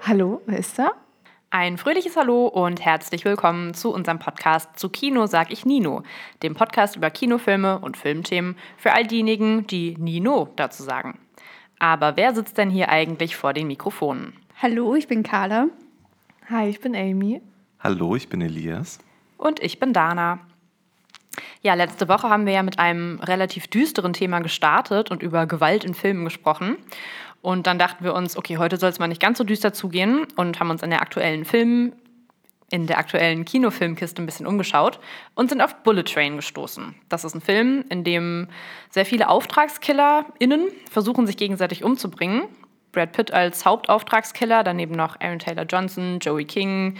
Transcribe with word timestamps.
Hallo, 0.00 0.40
wer 0.46 0.58
ist 0.58 0.78
da? 0.78 0.92
Ein 1.50 1.76
fröhliches 1.76 2.16
Hallo 2.16 2.46
und 2.46 2.82
herzlich 2.82 3.26
willkommen 3.26 3.74
zu 3.74 3.92
unserem 3.92 4.18
Podcast 4.18 4.78
Zu 4.78 4.88
Kino 4.88 5.26
sag 5.26 5.52
ich 5.52 5.66
Nino, 5.66 6.04
dem 6.42 6.54
Podcast 6.54 6.96
über 6.96 7.10
Kinofilme 7.10 7.80
und 7.80 7.98
Filmthemen 7.98 8.56
für 8.78 8.94
all 8.94 9.06
diejenigen, 9.06 9.66
die 9.66 9.94
Nino 9.98 10.48
dazu 10.56 10.82
sagen. 10.82 11.18
Aber 11.78 12.16
wer 12.16 12.34
sitzt 12.34 12.56
denn 12.56 12.70
hier 12.70 12.88
eigentlich 12.88 13.36
vor 13.36 13.52
den 13.52 13.66
Mikrofonen? 13.66 14.32
Hallo, 14.62 14.94
ich 14.94 15.06
bin 15.06 15.22
Carla. 15.22 15.66
Hi, 16.48 16.70
ich 16.70 16.80
bin 16.80 16.96
Amy. 16.96 17.42
Hallo, 17.78 18.16
ich 18.16 18.30
bin 18.30 18.40
Elias. 18.40 19.00
Und 19.36 19.62
ich 19.62 19.78
bin 19.78 19.92
Dana. 19.92 20.40
Ja, 21.62 21.74
letzte 21.74 22.08
Woche 22.08 22.28
haben 22.28 22.46
wir 22.46 22.52
ja 22.52 22.62
mit 22.62 22.78
einem 22.78 23.20
relativ 23.20 23.68
düsteren 23.68 24.12
Thema 24.12 24.40
gestartet 24.40 25.10
und 25.10 25.22
über 25.22 25.46
Gewalt 25.46 25.84
in 25.84 25.94
Filmen 25.94 26.24
gesprochen. 26.24 26.76
Und 27.42 27.66
dann 27.66 27.78
dachten 27.78 28.04
wir 28.04 28.14
uns, 28.14 28.36
okay, 28.36 28.56
heute 28.58 28.78
soll 28.78 28.90
es 28.90 28.98
mal 28.98 29.08
nicht 29.08 29.20
ganz 29.20 29.38
so 29.38 29.44
düster 29.44 29.72
zugehen 29.72 30.26
und 30.36 30.60
haben 30.60 30.70
uns 30.70 30.82
in 30.82 30.90
der 30.90 31.02
aktuellen 31.02 31.44
Film, 31.44 31.92
in 32.70 32.86
der 32.86 32.98
aktuellen 32.98 33.44
Kinofilmkiste 33.44 34.22
ein 34.22 34.26
bisschen 34.26 34.46
umgeschaut 34.46 34.98
und 35.34 35.50
sind 35.50 35.60
auf 35.60 35.82
Bullet 35.82 36.04
Train 36.04 36.36
gestoßen. 36.36 36.94
Das 37.08 37.24
ist 37.24 37.34
ein 37.34 37.40
Film, 37.40 37.84
in 37.90 38.02
dem 38.02 38.48
sehr 38.90 39.04
viele 39.04 39.28
AuftragskillerInnen 39.28 40.68
versuchen, 40.90 41.26
sich 41.26 41.36
gegenseitig 41.36 41.84
umzubringen. 41.84 42.44
Brad 42.92 43.12
Pitt 43.12 43.32
als 43.32 43.64
Hauptauftragskiller, 43.66 44.64
daneben 44.64 44.94
noch 44.94 45.20
Aaron 45.20 45.38
Taylor 45.38 45.64
Johnson, 45.64 46.20
Joey 46.20 46.46
King, 46.46 46.96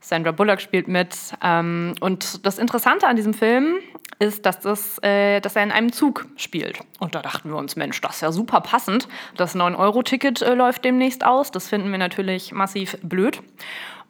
Sandra 0.00 0.32
Bullock 0.32 0.60
spielt 0.60 0.88
mit. 0.88 1.16
Ähm, 1.42 1.94
und 2.00 2.44
das 2.46 2.58
Interessante 2.58 3.06
an 3.06 3.16
diesem 3.16 3.34
Film 3.34 3.76
ist, 4.18 4.46
dass, 4.46 4.60
das, 4.60 4.98
äh, 5.02 5.40
dass 5.40 5.56
er 5.56 5.62
in 5.62 5.72
einem 5.72 5.92
Zug 5.92 6.26
spielt. 6.36 6.80
Und 6.98 7.14
da 7.14 7.22
dachten 7.22 7.50
wir 7.50 7.56
uns, 7.56 7.76
Mensch, 7.76 8.00
das 8.00 8.16
ist 8.16 8.20
ja 8.22 8.32
super 8.32 8.60
passend. 8.60 9.08
Das 9.36 9.54
9-Euro-Ticket 9.54 10.42
äh, 10.42 10.54
läuft 10.54 10.84
demnächst 10.84 11.24
aus. 11.24 11.50
Das 11.50 11.68
finden 11.68 11.90
wir 11.90 11.98
natürlich 11.98 12.52
massiv 12.52 12.96
blöd. 13.02 13.40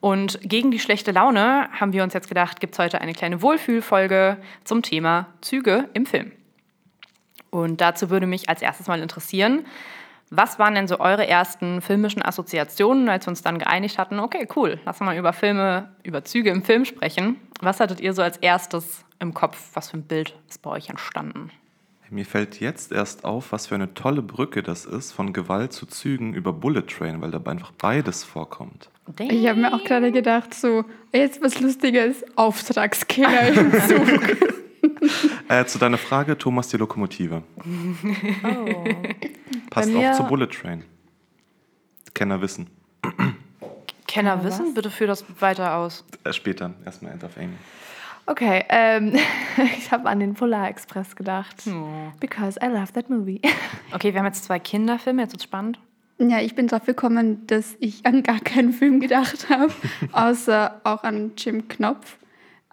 Und 0.00 0.38
gegen 0.42 0.70
die 0.70 0.78
schlechte 0.78 1.10
Laune 1.10 1.68
haben 1.72 1.92
wir 1.92 2.04
uns 2.04 2.14
jetzt 2.14 2.28
gedacht, 2.28 2.60
gibt 2.60 2.74
es 2.74 2.78
heute 2.78 3.00
eine 3.00 3.14
kleine 3.14 3.42
Wohlfühlfolge 3.42 4.38
zum 4.64 4.82
Thema 4.82 5.26
Züge 5.40 5.88
im 5.92 6.06
Film. 6.06 6.32
Und 7.50 7.80
dazu 7.80 8.10
würde 8.10 8.26
mich 8.26 8.48
als 8.48 8.62
erstes 8.62 8.86
mal 8.86 9.00
interessieren, 9.00 9.66
was 10.30 10.58
waren 10.58 10.74
denn 10.74 10.88
so 10.88 11.00
eure 11.00 11.26
ersten 11.26 11.80
filmischen 11.80 12.22
Assoziationen, 12.22 13.08
als 13.08 13.26
wir 13.26 13.30
uns 13.30 13.42
dann 13.42 13.58
geeinigt 13.58 13.98
hatten, 13.98 14.18
okay, 14.18 14.46
cool, 14.56 14.78
lass 14.84 15.00
mal 15.00 15.16
über 15.16 15.32
Filme, 15.32 15.88
über 16.02 16.24
Züge 16.24 16.50
im 16.50 16.62
Film 16.62 16.84
sprechen. 16.84 17.36
Was 17.60 17.80
hattet 17.80 18.00
ihr 18.00 18.12
so 18.12 18.22
als 18.22 18.36
erstes 18.38 19.04
im 19.18 19.34
Kopf? 19.34 19.70
Was 19.74 19.90
für 19.90 19.98
ein 19.98 20.02
Bild 20.02 20.34
ist 20.48 20.62
bei 20.62 20.70
euch 20.70 20.88
entstanden? 20.88 21.50
Mir 22.10 22.24
fällt 22.24 22.58
jetzt 22.60 22.90
erst 22.90 23.24
auf, 23.24 23.52
was 23.52 23.66
für 23.66 23.74
eine 23.74 23.92
tolle 23.92 24.22
Brücke 24.22 24.62
das 24.62 24.86
ist 24.86 25.12
von 25.12 25.34
Gewalt 25.34 25.74
zu 25.74 25.84
Zügen 25.84 26.32
über 26.32 26.54
Bullet 26.54 26.82
Train, 26.82 27.20
weil 27.20 27.30
dabei 27.30 27.50
einfach 27.50 27.72
beides 27.72 28.24
vorkommt. 28.24 28.88
Ich 29.18 29.46
habe 29.46 29.60
mir 29.60 29.74
auch 29.74 29.84
gerade 29.84 30.10
gedacht, 30.10 30.54
so, 30.54 30.84
jetzt 31.12 31.42
was 31.42 31.60
Lustiges, 31.60 32.24
Auftragskiller 32.36 33.48
im 33.48 33.72
Zug. 33.88 34.36
äh, 35.48 35.64
zu 35.64 35.78
deiner 35.78 35.98
Frage, 35.98 36.36
Thomas 36.36 36.68
die 36.68 36.76
Lokomotive. 36.76 37.42
Oh. 38.44 38.84
Passt 39.70 39.94
auch 39.94 40.12
zu 40.12 40.24
Bullet 40.24 40.48
Train. 40.48 40.84
Kenner 42.14 42.40
wissen. 42.40 42.68
Kenner 44.06 44.42
wissen? 44.42 44.74
Bitte 44.74 44.90
führ 44.90 45.06
das 45.06 45.24
weiter 45.40 45.76
aus. 45.76 46.04
Äh, 46.24 46.32
später, 46.32 46.74
erstmal 46.84 47.12
End 47.12 47.24
of 47.24 47.36
Amy. 47.36 47.54
Okay, 48.26 48.64
ähm, 48.68 49.14
ich 49.78 49.90
habe 49.90 50.08
an 50.08 50.20
den 50.20 50.34
Polar 50.34 50.68
Express 50.68 51.16
gedacht. 51.16 51.62
Oh. 51.66 52.12
Because 52.20 52.58
I 52.62 52.66
love 52.66 52.92
that 52.92 53.08
movie. 53.08 53.40
Okay, 53.90 54.12
wir 54.12 54.20
haben 54.20 54.26
jetzt 54.26 54.44
zwei 54.44 54.58
Kinderfilme, 54.58 55.22
jetzt 55.22 55.32
wird 55.32 55.42
spannend. 55.42 55.78
Ja, 56.18 56.40
ich 56.40 56.54
bin 56.54 56.66
drauf 56.66 56.84
gekommen, 56.84 57.46
dass 57.46 57.74
ich 57.80 58.04
an 58.04 58.22
gar 58.22 58.38
keinen 58.38 58.74
Film 58.74 59.00
gedacht 59.00 59.48
habe, 59.48 59.72
außer 60.12 60.82
auch 60.84 61.04
an 61.04 61.32
Jim 61.38 61.68
Knopf. 61.68 62.18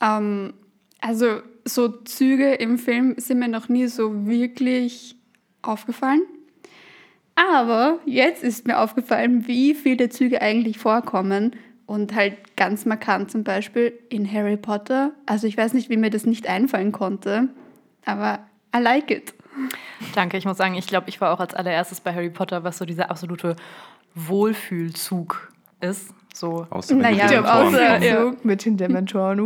Ähm, 0.02 0.54
also 1.00 1.42
so 1.66 1.90
Züge 1.90 2.54
im 2.54 2.78
Film 2.78 3.16
sind 3.18 3.40
mir 3.40 3.48
noch 3.48 3.70
nie 3.70 3.88
so 3.88 4.28
wirklich 4.28 5.16
aufgefallen. 5.62 6.22
Aber 7.36 8.00
jetzt 8.06 8.44
ist 8.44 8.66
mir 8.66 8.80
aufgefallen, 8.80 9.48
wie 9.48 9.74
viele 9.76 10.10
Züge 10.10 10.42
eigentlich 10.42 10.78
vorkommen. 10.78 11.56
Und 11.88 12.16
halt 12.16 12.56
ganz 12.58 12.86
markant 12.86 13.30
zum 13.30 13.44
Beispiel 13.44 13.94
in 14.10 14.32
Harry 14.32 14.58
Potter. 14.58 15.12
Also 15.28 15.46
ich 15.46 15.56
weiß 15.56 15.74
nicht, 15.74 15.90
wie 15.90 15.98
mir 15.98 16.10
das 16.10 16.26
nicht 16.26 16.48
einfallen 16.48 16.92
konnte, 16.92 17.50
aber 18.06 18.40
I 18.76 18.80
like 18.80 19.12
it. 19.12 19.36
Danke, 20.16 20.38
ich 20.38 20.46
muss 20.46 20.58
sagen, 20.58 20.74
ich 20.74 20.88
glaube, 20.88 21.10
ich 21.10 21.22
war 21.22 21.32
auch 21.32 21.40
als 21.40 21.54
allererstes 21.54 22.02
bei 22.02 22.12
Harry 22.12 22.32
Potter, 22.32 22.64
was 22.64 22.80
so 22.80 22.86
dieser 22.86 23.12
absolute 23.12 23.56
Wohlfühlzug 24.16 25.52
ist. 25.80 26.10
So. 26.36 26.68
Außer 26.70 26.96
naja, 26.96 27.28
mit 27.28 27.46
außer 27.46 28.04
ja. 28.04 28.32
mit 28.44 28.66
den 28.66 28.76
Dementoren. 28.76 29.40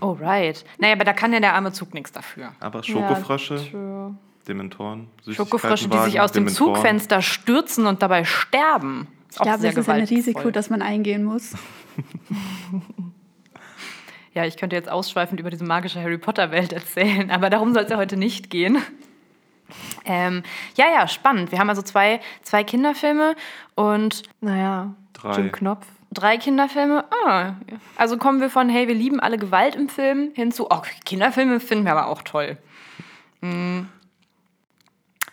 oh, 0.00 0.12
right. 0.12 0.64
Naja, 0.78 0.94
aber 0.94 1.04
da 1.04 1.12
kann 1.12 1.34
ja 1.34 1.40
der 1.40 1.52
arme 1.52 1.72
Zug 1.72 1.92
nichts 1.92 2.10
dafür. 2.10 2.52
Aber 2.58 2.82
Schokofrösche, 2.82 3.56
ja, 3.70 4.14
Dementoren, 4.48 5.08
Schokofrösche, 5.30 5.88
die 5.88 5.98
sich 5.98 6.20
aus 6.20 6.32
dem 6.32 6.48
Zugfenster 6.48 7.20
stürzen 7.20 7.86
und 7.86 8.00
dabei 8.00 8.24
sterben. 8.24 9.08
Ich 9.30 9.38
glaube, 9.38 9.62
das 9.62 9.76
ist 9.76 9.88
ein 9.90 10.04
Risiko, 10.04 10.50
das 10.50 10.70
man 10.70 10.80
eingehen 10.80 11.22
muss. 11.22 11.52
ja, 14.32 14.46
ich 14.46 14.56
könnte 14.56 14.76
jetzt 14.76 14.88
ausschweifend 14.88 15.38
über 15.38 15.50
diese 15.50 15.64
magische 15.64 16.00
Harry 16.00 16.16
Potter-Welt 16.16 16.72
erzählen, 16.72 17.30
aber 17.30 17.50
darum 17.50 17.74
soll 17.74 17.82
es 17.82 17.90
ja 17.90 17.98
heute 17.98 18.16
nicht 18.16 18.48
gehen. 18.48 18.78
Ähm, 20.04 20.42
ja, 20.76 20.86
ja, 20.92 21.08
spannend. 21.08 21.52
Wir 21.52 21.58
haben 21.58 21.68
also 21.68 21.82
zwei, 21.82 22.20
zwei 22.42 22.64
Kinderfilme 22.64 23.34
und, 23.74 24.22
naja, 24.40 24.94
Drei. 25.12 25.36
Jim 25.36 25.52
Knopf. 25.52 25.86
Drei 26.12 26.36
Kinderfilme. 26.36 27.04
Ah, 27.26 27.54
also 27.96 28.18
kommen 28.18 28.40
wir 28.40 28.50
von, 28.50 28.68
hey, 28.68 28.86
wir 28.86 28.94
lieben 28.94 29.20
alle 29.20 29.38
Gewalt 29.38 29.74
im 29.74 29.88
Film 29.88 30.32
hin 30.34 30.52
zu, 30.52 30.70
oh, 30.70 30.82
Kinderfilme 31.04 31.60
finden 31.60 31.84
wir 31.84 31.92
aber 31.92 32.06
auch 32.06 32.22
toll. 32.22 32.58
Mhm. 33.40 33.88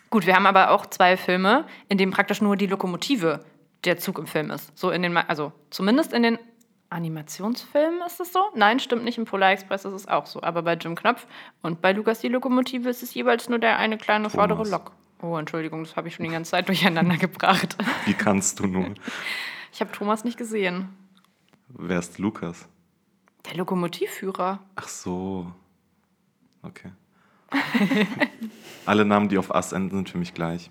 Gut, 0.10 0.26
wir 0.26 0.36
haben 0.36 0.46
aber 0.46 0.72
auch 0.72 0.86
zwei 0.88 1.18
Filme, 1.18 1.66
in 1.88 1.98
denen 1.98 2.12
praktisch 2.12 2.42
nur 2.42 2.58
die 2.58 2.68
Lokomotive 2.68 3.46
der 3.86 3.98
Zug 3.98 4.18
im 4.20 4.28
Film 4.28 4.52
ist. 4.52 4.78
So 4.78 4.92
in 4.92 5.02
den, 5.02 5.16
also 5.16 5.52
zumindest 5.70 6.14
in 6.14 6.24
den 6.24 6.40
Animationsfilmen 6.92 8.02
ist 8.06 8.20
es 8.20 8.34
so. 8.34 8.40
Nein, 8.54 8.80
stimmt 8.80 9.04
nicht. 9.04 9.18
Im 9.18 9.26
Polar 9.26 9.52
Express 9.52 9.86
ist 9.86 9.94
es 9.94 10.08
auch 10.08 10.26
so. 10.26 10.44
Aber 10.44 10.62
bei 10.62 10.74
Jim 10.74 10.96
Knopf 10.96 11.26
und 11.62 11.82
bei 11.82 11.94
Lukas 11.94 12.20
die 12.20 12.28
Lokomotive 12.28 12.90
ist 12.90 13.02
es 13.02 13.14
jeweils 13.14 13.50
nur 13.50 13.60
der 13.60 13.78
eine 13.78 13.98
kleine 13.98 14.30
Thomas. 14.30 14.36
vordere 14.36 14.70
Lok. 14.70 14.92
Oh, 15.22 15.38
Entschuldigung, 15.38 15.84
das 15.84 15.96
habe 15.96 16.08
ich 16.10 16.16
schon 16.16 16.26
die 16.26 16.32
ganze 16.32 16.52
Zeit 16.52 16.68
durcheinander 16.68 17.18
gebracht. 17.18 17.78
Wie 18.06 18.14
kannst 18.14 18.60
du 18.60 18.68
nur? 18.68 18.94
Ich 19.72 19.80
habe 19.80 19.92
Thomas 19.92 20.24
nicht 20.24 20.38
gesehen. 20.38 20.90
Wer 21.70 22.00
ist 22.00 22.20
Lukas? 22.20 22.68
Der 23.46 23.56
Lokomotivführer. 23.56 24.60
Ach 24.76 24.88
so. 24.88 25.52
Okay. 26.62 26.92
Alle 28.86 29.06
Namen, 29.06 29.30
die 29.30 29.38
auf 29.38 29.54
Ass 29.56 29.72
enden, 29.72 29.96
sind 29.96 30.10
für 30.10 30.18
mich 30.18 30.34
gleich. 30.34 30.70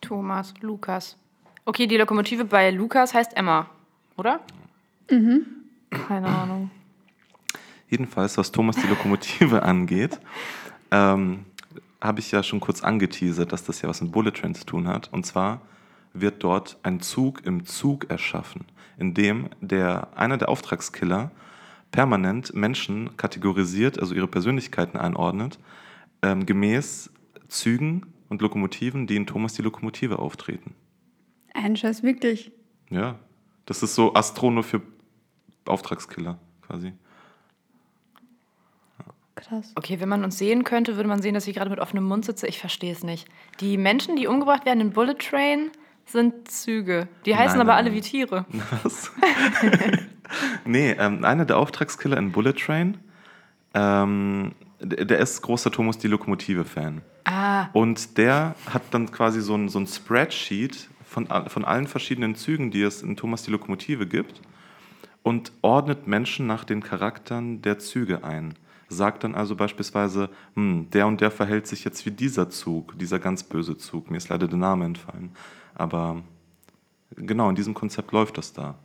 Thomas, 0.00 0.54
Lukas. 0.60 1.16
Okay, 1.64 1.86
die 1.86 1.96
Lokomotive 1.96 2.44
bei 2.44 2.70
Lukas 2.70 3.14
heißt 3.14 3.36
Emma, 3.36 3.68
oder? 4.16 4.40
Mhm. 5.10 5.46
Keine 5.90 6.28
Ahnung. 6.28 6.70
Jedenfalls, 7.88 8.36
was 8.38 8.50
Thomas 8.50 8.76
die 8.76 8.86
Lokomotive 8.86 9.62
angeht, 9.64 10.18
ähm, 10.90 11.44
habe 12.00 12.20
ich 12.20 12.30
ja 12.32 12.42
schon 12.42 12.60
kurz 12.60 12.82
angeteasert, 12.82 13.52
dass 13.52 13.64
das 13.64 13.80
ja 13.82 13.88
was 13.88 14.00
mit 14.00 14.12
Bullet 14.12 14.32
Train 14.32 14.54
zu 14.54 14.66
tun 14.66 14.88
hat. 14.88 15.12
Und 15.12 15.24
zwar 15.24 15.62
wird 16.12 16.42
dort 16.42 16.78
ein 16.82 17.00
Zug 17.00 17.44
im 17.46 17.66
Zug 17.66 18.10
erschaffen, 18.10 18.64
in 18.98 19.14
dem 19.14 19.48
der, 19.60 20.08
einer 20.16 20.36
der 20.36 20.48
Auftragskiller 20.48 21.30
permanent 21.90 22.54
Menschen 22.54 23.16
kategorisiert, 23.16 23.98
also 23.98 24.14
ihre 24.14 24.26
Persönlichkeiten 24.26 24.98
einordnet, 24.98 25.58
ähm, 26.22 26.44
gemäß 26.44 27.10
Zügen 27.48 28.06
und 28.28 28.42
Lokomotiven, 28.42 29.06
die 29.06 29.16
in 29.16 29.26
Thomas 29.26 29.54
die 29.54 29.62
Lokomotive 29.62 30.18
auftreten. 30.18 30.74
Ein 31.54 31.76
Scheiß, 31.76 32.02
wirklich? 32.02 32.50
Ja, 32.90 33.18
das 33.66 33.82
ist 33.82 33.94
so 33.94 34.14
Astrono 34.14 34.62
für 34.62 34.82
Auftragskiller 35.66 36.38
quasi. 36.66 36.92
Krass. 39.36 39.72
Okay, 39.74 40.00
wenn 40.00 40.08
man 40.08 40.22
uns 40.22 40.38
sehen 40.38 40.62
könnte, 40.64 40.96
würde 40.96 41.08
man 41.08 41.20
sehen, 41.20 41.34
dass 41.34 41.46
ich 41.46 41.56
gerade 41.56 41.70
mit 41.70 41.80
offenem 41.80 42.04
Mund 42.04 42.24
sitze. 42.24 42.46
Ich 42.46 42.60
verstehe 42.60 42.92
es 42.92 43.02
nicht. 43.02 43.26
Die 43.60 43.76
Menschen, 43.76 44.16
die 44.16 44.26
umgebracht 44.26 44.64
werden 44.64 44.80
in 44.80 44.90
Bullet 44.92 45.16
Train, 45.18 45.70
sind 46.06 46.48
Züge. 46.48 47.08
Die 47.26 47.34
heißen 47.34 47.58
nein, 47.58 47.66
aber 47.66 47.76
nein, 47.76 47.86
alle 47.86 47.94
wie 47.94 48.00
Tiere. 48.00 48.44
Was? 48.82 49.10
nee, 50.64 50.92
ähm, 50.92 51.24
einer 51.24 51.44
der 51.44 51.58
Auftragskiller 51.58 52.16
in 52.16 52.30
Bullet 52.30 52.52
Train, 52.52 52.98
ähm, 53.74 54.52
der, 54.80 55.04
der, 55.04 55.18
ist 55.18 55.42
großer 55.42 55.72
Thomas 55.72 55.98
die 55.98 56.08
Lokomotive-Fan. 56.08 57.02
Ah. 57.24 57.68
Und 57.72 58.18
der 58.18 58.54
hat 58.72 58.82
dann 58.92 59.10
quasi 59.10 59.40
so 59.40 59.56
ein, 59.56 59.68
so 59.68 59.80
ein 59.80 59.86
Spreadsheet 59.86 60.88
von, 61.04 61.26
von 61.26 61.64
allen 61.64 61.88
verschiedenen 61.88 62.36
Zügen, 62.36 62.70
die 62.70 62.82
es 62.82 63.02
in 63.02 63.16
Thomas 63.16 63.42
die 63.42 63.50
Lokomotive 63.50 64.06
gibt 64.06 64.40
und 65.24 65.50
ordnet 65.62 66.06
Menschen 66.06 66.46
nach 66.46 66.62
den 66.62 66.82
Charakteren 66.82 67.60
der 67.62 67.80
Züge 67.80 68.22
ein. 68.22 68.54
sagt 68.88 69.24
dann 69.24 69.34
also 69.34 69.56
beispielsweise, 69.56 70.28
hm, 70.54 70.88
der 70.90 71.06
und 71.08 71.20
der 71.20 71.32
verhält 71.32 71.66
sich 71.66 71.82
jetzt 71.84 72.06
wie 72.06 72.12
dieser 72.12 72.50
Zug, 72.50 72.96
dieser 72.98 73.18
ganz 73.18 73.42
böse 73.42 73.76
Zug. 73.76 74.08
Mir 74.10 74.18
ist 74.18 74.28
leider 74.28 74.46
der 74.46 74.58
Name 74.58 74.84
entfallen. 74.84 75.32
Aber 75.74 76.22
genau, 77.16 77.48
in 77.48 77.56
diesem 77.56 77.74
Konzept 77.74 78.12
läuft 78.12 78.38
das 78.38 78.52
da. 78.52 78.76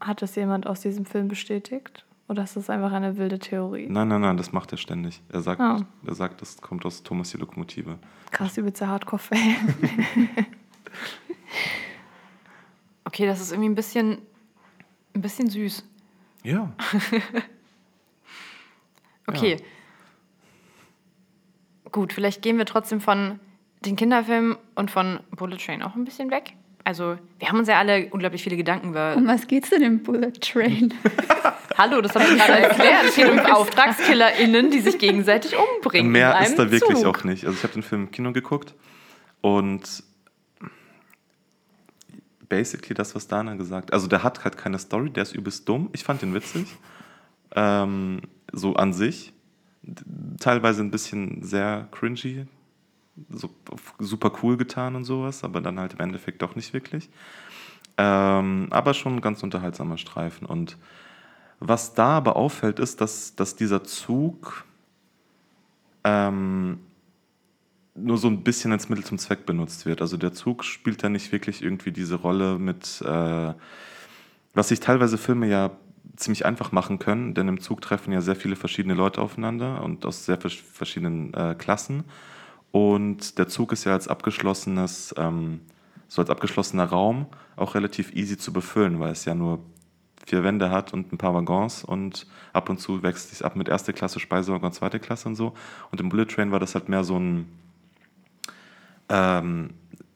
Hat 0.00 0.20
das 0.22 0.36
jemand 0.36 0.66
aus 0.68 0.80
diesem 0.82 1.06
Film 1.06 1.26
bestätigt? 1.28 2.04
Oder 2.28 2.44
ist 2.44 2.56
das 2.56 2.70
einfach 2.70 2.92
eine 2.92 3.16
wilde 3.16 3.38
Theorie? 3.38 3.86
Nein, 3.88 4.08
nein, 4.08 4.20
nein, 4.20 4.36
das 4.36 4.52
macht 4.52 4.70
er 4.72 4.78
ständig. 4.78 5.20
Er 5.30 5.40
sagt, 5.40 5.60
Ah. 5.60 5.84
er 6.06 6.14
sagt 6.14 6.40
das 6.42 6.60
kommt 6.60 6.84
aus 6.86 7.02
Thomas 7.02 7.30
die 7.30 7.38
Lokomotive. 7.38 7.98
Krass, 8.30 8.56
übelster 8.58 8.86
Hardcore-Fan. 8.88 9.38
Okay, 13.06 13.26
das 13.26 13.40
ist 13.40 13.52
irgendwie 13.52 13.68
ein 13.68 13.74
bisschen, 13.74 14.18
ein 15.14 15.22
bisschen 15.22 15.48
süß. 15.50 15.84
Ja. 16.42 16.72
Okay. 19.26 19.56
Gut, 21.92 22.12
vielleicht 22.12 22.42
gehen 22.42 22.58
wir 22.58 22.66
trotzdem 22.66 23.00
von 23.00 23.40
den 23.84 23.96
Kinderfilmen 23.96 24.56
und 24.74 24.90
von 24.90 25.20
Bullet 25.30 25.56
Train 25.56 25.82
auch 25.82 25.94
ein 25.94 26.04
bisschen 26.04 26.30
weg. 26.30 26.52
Also, 26.84 27.16
wir 27.38 27.48
haben 27.48 27.58
uns 27.58 27.68
ja 27.68 27.78
alle 27.78 28.08
unglaublich 28.10 28.42
viele 28.42 28.56
Gedanken 28.58 28.90
über. 28.90 29.14
Um 29.16 29.26
was 29.26 29.46
geht's 29.46 29.70
denn 29.70 29.80
im 29.80 30.02
Bullet 30.02 30.32
Train? 30.42 30.92
Hallo, 31.78 32.02
das 32.02 32.14
habe 32.14 32.24
ich 32.24 32.36
gerade 32.38 32.52
erklärt. 32.64 33.04
Es 33.08 33.14
geht 33.16 33.30
um 33.30 33.38
AuftragskillerInnen, 33.38 34.70
die 34.70 34.80
sich 34.80 34.98
gegenseitig 34.98 35.54
umbringen. 35.56 36.08
in 36.08 36.12
Mehr 36.12 36.36
einem 36.36 36.44
ist 36.50 36.58
da 36.58 36.70
wirklich 36.70 36.98
Zug. 36.98 37.06
auch 37.06 37.24
nicht. 37.24 37.46
Also 37.46 37.56
ich 37.56 37.62
habe 37.62 37.72
den 37.72 37.82
Film 37.82 38.02
im 38.02 38.10
Kino 38.10 38.32
geguckt 38.32 38.74
und 39.40 40.04
basically 42.54 42.94
das, 42.94 43.16
was 43.16 43.26
Dana 43.26 43.56
gesagt 43.56 43.92
Also 43.92 44.06
der 44.06 44.22
hat 44.22 44.44
halt 44.44 44.56
keine 44.56 44.78
Story, 44.78 45.10
der 45.10 45.24
ist 45.24 45.34
übelst 45.34 45.68
dumm. 45.68 45.90
Ich 45.92 46.04
fand 46.04 46.22
den 46.22 46.34
witzig. 46.34 46.66
Ähm, 47.56 48.20
so 48.52 48.74
an 48.74 48.92
sich. 48.92 49.32
Teilweise 50.38 50.82
ein 50.82 50.90
bisschen 50.90 51.42
sehr 51.42 51.88
cringy. 51.90 52.46
So 53.28 53.50
super 53.98 54.32
cool 54.42 54.56
getan 54.56 54.96
und 54.96 55.04
sowas, 55.04 55.44
aber 55.44 55.60
dann 55.60 55.78
halt 55.78 55.94
im 55.94 56.00
Endeffekt 56.00 56.42
doch 56.42 56.56
nicht 56.56 56.72
wirklich. 56.72 57.10
Ähm, 57.96 58.68
aber 58.70 58.94
schon 58.94 59.16
ein 59.16 59.20
ganz 59.20 59.42
unterhaltsamer 59.42 59.98
Streifen. 59.98 60.46
Und 60.46 60.78
was 61.60 61.94
da 61.94 62.16
aber 62.16 62.36
auffällt, 62.36 62.78
ist, 62.78 63.00
dass, 63.00 63.36
dass 63.36 63.56
dieser 63.56 63.84
Zug 63.84 64.64
ähm, 66.04 66.80
nur 67.94 68.18
so 68.18 68.28
ein 68.28 68.42
bisschen 68.42 68.72
als 68.72 68.88
Mittel 68.88 69.04
zum 69.04 69.18
Zweck 69.18 69.46
benutzt 69.46 69.86
wird. 69.86 70.00
Also 70.00 70.16
der 70.16 70.32
Zug 70.32 70.64
spielt 70.64 71.02
da 71.04 71.08
nicht 71.08 71.30
wirklich 71.32 71.62
irgendwie 71.62 71.92
diese 71.92 72.16
Rolle 72.16 72.58
mit, 72.58 73.02
äh, 73.02 73.52
was 74.52 74.68
sich 74.68 74.80
teilweise 74.80 75.18
Filme 75.18 75.48
ja 75.48 75.70
ziemlich 76.16 76.44
einfach 76.46 76.72
machen 76.72 76.98
können, 76.98 77.34
denn 77.34 77.48
im 77.48 77.60
Zug 77.60 77.80
treffen 77.80 78.12
ja 78.12 78.20
sehr 78.20 78.36
viele 78.36 78.56
verschiedene 78.56 78.94
Leute 78.94 79.20
aufeinander 79.20 79.82
und 79.82 80.06
aus 80.06 80.24
sehr 80.26 80.38
vers- 80.38 80.52
verschiedenen 80.54 81.32
äh, 81.34 81.54
Klassen. 81.56 82.04
Und 82.70 83.38
der 83.38 83.48
Zug 83.48 83.72
ist 83.72 83.84
ja 83.84 83.92
als 83.92 84.08
abgeschlossenes, 84.08 85.14
ähm, 85.16 85.60
so 86.08 86.20
als 86.20 86.30
abgeschlossener 86.30 86.84
Raum 86.84 87.26
auch 87.56 87.74
relativ 87.74 88.12
easy 88.14 88.36
zu 88.36 88.52
befüllen, 88.52 89.00
weil 89.00 89.12
es 89.12 89.24
ja 89.24 89.34
nur 89.34 89.60
vier 90.26 90.42
Wände 90.42 90.70
hat 90.70 90.92
und 90.92 91.12
ein 91.12 91.18
paar 91.18 91.34
Waggons 91.34 91.84
und 91.84 92.26
ab 92.52 92.68
und 92.68 92.78
zu 92.78 93.02
wechselt 93.02 93.32
es 93.32 93.42
ab 93.42 93.56
mit 93.56 93.68
erste 93.68 93.92
Klasse, 93.92 94.20
Speisewaggon, 94.20 94.72
zweite 94.72 94.98
Klasse 94.98 95.28
und 95.28 95.34
so. 95.36 95.54
Und 95.90 96.00
im 96.00 96.08
Bullet 96.08 96.26
Train 96.26 96.50
war 96.50 96.60
das 96.60 96.74
halt 96.74 96.88
mehr 96.88 97.04
so 97.04 97.18
ein, 97.18 97.46
ähm, 99.08 99.70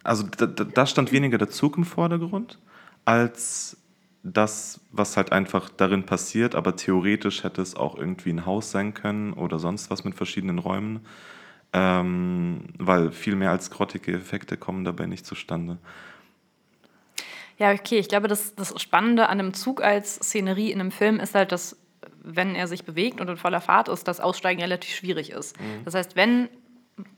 also 0.04 0.24
da, 0.24 0.46
da 0.46 0.86
stand 0.86 1.12
weniger 1.12 1.38
der 1.38 1.50
Zug 1.50 1.76
im 1.76 1.84
Vordergrund, 1.84 2.58
als 3.04 3.76
das, 4.22 4.80
was 4.90 5.16
halt 5.16 5.32
einfach 5.32 5.68
darin 5.70 6.04
passiert, 6.04 6.54
aber 6.54 6.76
theoretisch 6.76 7.44
hätte 7.44 7.62
es 7.62 7.76
auch 7.76 7.96
irgendwie 7.96 8.30
ein 8.30 8.46
Haus 8.46 8.70
sein 8.70 8.94
können 8.94 9.32
oder 9.32 9.58
sonst 9.58 9.90
was 9.90 10.04
mit 10.04 10.14
verschiedenen 10.14 10.58
Räumen, 10.58 11.00
ähm, 11.72 12.64
weil 12.78 13.12
viel 13.12 13.36
mehr 13.36 13.50
als 13.50 13.70
grottige 13.70 14.12
Effekte 14.12 14.56
kommen 14.56 14.84
dabei 14.84 15.06
nicht 15.06 15.26
zustande. 15.26 15.78
Ja, 17.58 17.72
okay. 17.72 17.98
Ich 17.98 18.08
glaube, 18.08 18.28
das, 18.28 18.54
das 18.54 18.80
Spannende 18.80 19.28
an 19.28 19.40
einem 19.40 19.54
Zug 19.54 19.82
als 19.82 20.16
Szenerie 20.16 20.70
in 20.70 20.80
einem 20.80 20.92
Film 20.92 21.18
ist 21.20 21.34
halt, 21.34 21.52
dass, 21.52 21.76
wenn 22.22 22.54
er 22.54 22.68
sich 22.68 22.84
bewegt 22.84 23.20
und 23.20 23.28
in 23.28 23.36
voller 23.36 23.60
Fahrt 23.60 23.88
ist, 23.88 24.06
das 24.06 24.20
Aussteigen 24.20 24.60
relativ 24.60 24.94
schwierig 24.94 25.30
ist. 25.30 25.56
Das 25.84 25.94
heißt, 25.94 26.14
wenn 26.14 26.48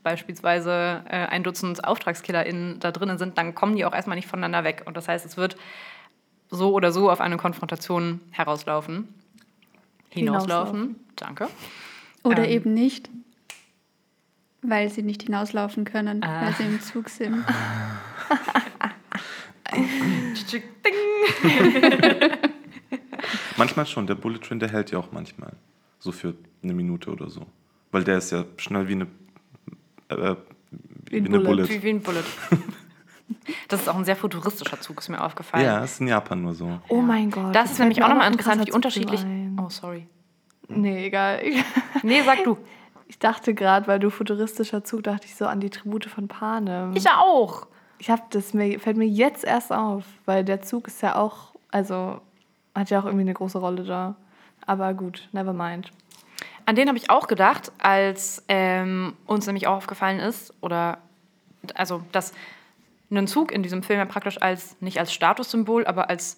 beispielsweise 0.03 1.03
äh, 1.07 1.25
ein 1.27 1.43
Dutzend 1.43 1.83
AuftragskillerInnen 1.85 2.79
da 2.79 2.91
drinnen 2.91 3.17
sind, 3.17 3.37
dann 3.37 3.55
kommen 3.55 3.75
die 3.75 3.85
auch 3.85 3.93
erstmal 3.93 4.15
nicht 4.15 4.27
voneinander 4.27 4.63
weg. 4.63 4.83
Und 4.85 4.97
das 4.97 5.07
heißt, 5.07 5.25
es 5.25 5.37
wird 5.37 5.55
so 6.49 6.73
oder 6.73 6.91
so 6.91 7.09
auf 7.11 7.21
eine 7.21 7.37
Konfrontation 7.37 8.19
herauslaufen. 8.31 9.07
Hinauslaufen. 10.09 10.79
Hinauslaufen. 10.79 10.95
Danke. 11.15 11.47
Oder 12.23 12.45
Ähm. 12.45 12.51
eben 12.51 12.73
nicht, 12.73 13.09
weil 14.61 14.89
sie 14.89 15.01
nicht 15.03 15.23
hinauslaufen 15.23 15.85
können, 15.85 16.23
Ah. 16.23 16.45
weil 16.45 16.53
sie 16.53 16.63
im 16.63 16.81
Zug 16.81 17.09
sind. 17.09 17.45
Manchmal 23.57 23.85
schon, 23.85 24.07
der 24.07 24.15
Bullet 24.15 24.39
Train, 24.39 24.59
der 24.59 24.69
hält 24.69 24.91
ja 24.91 24.99
auch 24.99 25.11
manchmal. 25.11 25.53
So 25.99 26.11
für 26.11 26.33
eine 26.63 26.73
Minute 26.73 27.11
oder 27.11 27.29
so. 27.29 27.45
Weil 27.91 28.03
der 28.03 28.17
ist 28.17 28.31
ja 28.31 28.45
schnell 28.57 28.87
wie 28.87 28.93
eine, 28.93 29.07
äh, 30.11 30.35
wie 31.09 31.17
ein 31.17 31.25
Bullet. 31.25 31.43
Bullet. 31.43 31.69
Wie, 31.69 31.83
wie 31.83 31.89
ein 31.89 32.01
Bullet. 32.01 32.23
Das 33.69 33.81
ist 33.81 33.87
auch 33.87 33.95
ein 33.95 34.03
sehr 34.03 34.17
futuristischer 34.17 34.79
Zug, 34.81 34.99
ist 34.99 35.09
mir 35.09 35.23
aufgefallen. 35.23 35.63
Ja, 35.63 35.83
ist 35.83 36.01
in 36.01 36.07
Japan 36.07 36.41
nur 36.41 36.53
so. 36.53 36.79
Oh 36.89 37.01
mein 37.01 37.31
Gott. 37.31 37.55
Das 37.55 37.71
ist 37.71 37.79
fällt 37.79 37.79
nämlich 37.79 38.03
auch 38.03 38.09
nochmal 38.09 38.29
interessant, 38.29 38.67
wie 38.67 38.71
unterschiedlich. 38.71 39.25
Oh, 39.57 39.69
sorry. 39.69 40.05
Nee, 40.67 41.07
egal. 41.07 41.41
Nee, 42.03 42.21
sag 42.23 42.43
du. 42.43 42.57
Ich 43.07 43.19
dachte 43.19 43.53
gerade, 43.53 43.87
weil 43.87 43.99
du 43.99 44.09
futuristischer 44.09 44.85
Zug, 44.85 45.03
dachte 45.03 45.25
ich 45.25 45.35
so 45.35 45.45
an 45.45 45.59
die 45.59 45.69
Tribute 45.69 46.05
von 46.05 46.29
Panem. 46.29 46.95
Ich 46.95 47.09
auch. 47.09 47.67
Ich 47.99 48.09
habe 48.09 48.21
das 48.29 48.53
mir 48.53 48.79
fällt 48.79 48.95
mir 48.95 49.05
jetzt 49.05 49.43
erst 49.43 49.73
auf, 49.73 50.05
weil 50.25 50.45
der 50.45 50.61
Zug 50.61 50.87
ist 50.87 51.01
ja 51.01 51.17
auch, 51.17 51.53
also 51.71 52.21
hat 52.73 52.89
ja 52.89 53.01
auch 53.01 53.05
irgendwie 53.05 53.23
eine 53.23 53.33
große 53.33 53.57
Rolle 53.57 53.83
da. 53.83 54.15
Aber 54.65 54.93
gut, 54.93 55.27
never 55.33 55.51
mind. 55.51 55.91
An 56.71 56.77
den 56.77 56.87
habe 56.87 56.97
ich 56.97 57.09
auch 57.09 57.27
gedacht, 57.27 57.73
als 57.79 58.45
ähm, 58.47 59.17
uns 59.25 59.45
nämlich 59.45 59.67
auch 59.67 59.75
aufgefallen 59.75 60.21
ist, 60.21 60.53
oder 60.61 60.99
also, 61.73 62.01
dass 62.13 62.31
ein 63.11 63.27
Zug 63.27 63.51
in 63.51 63.61
diesem 63.61 63.83
Film 63.83 63.99
ja 63.99 64.05
praktisch 64.05 64.41
als, 64.41 64.79
nicht 64.79 64.97
als 64.97 65.11
Statussymbol, 65.11 65.85
aber 65.85 66.09
als 66.09 66.37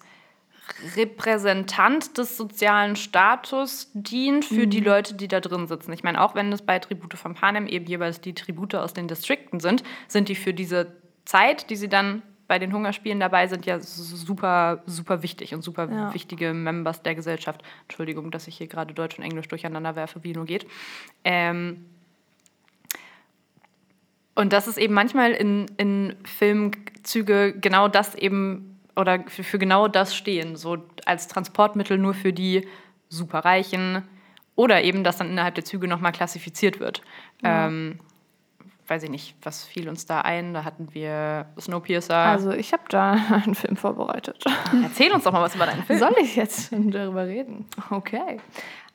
Repräsentant 0.96 2.18
des 2.18 2.36
sozialen 2.36 2.96
Status 2.96 3.92
dient 3.94 4.44
für 4.44 4.66
die 4.66 4.80
Leute, 4.80 5.14
die 5.14 5.28
da 5.28 5.38
drin 5.38 5.68
sitzen. 5.68 5.92
Ich 5.92 6.02
meine, 6.02 6.20
auch 6.20 6.34
wenn 6.34 6.52
es 6.52 6.62
bei 6.62 6.80
Tribute 6.80 7.14
von 7.14 7.34
Panem 7.34 7.68
eben 7.68 7.86
jeweils 7.86 8.20
die 8.20 8.34
Tribute 8.34 8.74
aus 8.74 8.92
den 8.92 9.06
Distrikten 9.06 9.60
sind, 9.60 9.84
sind 10.08 10.28
die 10.28 10.34
für 10.34 10.52
diese 10.52 10.96
Zeit, 11.24 11.70
die 11.70 11.76
sie 11.76 11.88
dann 11.88 12.22
bei 12.46 12.58
den 12.58 12.72
Hungerspielen 12.72 13.20
dabei 13.20 13.46
sind, 13.46 13.66
ja 13.66 13.80
super, 13.80 14.82
super 14.86 15.22
wichtig 15.22 15.54
und 15.54 15.62
super 15.62 15.88
Ja. 15.90 16.14
wichtige 16.14 16.52
Members 16.52 17.02
der 17.02 17.14
Gesellschaft. 17.14 17.62
Entschuldigung, 17.82 18.30
dass 18.30 18.48
ich 18.48 18.56
hier 18.56 18.66
gerade 18.66 18.92
Deutsch 18.94 19.18
und 19.18 19.24
Englisch 19.24 19.48
durcheinander 19.48 19.96
werfe, 19.96 20.22
wie 20.24 20.32
nur 20.34 20.44
geht. 20.44 20.66
Ähm, 21.24 21.86
und 24.34 24.52
das 24.52 24.66
ist 24.66 24.78
eben 24.78 24.94
manchmal 24.94 25.32
in, 25.32 25.66
in 25.76 26.16
Filmzüge 26.24 27.54
genau 27.58 27.88
das 27.88 28.14
eben 28.14 28.78
oder 28.96 29.24
für, 29.28 29.44
für 29.44 29.58
genau 29.58 29.88
das 29.88 30.14
stehen, 30.14 30.56
so 30.56 30.78
als 31.06 31.28
Transportmittel 31.28 31.98
nur 31.98 32.14
für 32.14 32.32
die 32.32 32.66
Superreichen 33.08 34.02
oder 34.56 34.82
eben, 34.82 35.02
dass 35.04 35.18
dann 35.18 35.30
innerhalb 35.30 35.54
der 35.54 35.64
Züge 35.64 35.88
nochmal 35.88 36.12
klassifiziert 36.12 36.78
wird. 36.80 37.02
Ähm, 37.42 37.98
weiß 38.86 39.04
ich 39.04 39.10
nicht, 39.10 39.36
was 39.42 39.64
fiel 39.64 39.88
uns 39.88 40.06
da 40.06 40.20
ein? 40.20 40.54
Da 40.54 40.64
hatten 40.64 40.88
wir 40.92 41.46
Snowpiercer. 41.58 42.16
Also 42.16 42.52
ich 42.52 42.72
habe 42.72 42.84
da 42.88 43.12
einen 43.44 43.54
Film 43.54 43.76
vorbereitet. 43.76 44.44
Erzähl 44.82 45.12
uns 45.12 45.24
doch 45.24 45.32
mal 45.32 45.42
was 45.42 45.54
über 45.54 45.66
deinen 45.66 45.82
Film. 45.82 45.98
Soll 45.98 46.14
ich 46.20 46.36
jetzt 46.36 46.70
schon 46.70 46.90
darüber 46.90 47.26
reden? 47.26 47.66
Okay. 47.90 48.38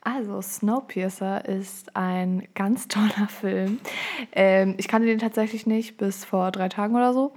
Also, 0.02 0.40
Snowpiercer 0.40 1.44
ist 1.44 1.94
ein 1.94 2.48
ganz 2.54 2.88
toller 2.88 3.28
Film. 3.28 3.80
Ähm, 4.32 4.74
ich 4.78 4.88
kannte 4.88 5.06
den 5.06 5.18
tatsächlich 5.18 5.66
nicht 5.66 5.98
bis 5.98 6.24
vor 6.24 6.50
drei 6.52 6.70
Tagen 6.70 6.96
oder 6.96 7.12
so. 7.12 7.32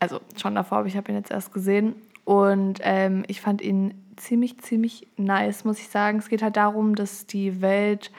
Also 0.00 0.20
schon 0.36 0.56
davor, 0.56 0.78
aber 0.78 0.88
ich 0.88 0.96
habe 0.96 1.12
ihn 1.12 1.16
jetzt 1.16 1.30
erst 1.30 1.52
gesehen. 1.52 1.94
Und 2.24 2.80
ähm, 2.82 3.24
ich 3.28 3.40
fand 3.40 3.62
ihn 3.62 3.94
ziemlich, 4.16 4.58
ziemlich 4.58 5.06
nice, 5.16 5.64
muss 5.64 5.78
ich 5.78 5.88
sagen. 5.88 6.18
Es 6.18 6.28
geht 6.28 6.42
halt 6.42 6.56
darum, 6.56 6.96
dass 6.96 7.26
die 7.26 7.60
Welt 7.60 8.10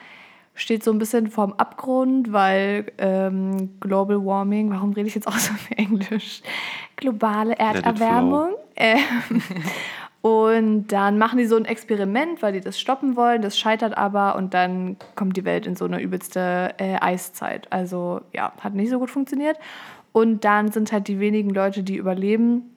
steht 0.54 0.84
so 0.84 0.92
ein 0.92 0.98
bisschen 0.98 1.28
vorm 1.28 1.52
Abgrund, 1.54 2.32
weil 2.32 2.92
ähm, 2.98 3.78
Global 3.80 4.24
Warming, 4.24 4.70
warum 4.70 4.92
rede 4.92 5.08
ich 5.08 5.14
jetzt 5.14 5.26
auch 5.26 5.38
so 5.38 5.52
viel 5.54 5.78
Englisch? 5.78 6.42
Globale. 6.96 7.58
Erderwärmung. 7.58 8.50
Ähm, 8.76 9.42
und 10.22 10.88
dann 10.88 11.18
machen 11.18 11.38
die 11.38 11.46
so 11.46 11.56
ein 11.56 11.64
Experiment, 11.64 12.40
weil 12.40 12.52
die 12.52 12.60
das 12.60 12.78
stoppen 12.78 13.16
wollen. 13.16 13.42
Das 13.42 13.58
scheitert 13.58 13.96
aber 13.96 14.36
und 14.36 14.54
dann 14.54 14.96
kommt 15.16 15.36
die 15.36 15.44
Welt 15.44 15.66
in 15.66 15.76
so 15.76 15.84
eine 15.84 16.00
übelste 16.00 16.74
äh, 16.78 16.96
Eiszeit. 17.00 17.70
Also 17.70 18.20
ja, 18.32 18.52
hat 18.60 18.74
nicht 18.74 18.90
so 18.90 18.98
gut 18.98 19.10
funktioniert. 19.10 19.58
Und 20.12 20.44
dann 20.44 20.70
sind 20.70 20.92
halt 20.92 21.08
die 21.08 21.18
wenigen 21.18 21.50
Leute, 21.50 21.82
die 21.82 21.96
überleben, 21.96 22.70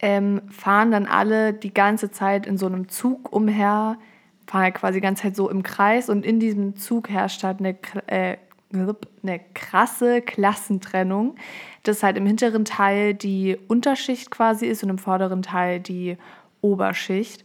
ähm, 0.00 0.40
fahren 0.50 0.90
dann 0.90 1.06
alle 1.06 1.52
die 1.52 1.72
ganze 1.72 2.10
Zeit 2.10 2.46
in 2.46 2.56
so 2.56 2.66
einem 2.66 2.88
Zug 2.88 3.32
umher, 3.32 3.98
fahren 4.46 4.62
halt 4.62 4.74
quasi 4.74 4.98
die 4.98 5.02
ganze 5.02 5.22
Zeit 5.22 5.36
so 5.36 5.48
im 5.48 5.62
Kreis 5.62 6.08
und 6.08 6.24
in 6.24 6.40
diesem 6.40 6.76
Zug 6.76 7.08
herrscht 7.08 7.42
halt 7.42 7.60
eine, 7.60 7.76
äh, 8.06 8.36
eine 8.72 9.40
krasse 9.54 10.20
Klassentrennung, 10.22 11.36
dass 11.82 12.02
halt 12.02 12.16
im 12.16 12.26
hinteren 12.26 12.64
Teil 12.64 13.14
die 13.14 13.58
Unterschicht 13.68 14.30
quasi 14.30 14.66
ist 14.66 14.82
und 14.82 14.90
im 14.90 14.98
vorderen 14.98 15.42
Teil 15.42 15.80
die 15.80 16.16
Oberschicht. 16.60 17.44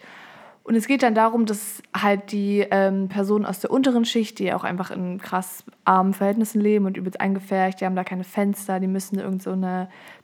Und 0.70 0.76
es 0.76 0.86
geht 0.86 1.02
dann 1.02 1.16
darum, 1.16 1.48
dass 1.48 1.82
halt 1.98 2.32
die 2.32 2.64
ähm, 2.70 3.10
Personen 3.10 3.46
aus 3.46 3.60
der 3.60 3.72
unteren 3.72 4.06
Schicht, 4.06 4.38
die 4.38 4.54
auch 4.54 4.64
einfach 4.64 4.92
in 4.92 5.18
krass 5.18 5.64
armen 5.84 6.14
Verhältnissen 6.14 6.62
leben 6.62 6.86
und 6.86 6.96
übelst 6.96 7.20
eingefärbt, 7.20 7.82
die 7.82 7.86
haben 7.86 7.96
da 7.96 8.04
keine 8.04 8.24
Fenster, 8.24 8.80
die 8.80 8.86
müssen 8.86 9.18
irgend 9.18 9.42
so 9.42 9.52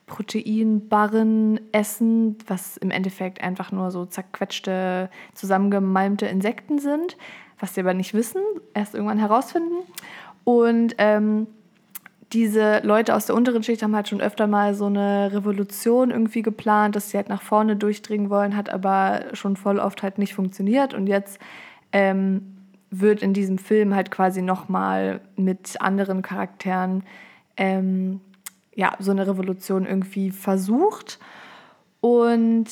Proteinbarren 0.07 1.59
essen, 1.71 2.37
was 2.47 2.77
im 2.77 2.91
Endeffekt 2.91 3.41
einfach 3.41 3.71
nur 3.71 3.91
so 3.91 4.05
zerquetschte, 4.05 5.09
zusammengemalmte 5.33 6.27
Insekten 6.27 6.79
sind, 6.79 7.17
was 7.59 7.73
sie 7.73 7.81
aber 7.81 7.93
nicht 7.93 8.13
wissen, 8.13 8.41
erst 8.73 8.93
irgendwann 8.93 9.17
herausfinden. 9.17 9.75
Und 10.43 10.95
ähm, 10.99 11.47
diese 12.33 12.81
Leute 12.83 13.15
aus 13.15 13.25
der 13.25 13.35
unteren 13.35 13.63
Schicht 13.63 13.81
haben 13.81 13.95
halt 13.95 14.09
schon 14.09 14.21
öfter 14.21 14.45
mal 14.45 14.75
so 14.75 14.85
eine 14.85 15.31
Revolution 15.33 16.11
irgendwie 16.11 16.41
geplant, 16.41 16.95
dass 16.95 17.09
sie 17.09 17.17
halt 17.17 17.29
nach 17.29 17.41
vorne 17.41 17.75
durchdringen 17.75 18.29
wollen, 18.29 18.55
hat 18.55 18.69
aber 18.69 19.25
schon 19.33 19.55
voll 19.55 19.79
oft 19.79 20.03
halt 20.03 20.17
nicht 20.17 20.35
funktioniert. 20.35 20.93
Und 20.93 21.07
jetzt 21.07 21.39
ähm, 21.91 22.57
wird 22.91 23.21
in 23.21 23.33
diesem 23.33 23.57
Film 23.57 23.95
halt 23.95 24.11
quasi 24.11 24.41
nochmal 24.41 25.21
mit 25.35 25.81
anderen 25.81 26.21
Charakteren 26.21 27.03
ähm, 27.57 28.21
ja, 28.75 28.95
so 28.99 29.11
eine 29.11 29.27
Revolution 29.27 29.85
irgendwie 29.85 30.31
versucht. 30.31 31.19
Und 32.01 32.65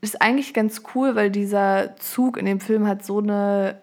ist 0.00 0.22
eigentlich 0.22 0.54
ganz 0.54 0.82
cool, 0.94 1.16
weil 1.16 1.30
dieser 1.30 1.96
Zug 1.96 2.36
in 2.36 2.46
dem 2.46 2.60
Film 2.60 2.86
hat 2.86 3.04
so 3.04 3.18
eine 3.18 3.80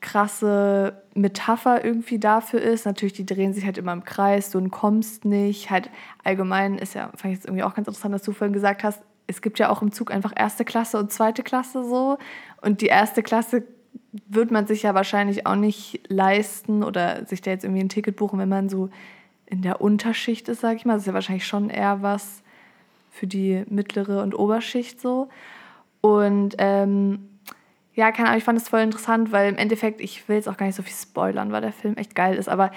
krasse 0.00 1.02
Metapher 1.14 1.84
irgendwie 1.84 2.18
dafür 2.18 2.60
ist. 2.60 2.86
Natürlich, 2.86 3.14
die 3.14 3.26
drehen 3.26 3.52
sich 3.52 3.64
halt 3.64 3.78
immer 3.78 3.92
im 3.92 4.04
Kreis, 4.04 4.50
du 4.50 4.66
kommst 4.68 5.24
nicht. 5.24 5.70
Halt 5.70 5.90
allgemein 6.24 6.78
ist 6.78 6.94
ja, 6.94 7.10
fand 7.14 7.26
ich 7.26 7.38
jetzt 7.38 7.46
irgendwie 7.46 7.64
auch 7.64 7.74
ganz 7.74 7.88
interessant, 7.88 8.14
dass 8.14 8.22
du 8.22 8.32
vorhin 8.32 8.52
gesagt 8.52 8.84
hast, 8.84 9.02
es 9.26 9.42
gibt 9.42 9.58
ja 9.58 9.70
auch 9.70 9.82
im 9.82 9.92
Zug 9.92 10.12
einfach 10.12 10.32
erste 10.36 10.64
Klasse 10.64 10.98
und 10.98 11.12
zweite 11.12 11.42
Klasse 11.42 11.84
so. 11.84 12.18
Und 12.62 12.80
die 12.80 12.86
erste 12.86 13.22
Klasse 13.22 13.64
wird 14.28 14.50
man 14.50 14.66
sich 14.66 14.82
ja 14.82 14.94
wahrscheinlich 14.94 15.46
auch 15.46 15.56
nicht 15.56 16.00
leisten 16.08 16.84
oder 16.84 17.26
sich 17.26 17.40
da 17.40 17.50
jetzt 17.50 17.64
irgendwie 17.64 17.82
ein 17.82 17.88
Ticket 17.88 18.16
buchen, 18.16 18.38
wenn 18.38 18.48
man 18.48 18.68
so 18.68 18.88
in 19.46 19.62
der 19.62 19.80
Unterschicht 19.80 20.48
ist, 20.48 20.60
sage 20.60 20.76
ich 20.76 20.84
mal. 20.84 20.94
Das 20.94 21.02
ist 21.02 21.06
ja 21.06 21.14
wahrscheinlich 21.14 21.46
schon 21.46 21.70
eher 21.70 22.02
was 22.02 22.42
für 23.10 23.26
die 23.26 23.64
mittlere 23.68 24.22
und 24.22 24.34
Oberschicht 24.34 25.00
so. 25.00 25.28
Und 26.00 26.56
ähm, 26.58 27.28
ja, 27.94 28.12
keine 28.12 28.28
Ahnung, 28.28 28.38
ich 28.38 28.44
fand 28.44 28.60
es 28.60 28.68
voll 28.68 28.80
interessant, 28.80 29.32
weil 29.32 29.48
im 29.48 29.56
Endeffekt, 29.56 30.00
ich 30.00 30.28
will 30.28 30.36
jetzt 30.36 30.48
auch 30.48 30.56
gar 30.56 30.66
nicht 30.66 30.76
so 30.76 30.82
viel 30.82 30.94
spoilern, 30.94 31.50
weil 31.50 31.62
der 31.62 31.72
Film 31.72 31.96
echt 31.96 32.14
geil 32.14 32.36
ist, 32.36 32.48
aber 32.48 32.70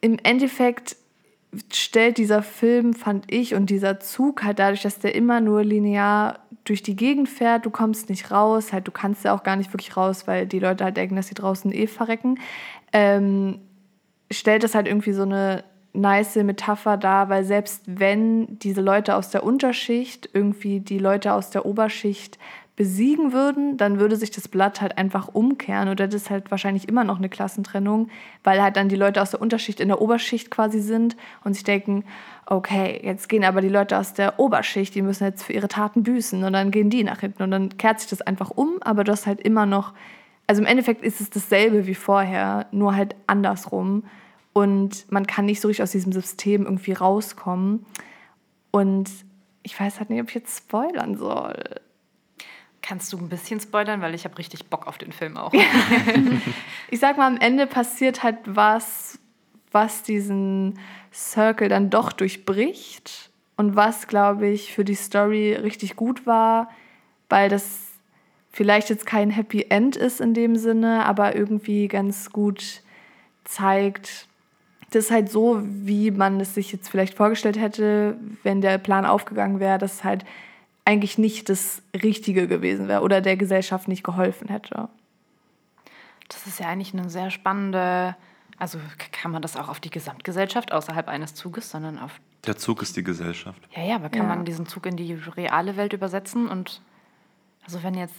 im 0.00 0.18
Endeffekt 0.22 0.96
stellt 1.72 2.18
dieser 2.18 2.42
Film, 2.42 2.94
fand 2.94 3.32
ich, 3.32 3.54
und 3.54 3.70
dieser 3.70 4.00
Zug 4.00 4.44
halt 4.44 4.58
dadurch, 4.58 4.82
dass 4.82 4.98
der 4.98 5.14
immer 5.14 5.40
nur 5.40 5.64
linear 5.64 6.40
durch 6.64 6.82
die 6.82 6.96
Gegend 6.96 7.28
fährt, 7.28 7.66
du 7.66 7.70
kommst 7.70 8.08
nicht 8.08 8.30
raus, 8.30 8.72
halt 8.72 8.86
du 8.86 8.92
kannst 8.92 9.24
ja 9.24 9.34
auch 9.34 9.42
gar 9.42 9.56
nicht 9.56 9.72
wirklich 9.72 9.96
raus, 9.96 10.26
weil 10.26 10.46
die 10.46 10.58
Leute 10.58 10.84
halt 10.84 10.96
denken, 10.96 11.16
dass 11.16 11.28
sie 11.28 11.34
draußen 11.34 11.72
eh 11.72 11.86
verrecken, 11.86 12.38
ähm, 12.92 13.60
stellt 14.30 14.64
das 14.64 14.74
halt 14.74 14.86
irgendwie 14.86 15.12
so 15.12 15.22
eine 15.22 15.64
nice 15.92 16.36
Metapher 16.36 16.96
dar, 16.96 17.28
weil 17.28 17.44
selbst 17.44 17.82
wenn 17.86 18.58
diese 18.58 18.80
Leute 18.80 19.14
aus 19.14 19.30
der 19.30 19.44
Unterschicht 19.44 20.28
irgendwie 20.32 20.80
die 20.80 20.98
Leute 20.98 21.32
aus 21.32 21.50
der 21.50 21.64
Oberschicht 21.64 22.38
besiegen 22.76 23.32
würden, 23.32 23.76
dann 23.76 24.00
würde 24.00 24.16
sich 24.16 24.32
das 24.32 24.48
Blatt 24.48 24.80
halt 24.80 24.98
einfach 24.98 25.28
umkehren 25.32 25.88
oder 25.88 26.08
das 26.08 26.22
ist 26.22 26.30
halt 26.30 26.50
wahrscheinlich 26.50 26.88
immer 26.88 27.04
noch 27.04 27.18
eine 27.18 27.28
Klassentrennung, 27.28 28.08
weil 28.42 28.60
halt 28.60 28.76
dann 28.76 28.88
die 28.88 28.96
Leute 28.96 29.22
aus 29.22 29.30
der 29.30 29.40
Unterschicht 29.40 29.78
in 29.78 29.86
der 29.86 30.02
Oberschicht 30.02 30.50
quasi 30.50 30.80
sind 30.80 31.16
und 31.44 31.54
sich 31.54 31.62
denken, 31.62 32.04
okay, 32.46 33.00
jetzt 33.04 33.28
gehen 33.28 33.44
aber 33.44 33.60
die 33.60 33.68
Leute 33.68 33.96
aus 33.96 34.12
der 34.12 34.40
Oberschicht, 34.40 34.96
die 34.96 35.02
müssen 35.02 35.22
jetzt 35.22 35.44
für 35.44 35.52
ihre 35.52 35.68
Taten 35.68 36.02
büßen 36.02 36.42
und 36.42 36.52
dann 36.52 36.72
gehen 36.72 36.90
die 36.90 37.04
nach 37.04 37.20
hinten 37.20 37.44
und 37.44 37.52
dann 37.52 37.78
kehrt 37.78 38.00
sich 38.00 38.10
das 38.10 38.22
einfach 38.22 38.50
um, 38.50 38.82
aber 38.82 39.04
du 39.04 39.12
hast 39.12 39.28
halt 39.28 39.40
immer 39.40 39.66
noch, 39.66 39.92
also 40.46 40.60
im 40.60 40.66
Endeffekt 40.66 41.02
ist 41.02 41.20
es 41.20 41.30
dasselbe 41.30 41.86
wie 41.86 41.94
vorher, 41.94 42.66
nur 42.70 42.94
halt 42.94 43.14
andersrum 43.26 44.04
und 44.52 45.10
man 45.10 45.26
kann 45.26 45.46
nicht 45.46 45.60
so 45.60 45.68
richtig 45.68 45.82
aus 45.82 45.92
diesem 45.92 46.12
System 46.12 46.64
irgendwie 46.64 46.92
rauskommen 46.92 47.86
und 48.70 49.10
ich 49.62 49.78
weiß 49.78 49.98
halt 49.98 50.10
nicht, 50.10 50.20
ob 50.20 50.28
ich 50.28 50.34
jetzt 50.34 50.56
spoilern 50.58 51.16
soll. 51.16 51.62
Kannst 52.82 53.12
du 53.12 53.18
ein 53.18 53.30
bisschen 53.30 53.60
spoilern, 53.60 54.02
weil 54.02 54.14
ich 54.14 54.24
habe 54.24 54.36
richtig 54.36 54.66
Bock 54.66 54.86
auf 54.86 54.98
den 54.98 55.10
Film 55.10 55.38
auch. 55.38 55.52
ich 56.90 57.00
sag 57.00 57.16
mal, 57.16 57.26
am 57.26 57.38
Ende 57.38 57.66
passiert 57.66 58.22
halt 58.22 58.36
was, 58.44 59.18
was 59.72 60.02
diesen 60.02 60.78
Circle 61.12 61.68
dann 61.68 61.88
doch 61.88 62.12
durchbricht 62.12 63.30
und 63.56 63.74
was, 63.74 64.06
glaube 64.06 64.48
ich, 64.48 64.74
für 64.74 64.84
die 64.84 64.94
Story 64.94 65.54
richtig 65.54 65.96
gut 65.96 66.26
war, 66.26 66.68
weil 67.30 67.48
das 67.48 67.83
vielleicht 68.54 68.88
jetzt 68.88 69.04
kein 69.04 69.30
Happy 69.30 69.66
End 69.68 69.96
ist 69.96 70.20
in 70.20 70.32
dem 70.32 70.56
Sinne, 70.56 71.04
aber 71.06 71.34
irgendwie 71.34 71.88
ganz 71.88 72.30
gut 72.30 72.82
zeigt, 73.42 74.28
das 74.90 75.06
ist 75.06 75.10
halt 75.10 75.28
so, 75.28 75.60
wie 75.64 76.12
man 76.12 76.38
es 76.38 76.54
sich 76.54 76.70
jetzt 76.70 76.88
vielleicht 76.88 77.14
vorgestellt 77.14 77.58
hätte, 77.58 78.16
wenn 78.44 78.60
der 78.60 78.78
Plan 78.78 79.06
aufgegangen 79.06 79.58
wäre, 79.58 79.78
dass 79.78 80.04
halt 80.04 80.24
eigentlich 80.84 81.18
nicht 81.18 81.48
das 81.48 81.82
Richtige 82.00 82.46
gewesen 82.46 82.86
wäre 82.86 83.02
oder 83.02 83.20
der 83.20 83.36
Gesellschaft 83.36 83.88
nicht 83.88 84.04
geholfen 84.04 84.48
hätte. 84.48 84.88
Das 86.28 86.46
ist 86.46 86.60
ja 86.60 86.68
eigentlich 86.68 86.94
eine 86.94 87.10
sehr 87.10 87.32
spannende, 87.32 88.14
also 88.56 88.78
kann 89.10 89.32
man 89.32 89.42
das 89.42 89.56
auch 89.56 89.68
auf 89.68 89.80
die 89.80 89.90
Gesamtgesellschaft 89.90 90.70
außerhalb 90.70 91.08
eines 91.08 91.34
Zuges, 91.34 91.70
sondern 91.70 91.98
auf. 91.98 92.20
Der 92.46 92.56
Zug 92.56 92.82
ist 92.82 92.96
die 92.96 93.02
Gesellschaft. 93.02 93.60
Ja, 93.74 93.82
ja, 93.82 93.96
aber 93.96 94.10
kann 94.10 94.28
ja. 94.28 94.28
man 94.28 94.44
diesen 94.44 94.66
Zug 94.66 94.86
in 94.86 94.96
die 94.96 95.14
reale 95.14 95.76
Welt 95.76 95.92
übersetzen 95.92 96.46
und 96.46 96.82
also 97.64 97.82
wenn 97.82 97.94
jetzt 97.94 98.14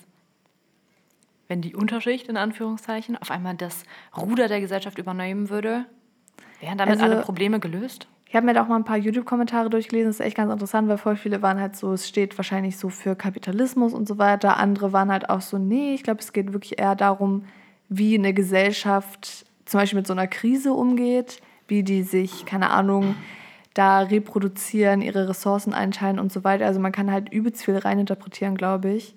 wenn 1.48 1.62
die 1.62 1.76
Unterschicht 1.76 2.28
in 2.28 2.38
Anführungszeichen 2.38 3.18
auf 3.18 3.32
einmal 3.32 3.56
das 3.56 3.84
Ruder 4.18 4.48
der 4.48 4.62
Gesellschaft 4.62 4.98
übernehmen 4.98 5.50
würde, 5.50 5.86
wären 6.60 6.78
damit 6.78 7.00
also, 7.00 7.06
alle 7.06 7.22
Probleme 7.22 7.60
gelöst? 7.60 8.08
Ich 8.28 8.36
habe 8.36 8.48
mir 8.48 8.54
da 8.54 8.64
auch 8.64 8.68
mal 8.68 8.78
ein 8.78 8.84
paar 8.84 8.98
YouTube-Kommentare 8.98 9.70
durchgelesen. 9.70 10.10
Das 10.10 10.20
ist 10.20 10.26
echt 10.26 10.36
ganz 10.36 10.52
interessant, 10.52 10.90
weil 10.90 10.98
voll 10.98 11.16
viele 11.16 11.42
waren 11.42 11.60
halt 11.60 11.76
so, 11.76 11.94
es 11.94 12.08
steht 12.08 12.38
wahrscheinlich 12.38 12.78
so 12.78 12.90
für 12.90 13.16
Kapitalismus 13.16 13.94
und 13.94 14.08
so 14.08 14.18
weiter. 14.18 14.58
Andere 14.58 14.92
waren 14.92 15.12
halt 15.12 15.30
auch 15.30 15.42
so, 15.42 15.58
nee, 15.58 15.94
ich 15.94 16.04
glaube, 16.04 16.22
es 16.22 16.34
geht 16.34 16.52
wirklich 16.52 16.80
eher 16.80 16.96
darum, 16.96 17.46
wie 17.88 18.16
eine 18.16 18.34
Gesellschaft 18.34 19.46
zum 19.66 19.80
Beispiel 19.80 19.98
mit 19.98 20.08
so 20.08 20.14
einer 20.14 20.28
Krise 20.28 20.74
umgeht, 20.74 21.42
wie 21.68 21.84
die 21.84 22.04
sich, 22.04 22.46
keine 22.46 22.72
Ahnung, 22.72 23.16
da 23.74 24.00
reproduzieren, 24.00 25.02
ihre 25.02 25.30
Ressourcen 25.30 25.74
einteilen 25.74 26.20
und 26.20 26.32
so 26.32 26.44
weiter. 26.44 26.66
Also 26.66 26.80
man 26.80 26.92
kann 26.92 27.12
halt 27.12 27.32
übelst 27.32 27.64
viel 27.64 27.78
reininterpretieren, 27.78 28.56
glaube 28.56 28.92
ich. 28.92 29.16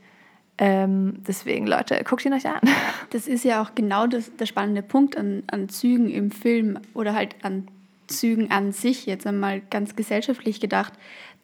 Ähm, 0.58 1.22
deswegen, 1.26 1.66
Leute, 1.66 2.02
guckt 2.04 2.24
ihn 2.24 2.32
euch 2.32 2.46
an. 2.46 2.60
Das 3.10 3.26
ist 3.26 3.42
ja 3.42 3.62
auch 3.62 3.74
genau 3.74 4.06
das, 4.06 4.36
der 4.36 4.44
spannende 4.44 4.82
Punkt 4.82 5.16
an, 5.16 5.42
an 5.46 5.70
Zügen 5.70 6.10
im 6.10 6.30
Film 6.30 6.78
oder 6.92 7.14
halt 7.14 7.36
an 7.42 7.66
Zügen 8.06 8.50
an 8.50 8.72
sich, 8.72 9.06
jetzt 9.06 9.26
einmal 9.26 9.62
ganz 9.70 9.96
gesellschaftlich 9.96 10.60
gedacht, 10.60 10.92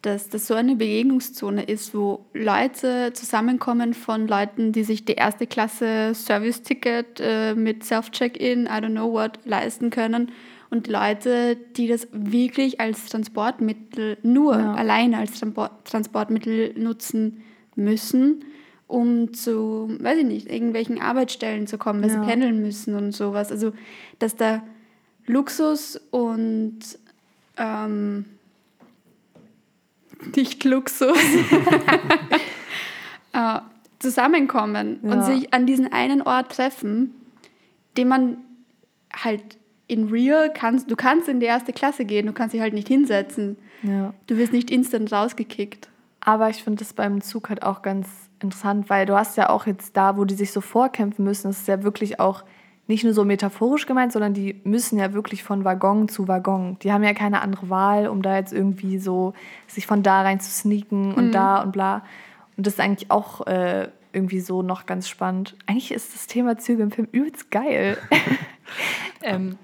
dass 0.03 0.29
das 0.29 0.45
so 0.45 0.53
eine 0.53 0.75
Begegnungszone 0.75 1.63
ist, 1.63 1.95
wo 1.95 2.25
Leute 2.33 3.13
zusammenkommen 3.13 3.95
von 3.95 4.27
Leuten, 4.27 4.71
die 4.71 4.83
sich 4.83 5.05
die 5.05 5.13
erste 5.13 5.47
Klasse 5.47 6.13
Service-Ticket 6.13 7.19
äh, 7.19 7.55
mit 7.55 7.83
Self-Check-In, 7.83 8.65
I 8.65 8.69
don't 8.69 8.91
know 8.91 9.11
what, 9.11 9.39
leisten 9.45 9.89
können 9.89 10.31
und 10.69 10.87
Leute, 10.87 11.57
die 11.77 11.87
das 11.87 12.07
wirklich 12.11 12.79
als 12.79 13.07
Transportmittel, 13.07 14.17
nur 14.21 14.57
ja. 14.57 14.73
alleine 14.75 15.17
als 15.17 15.39
Transportmittel 15.39 16.73
nutzen 16.77 17.41
müssen, 17.75 18.43
um 18.87 19.33
zu, 19.33 19.89
weiß 19.99 20.19
ich 20.19 20.25
nicht, 20.25 20.49
irgendwelchen 20.49 21.01
Arbeitsstellen 21.01 21.67
zu 21.67 21.77
kommen, 21.77 22.01
weil 22.01 22.09
ja. 22.09 22.21
sie 22.21 22.27
pendeln 22.27 22.61
müssen 22.61 22.95
und 22.95 23.13
sowas. 23.13 23.51
Also, 23.51 23.73
dass 24.19 24.35
da 24.35 24.63
Luxus 25.25 25.99
und 26.11 26.79
ähm, 27.57 28.25
nicht 30.35 30.63
Luxus 30.63 31.17
äh, 33.33 33.59
zusammenkommen 33.99 34.99
ja. 35.03 35.11
und 35.11 35.23
sich 35.23 35.53
an 35.53 35.65
diesen 35.65 35.91
einen 35.91 36.21
Ort 36.21 36.51
treffen, 36.51 37.13
den 37.97 38.07
man 38.07 38.37
halt 39.13 39.57
in 39.87 40.09
real 40.09 40.51
kannst, 40.51 40.89
du 40.89 40.95
kannst 40.95 41.29
in 41.29 41.39
die 41.39 41.45
erste 41.45 41.73
Klasse 41.73 42.05
gehen, 42.05 42.25
du 42.25 42.33
kannst 42.33 42.53
dich 42.53 42.61
halt 42.61 42.73
nicht 42.73 42.87
hinsetzen. 42.87 43.57
Ja. 43.83 44.13
Du 44.27 44.37
wirst 44.37 44.51
nicht 44.51 44.71
instant 44.71 45.11
rausgekickt. 45.11 45.89
Aber 46.25 46.49
ich 46.49 46.63
finde 46.63 46.79
das 46.79 46.93
beim 46.93 47.21
Zug 47.21 47.49
halt 47.49 47.61
auch 47.61 47.83
ganz 47.83 48.09
interessant, 48.41 48.89
weil 48.89 49.05
du 49.05 49.15
hast 49.15 49.37
ja 49.37 49.49
auch 49.49 49.67
jetzt 49.67 49.95
da, 49.95 50.17
wo 50.17 50.25
die 50.25 50.33
sich 50.33 50.51
so 50.51 50.59
vorkämpfen 50.59 51.23
müssen, 51.23 51.47
das 51.47 51.59
ist 51.59 51.67
ja 51.67 51.83
wirklich 51.83 52.19
auch 52.19 52.43
nicht 52.87 53.03
nur 53.03 53.13
so 53.13 53.23
metaphorisch 53.23 53.85
gemeint, 53.85 54.11
sondern 54.11 54.33
die 54.33 54.59
müssen 54.63 54.99
ja 54.99 55.13
wirklich 55.13 55.43
von 55.43 55.63
Waggon 55.63 56.07
zu 56.07 56.27
Waggon. 56.27 56.77
Die 56.81 56.91
haben 56.91 57.03
ja 57.03 57.13
keine 57.13 57.41
andere 57.41 57.69
Wahl, 57.69 58.07
um 58.07 58.21
da 58.21 58.35
jetzt 58.35 58.53
irgendwie 58.53 58.99
so 58.99 59.33
sich 59.67 59.87
von 59.87 60.03
da 60.03 60.21
rein 60.21 60.39
zu 60.39 60.49
sneaken 60.49 61.13
und 61.13 61.27
mhm. 61.27 61.31
da 61.31 61.61
und 61.61 61.71
bla. 61.71 62.03
Und 62.57 62.67
das 62.67 62.73
ist 62.73 62.79
eigentlich 62.79 63.09
auch 63.11 63.45
äh, 63.47 63.89
irgendwie 64.13 64.39
so 64.39 64.61
noch 64.61 64.85
ganz 64.85 65.07
spannend. 65.07 65.55
Eigentlich 65.67 65.91
ist 65.91 66.13
das 66.13 66.27
Thema 66.27 66.57
Züge 66.57 66.83
im 66.83 66.91
Film 66.91 67.07
übelst 67.11 67.51
geil. 67.51 67.97
Ähm, 69.23 69.57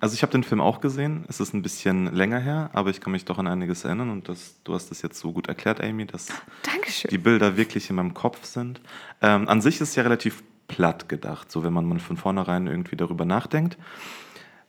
Also 0.00 0.14
ich 0.14 0.22
habe 0.22 0.32
den 0.32 0.42
Film 0.42 0.62
auch 0.62 0.80
gesehen. 0.80 1.24
Es 1.28 1.40
ist 1.40 1.52
ein 1.52 1.60
bisschen 1.60 2.12
länger 2.14 2.38
her, 2.38 2.70
aber 2.72 2.88
ich 2.88 3.02
kann 3.02 3.12
mich 3.12 3.26
doch 3.26 3.38
an 3.38 3.46
einiges 3.46 3.84
erinnern 3.84 4.08
und 4.10 4.30
das, 4.30 4.56
du 4.64 4.72
hast 4.72 4.90
das 4.90 5.02
jetzt 5.02 5.20
so 5.20 5.32
gut 5.32 5.48
erklärt, 5.48 5.82
Amy, 5.82 6.06
dass 6.06 6.28
Dankeschön. 6.62 7.10
die 7.10 7.18
Bilder 7.18 7.58
wirklich 7.58 7.90
in 7.90 7.96
meinem 7.96 8.14
Kopf 8.14 8.44
sind. 8.46 8.80
Ähm, 9.20 9.46
an 9.46 9.60
sich 9.60 9.74
ist 9.76 9.90
es 9.90 9.96
ja 9.96 10.02
relativ 10.02 10.42
platt 10.68 11.10
gedacht, 11.10 11.52
so 11.52 11.64
wenn 11.64 11.74
man 11.74 11.84
mal 11.84 11.98
von 11.98 12.16
vornherein 12.16 12.66
irgendwie 12.66 12.96
darüber 12.96 13.26
nachdenkt, 13.26 13.76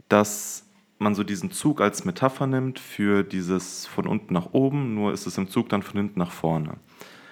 dass 0.10 0.66
man 0.98 1.16
so 1.16 1.24
diesen 1.24 1.52
Zug 1.52 1.80
als 1.80 2.04
Metapher 2.04 2.46
nimmt 2.46 2.78
für 2.80 3.24
dieses 3.24 3.88
von 3.88 4.08
unten 4.08 4.34
nach 4.34 4.52
oben, 4.52 4.94
nur 4.96 5.14
ist 5.14 5.28
es 5.28 5.38
im 5.38 5.50
Zug 5.50 5.70
dann 5.70 5.82
von 5.82 5.98
hinten 5.98 6.20
nach 6.20 6.32
vorne. 6.32 6.76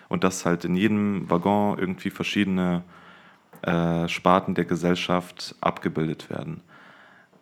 Und 0.08 0.24
dass 0.24 0.46
halt 0.46 0.64
in 0.64 0.76
jedem 0.76 1.30
Waggon 1.30 1.78
irgendwie 1.78 2.10
verschiedene 2.10 2.84
äh, 3.62 4.08
Sparten 4.08 4.56
der 4.56 4.66
Gesellschaft 4.66 5.56
abgebildet 5.60 6.30
werden. 6.30 6.64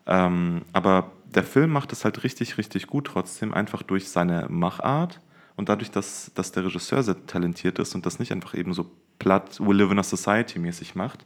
Ähm, 0.08 0.64
aber 0.74 1.12
der 1.26 1.44
Film 1.44 1.72
macht 1.72 1.92
es 1.92 2.06
halt 2.06 2.24
richtig, 2.24 2.58
richtig 2.58 2.88
gut 2.88 3.08
trotzdem, 3.08 3.54
einfach 3.54 3.84
durch 3.84 4.10
seine 4.10 4.48
Machart 4.50 5.22
und 5.56 5.70
dadurch, 5.70 5.92
dass, 5.92 6.32
dass 6.34 6.52
der 6.52 6.66
Regisseur 6.66 7.04
sehr 7.04 7.26
talentiert 7.28 7.80
ist 7.80 7.94
und 7.94 8.06
das 8.06 8.20
nicht 8.20 8.32
einfach 8.32 8.56
eben 8.56 8.74
so 8.74 8.90
platt 9.20 9.60
We 9.60 9.74
Live 9.74 9.92
in 9.92 10.00
a 10.00 10.04
Society 10.04 10.60
mäßig 10.60 10.96
macht, 10.96 11.26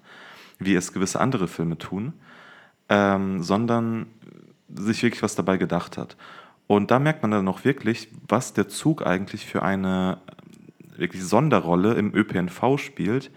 wie 0.57 0.75
es 0.75 0.93
gewisse 0.93 1.19
andere 1.19 1.47
Filme 1.47 1.77
tun, 1.77 2.13
ähm, 2.89 3.43
sondern 3.43 4.07
sich 4.73 5.03
wirklich 5.03 5.21
was 5.21 5.35
dabei 5.35 5.57
gedacht 5.57 5.97
hat. 5.97 6.17
Und 6.67 6.89
da 6.89 6.99
merkt 6.99 7.21
man 7.21 7.31
dann 7.31 7.47
auch 7.47 7.65
wirklich, 7.65 8.07
was 8.27 8.53
der 8.53 8.69
Zug 8.69 9.05
eigentlich 9.05 9.45
für 9.45 9.61
eine 9.61 10.19
wirklich 10.95 11.23
Sonderrolle 11.23 11.95
im 11.95 12.15
ÖPNV 12.15 12.77
spielt, 12.77 13.31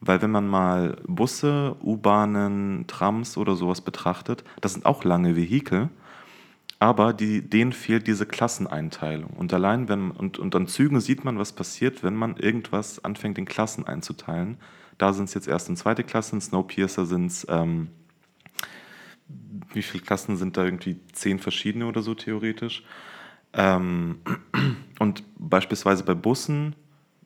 weil 0.00 0.22
wenn 0.22 0.30
man 0.30 0.48
mal 0.48 0.96
Busse, 1.06 1.76
U-Bahnen, 1.82 2.86
Trams 2.86 3.36
oder 3.36 3.54
sowas 3.54 3.82
betrachtet, 3.82 4.44
das 4.60 4.72
sind 4.72 4.86
auch 4.86 5.04
lange 5.04 5.36
Vehikel, 5.36 5.90
aber 6.78 7.12
die, 7.12 7.42
denen 7.42 7.72
fehlt 7.72 8.06
diese 8.06 8.24
Klasseneinteilung. 8.24 9.30
Und 9.30 9.52
allein 9.52 9.88
wenn 9.88 10.10
und, 10.10 10.38
und 10.38 10.56
an 10.56 10.66
Zügen 10.66 11.00
sieht 11.00 11.24
man, 11.24 11.38
was 11.38 11.52
passiert, 11.52 12.02
wenn 12.02 12.16
man 12.16 12.36
irgendwas 12.36 13.04
anfängt, 13.04 13.36
in 13.36 13.44
Klassen 13.44 13.86
einzuteilen. 13.86 14.56
Da 14.96 15.12
sind 15.12 15.26
es 15.26 15.34
jetzt 15.34 15.46
erste 15.46 15.72
und 15.72 15.76
zweite 15.76 16.04
Klassen, 16.04 16.40
Snowpiercer 16.40 17.04
sind 17.04 17.26
es, 17.26 17.46
ähm, 17.50 17.88
wie 19.72 19.82
viele 19.82 20.02
Klassen 20.02 20.36
sind 20.36 20.56
da 20.56 20.64
irgendwie? 20.64 20.98
Zehn 21.12 21.38
verschiedene 21.38 21.86
oder 21.86 22.00
so 22.00 22.14
theoretisch. 22.14 22.82
Ähm, 23.52 24.20
und 24.98 25.22
beispielsweise 25.38 26.04
bei 26.04 26.14
Bussen, 26.14 26.74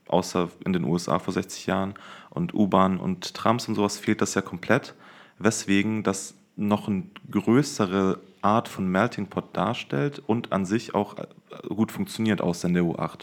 außer 0.08 0.48
in 0.64 0.72
den 0.72 0.84
USA 0.84 1.18
vor 1.18 1.32
60 1.32 1.66
Jahren, 1.66 1.94
und 2.30 2.52
U-Bahn 2.52 2.98
und 2.98 3.34
Trams 3.34 3.68
und 3.68 3.76
sowas 3.76 3.98
fehlt 3.98 4.20
das 4.20 4.34
ja 4.34 4.42
komplett, 4.42 4.94
weswegen 5.38 6.02
das 6.02 6.34
noch 6.56 6.88
eine 6.88 7.04
größere 7.30 8.20
Art 8.42 8.68
von 8.68 8.88
Melting 8.88 9.28
Pot 9.28 9.56
darstellt 9.56 10.22
und 10.26 10.52
an 10.52 10.66
sich 10.66 10.94
auch 10.94 11.16
äh, 11.16 11.26
gut 11.68 11.90
funktioniert, 11.90 12.40
außer 12.40 12.68
in 12.68 12.74
der 12.74 12.82
U8. 12.82 13.20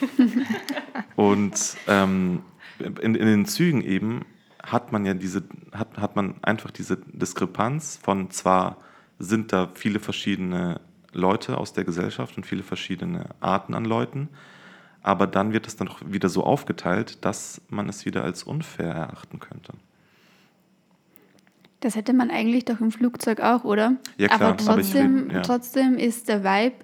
und 1.16 1.76
ähm, 1.88 2.42
in, 2.78 3.14
in 3.14 3.26
den 3.26 3.46
Zügen 3.46 3.82
eben 3.82 4.24
hat 4.62 4.92
man 4.92 5.04
ja 5.04 5.14
diese, 5.14 5.42
hat, 5.72 5.98
hat 5.98 6.14
man 6.14 6.34
einfach 6.42 6.70
diese 6.70 6.98
Diskrepanz 6.98 7.98
von 8.02 8.30
zwar 8.30 8.76
sind 9.18 9.52
da 9.52 9.68
viele 9.74 9.98
verschiedene 9.98 10.80
Leute 11.12 11.58
aus 11.58 11.72
der 11.72 11.84
Gesellschaft 11.84 12.36
und 12.36 12.46
viele 12.46 12.62
verschiedene 12.62 13.30
Arten 13.40 13.74
an 13.74 13.84
Leuten, 13.84 14.28
aber 15.08 15.26
dann 15.26 15.54
wird 15.54 15.66
es 15.66 15.74
dann 15.74 15.86
doch 15.86 16.02
wieder 16.04 16.28
so 16.28 16.44
aufgeteilt, 16.44 17.24
dass 17.24 17.62
man 17.70 17.88
es 17.88 18.04
wieder 18.04 18.24
als 18.24 18.42
unfair 18.42 18.92
erachten 18.92 19.40
könnte. 19.40 19.72
Das 21.80 21.96
hätte 21.96 22.12
man 22.12 22.30
eigentlich 22.30 22.66
doch 22.66 22.80
im 22.80 22.90
Flugzeug 22.92 23.40
auch, 23.40 23.64
oder? 23.64 23.96
Ja, 24.18 24.28
klar, 24.28 24.40
aber 24.40 24.48
aber 24.48 24.74
trotzdem, 24.82 25.28
will- 25.28 25.36
ja. 25.36 25.40
trotzdem 25.42 25.96
ist 25.96 26.28
der 26.28 26.44
Vibe, 26.44 26.76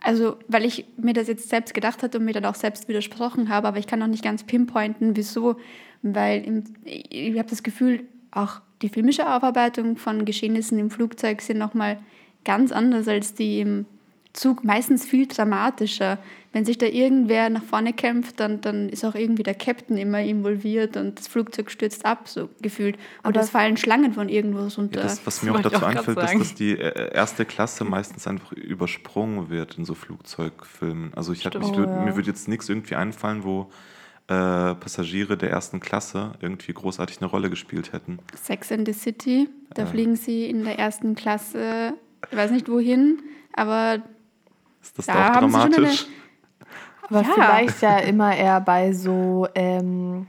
also 0.00 0.36
weil 0.48 0.64
ich 0.64 0.84
mir 0.96 1.12
das 1.12 1.28
jetzt 1.28 1.48
selbst 1.48 1.72
gedacht 1.72 2.02
hatte 2.02 2.18
und 2.18 2.24
mir 2.24 2.32
dann 2.32 2.46
auch 2.46 2.56
selbst 2.56 2.88
widersprochen 2.88 3.50
habe, 3.50 3.68
aber 3.68 3.78
ich 3.78 3.86
kann 3.86 4.00
noch 4.00 4.08
nicht 4.08 4.24
ganz 4.24 4.42
pinpointen, 4.42 5.16
wieso. 5.16 5.56
Weil 6.02 6.42
im, 6.44 6.64
ich 6.84 7.38
habe 7.38 7.48
das 7.50 7.62
Gefühl, 7.62 8.02
auch 8.32 8.62
die 8.82 8.88
filmische 8.88 9.32
Aufarbeitung 9.32 9.96
von 9.96 10.24
Geschehnissen 10.24 10.76
im 10.80 10.90
Flugzeug 10.90 11.40
sind 11.40 11.58
nochmal 11.58 12.00
ganz 12.44 12.72
anders 12.72 13.06
als 13.06 13.34
die 13.34 13.60
im 13.60 13.84
Zug, 14.32 14.64
meistens 14.64 15.04
viel 15.04 15.26
dramatischer. 15.26 16.18
Wenn 16.52 16.64
sich 16.64 16.78
da 16.78 16.86
irgendwer 16.86 17.48
nach 17.48 17.62
vorne 17.62 17.92
kämpft, 17.92 18.40
dann, 18.40 18.60
dann 18.60 18.88
ist 18.88 19.04
auch 19.04 19.14
irgendwie 19.14 19.44
der 19.44 19.54
Captain 19.54 19.96
immer 19.96 20.20
involviert 20.20 20.96
und 20.96 21.16
das 21.16 21.28
Flugzeug 21.28 21.70
stürzt 21.70 22.04
ab, 22.04 22.28
so 22.28 22.48
gefühlt. 22.60 22.96
Aber 23.22 23.28
Oder 23.30 23.42
es 23.42 23.50
fallen 23.50 23.76
Schlangen 23.76 24.12
von 24.14 24.28
irgendwo 24.28 24.66
runter. 24.66 24.98
Ja, 24.98 25.02
das, 25.04 25.24
was 25.24 25.44
mir 25.44 25.54
auch 25.54 25.60
dazu 25.60 25.76
auch 25.76 25.80
grad 25.82 25.96
einfällt, 25.98 26.18
ist, 26.18 26.40
dass 26.40 26.54
die 26.54 26.72
äh, 26.72 27.14
erste 27.14 27.44
Klasse 27.44 27.84
meistens 27.84 28.26
einfach 28.26 28.50
übersprungen 28.52 29.48
wird 29.48 29.78
in 29.78 29.84
so 29.84 29.94
Flugzeugfilmen. 29.94 31.12
Also 31.14 31.32
ich, 31.32 31.46
hab, 31.46 31.54
ich 31.54 31.60
Stimmt. 31.62 31.76
würd, 31.76 31.88
Oh, 31.88 31.92
ja. 31.92 32.04
mir 32.04 32.16
würde 32.16 32.28
jetzt 32.28 32.48
nichts 32.48 32.68
irgendwie 32.68 32.96
einfallen, 32.96 33.44
wo 33.44 33.70
äh, 34.26 34.74
Passagiere 34.74 35.36
der 35.36 35.50
ersten 35.50 35.78
Klasse 35.78 36.32
irgendwie 36.40 36.72
großartig 36.72 37.20
eine 37.20 37.30
Rolle 37.30 37.48
gespielt 37.50 37.92
hätten. 37.92 38.18
Sex 38.34 38.72
and 38.72 38.86
the 38.88 38.92
City. 38.92 39.48
Da 39.74 39.86
fliegen 39.86 40.16
sie 40.16 40.46
in 40.50 40.64
der 40.64 40.78
ersten 40.80 41.14
Klasse, 41.14 41.94
ich 42.28 42.36
weiß 42.36 42.50
nicht 42.50 42.68
wohin, 42.68 43.20
aber 43.52 44.02
Ist 44.82 44.98
das 44.98 45.06
Da 45.06 45.14
da 45.14 45.20
auch 45.30 45.34
haben 45.36 45.50
sie 45.52 45.60
schon 45.60 45.70
dramatisch? 45.72 46.06
Aber 47.10 47.22
Ja. 47.22 47.28
vielleicht 47.34 47.82
ja 47.82 47.98
immer 47.98 48.34
eher 48.36 48.60
bei 48.60 48.92
so, 48.92 49.46
ähm, 49.54 50.26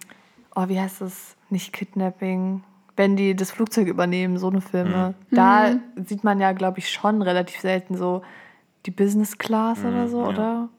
oh, 0.55 0.67
wie 0.67 0.79
heißt 0.79 1.01
das? 1.01 1.35
Nicht 1.49 1.73
Kidnapping. 1.73 2.63
Wenn 2.95 3.15
die 3.15 3.35
das 3.35 3.51
Flugzeug 3.51 3.87
übernehmen, 3.87 4.37
so 4.37 4.49
eine 4.49 4.61
Filme. 4.61 5.13
Da 5.31 5.75
sieht 6.05 6.23
man 6.23 6.39
ja, 6.39 6.51
glaube 6.51 6.79
ich, 6.79 6.89
schon 6.89 7.21
relativ 7.21 7.59
selten 7.59 7.95
so 7.95 8.21
die 8.85 8.91
Business 8.91 9.37
Class 9.37 9.83
oder 9.85 10.07
so, 10.07 10.21
ja. 10.21 10.27
oder? 10.29 10.69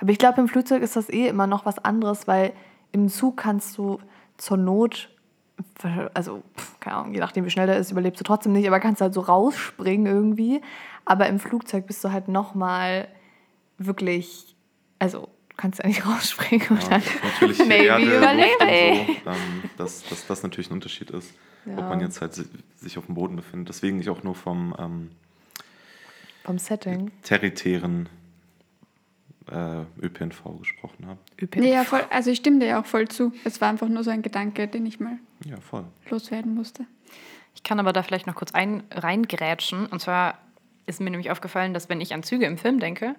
Aber 0.00 0.10
ich 0.10 0.18
glaube, 0.18 0.40
im 0.40 0.48
Flugzeug 0.48 0.82
ist 0.82 0.96
das 0.96 1.08
eh 1.08 1.28
immer 1.28 1.46
noch 1.46 1.64
was 1.64 1.78
anderes, 1.78 2.26
weil 2.26 2.52
im 2.92 3.08
Zug 3.08 3.36
kannst 3.36 3.78
du 3.78 3.98
zur 4.36 4.56
Not, 4.56 5.10
also, 6.14 6.42
keine 6.80 6.96
Ahnung, 6.96 7.14
je 7.14 7.20
nachdem, 7.20 7.44
wie 7.44 7.50
schnell 7.50 7.66
der 7.66 7.76
ist, 7.76 7.92
überlebst 7.92 8.20
du 8.20 8.24
trotzdem 8.24 8.52
nicht, 8.52 8.66
aber 8.66 8.80
kannst 8.80 9.00
halt 9.00 9.14
so 9.14 9.20
rausspringen 9.20 10.06
irgendwie. 10.06 10.60
Aber 11.04 11.28
im 11.28 11.38
Flugzeug 11.38 11.86
bist 11.86 12.02
du 12.04 12.10
halt 12.10 12.28
nochmal 12.28 13.08
wirklich, 13.78 14.56
also 14.98 15.28
kannst 15.56 15.78
ja 15.80 15.86
nicht 15.86 16.06
rausspringen 16.06 16.66
Ja, 16.80 16.88
dann 16.88 17.02
natürlich 17.22 17.58
maybe 17.66 17.84
Erde, 17.84 18.16
überlebe 18.18 18.48
so, 18.60 19.30
ähm, 19.30 19.62
dass, 19.76 20.04
dass 20.08 20.26
das 20.26 20.42
natürlich 20.42 20.70
ein 20.70 20.74
Unterschied 20.74 21.10
ist, 21.10 21.32
ob 21.66 21.78
Ja. 21.78 21.88
man 21.88 22.00
jetzt 22.00 22.20
halt 22.20 22.34
si- 22.34 22.46
sich 22.76 22.98
auf 22.98 23.06
dem 23.06 23.14
Boden 23.14 23.36
befindet. 23.36 23.68
Deswegen 23.68 24.00
ich 24.00 24.10
auch 24.10 24.22
nur 24.22 24.34
vom 24.34 24.74
ähm, 24.78 25.10
vom 26.44 26.58
Setting. 26.58 27.12
territären 27.22 28.08
äh, 29.50 29.82
ÖPNV 30.00 30.42
gesprochen 30.58 31.06
habe. 31.06 31.18
ÖPNV. 31.40 31.62
nee, 31.62 31.72
ja, 31.72 31.84
voll, 31.84 32.02
also 32.10 32.30
ich 32.30 32.38
stimme 32.38 32.58
dir 32.60 32.66
ja 32.66 32.80
auch 32.80 32.86
voll 32.86 33.08
zu. 33.08 33.32
Es 33.44 33.60
war 33.60 33.68
einfach 33.68 33.88
nur 33.88 34.02
so 34.04 34.10
ein 34.10 34.22
Gedanke, 34.22 34.66
den 34.68 34.86
ich 34.86 35.00
mal 35.00 35.18
Ja, 35.44 35.56
voll. 35.60 35.84
loswerden 36.10 36.54
musste. 36.54 36.84
Ich 37.54 37.62
kann 37.62 37.78
aber 37.80 37.92
da 37.92 38.02
vielleicht 38.02 38.26
noch 38.26 38.34
kurz 38.34 38.52
ein, 38.54 38.82
reingrätschen. 38.90 39.86
Und 39.86 40.00
zwar 40.00 40.38
ist 40.86 41.00
mir 41.00 41.10
nämlich 41.10 41.30
aufgefallen, 41.30 41.74
dass 41.74 41.88
wenn 41.88 42.00
ich 42.00 42.14
an 42.14 42.22
Züge 42.22 42.46
im 42.46 42.56
Film 42.58 42.80
denke, 42.80 43.14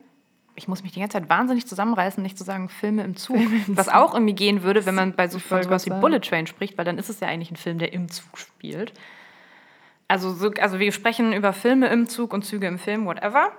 ich 0.55 0.67
muss 0.67 0.83
mich 0.83 0.91
die 0.91 0.99
ganze 0.99 1.17
Zeit 1.17 1.29
wahnsinnig 1.29 1.67
zusammenreißen, 1.67 2.21
nicht 2.21 2.37
zu 2.37 2.43
sagen 2.43 2.69
Filme 2.69 3.03
im 3.03 3.15
Zug. 3.15 3.37
was 3.67 3.89
auch 3.89 4.13
irgendwie 4.13 4.33
gehen 4.33 4.63
würde, 4.63 4.85
wenn 4.85 4.95
man 4.95 5.13
bei 5.13 5.27
so 5.27 5.39
von 5.39 5.63
sowas 5.63 5.85
wie. 5.85 5.89
Bullet 5.89 6.19
Train 6.19 6.47
spricht, 6.47 6.77
weil 6.77 6.85
dann 6.85 6.97
ist 6.97 7.09
es 7.09 7.19
ja 7.19 7.27
eigentlich 7.27 7.51
ein 7.51 7.55
Film, 7.55 7.79
der 7.79 7.93
im 7.93 8.09
Zug 8.09 8.37
spielt. 8.37 8.93
Also, 10.07 10.31
so, 10.33 10.51
also 10.59 10.79
wir 10.79 10.91
sprechen 10.91 11.33
über 11.33 11.53
Filme 11.53 11.87
im 11.87 12.07
Zug 12.07 12.33
und 12.33 12.43
Züge 12.43 12.67
im 12.67 12.77
Film, 12.77 13.05
whatever. 13.05 13.51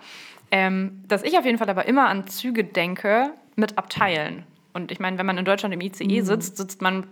Ähm, 0.50 1.02
dass 1.09 1.22
ich 1.22 1.37
auf 1.38 1.44
jeden 1.44 1.59
Fall 1.59 1.68
aber 1.70 1.87
immer 1.87 2.09
an 2.09 2.28
Züge 2.28 2.64
denke 2.64 3.30
mit 3.57 3.76
Abteilen. 3.76 4.44
Und 4.72 4.92
ich 4.92 5.00
meine, 5.00 5.18
wenn 5.18 5.26
man 5.26 5.38
in 5.38 5.44
Deutschland 5.44 5.74
im 5.74 5.80
ICE 5.80 6.20
sitzt, 6.20 6.57
sitzt 6.57 6.83
man, 6.83 7.07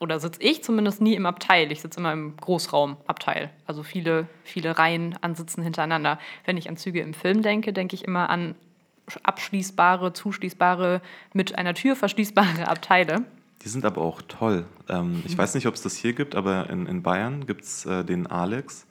oder 0.00 0.18
sitze 0.18 0.42
ich 0.42 0.62
zumindest 0.64 1.00
nie 1.00 1.14
im 1.14 1.26
Abteil. 1.26 1.70
Ich 1.72 1.80
sitze 1.80 2.00
immer 2.00 2.12
im 2.12 2.36
Großraumabteil. 2.36 3.50
Also 3.66 3.82
viele, 3.82 4.26
viele 4.44 4.78
Reihen 4.78 5.16
an 5.20 5.34
Sitzen 5.36 5.62
hintereinander. 5.62 6.18
Wenn 6.44 6.56
ich 6.56 6.68
an 6.68 6.76
Züge 6.76 7.00
im 7.00 7.14
Film 7.14 7.42
denke, 7.42 7.72
denke 7.72 7.94
ich 7.94 8.04
immer 8.04 8.28
an 8.28 8.56
abschließbare, 9.22 10.12
zuschließbare, 10.12 11.00
mit 11.32 11.58
einer 11.58 11.74
Tür 11.74 11.96
verschließbare 11.96 12.68
Abteile. 12.68 13.24
Die 13.64 13.68
sind 13.68 13.84
aber 13.84 14.00
auch 14.02 14.22
toll. 14.22 14.64
Ähm, 14.88 15.22
ich 15.24 15.36
weiß 15.38 15.54
nicht, 15.54 15.66
ob 15.66 15.74
es 15.74 15.82
das 15.82 15.94
hier 15.96 16.12
gibt, 16.14 16.34
aber 16.34 16.68
in, 16.70 16.86
in 16.86 17.02
Bayern 17.02 17.46
gibt 17.46 17.62
es 17.64 17.86
äh, 17.86 18.04
den 18.04 18.26
Alex. 18.26 18.86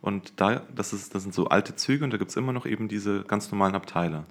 Und 0.00 0.40
da, 0.40 0.62
das, 0.74 0.92
ist, 0.92 1.14
das 1.14 1.22
sind 1.22 1.34
so 1.34 1.48
alte 1.48 1.74
Züge 1.76 2.04
und 2.04 2.12
da 2.12 2.16
gibt 2.18 2.30
es 2.30 2.36
immer 2.36 2.52
noch 2.52 2.66
eben 2.66 2.88
diese 2.88 3.22
ganz 3.24 3.50
normalen 3.50 3.74
Abteile. 3.74 4.24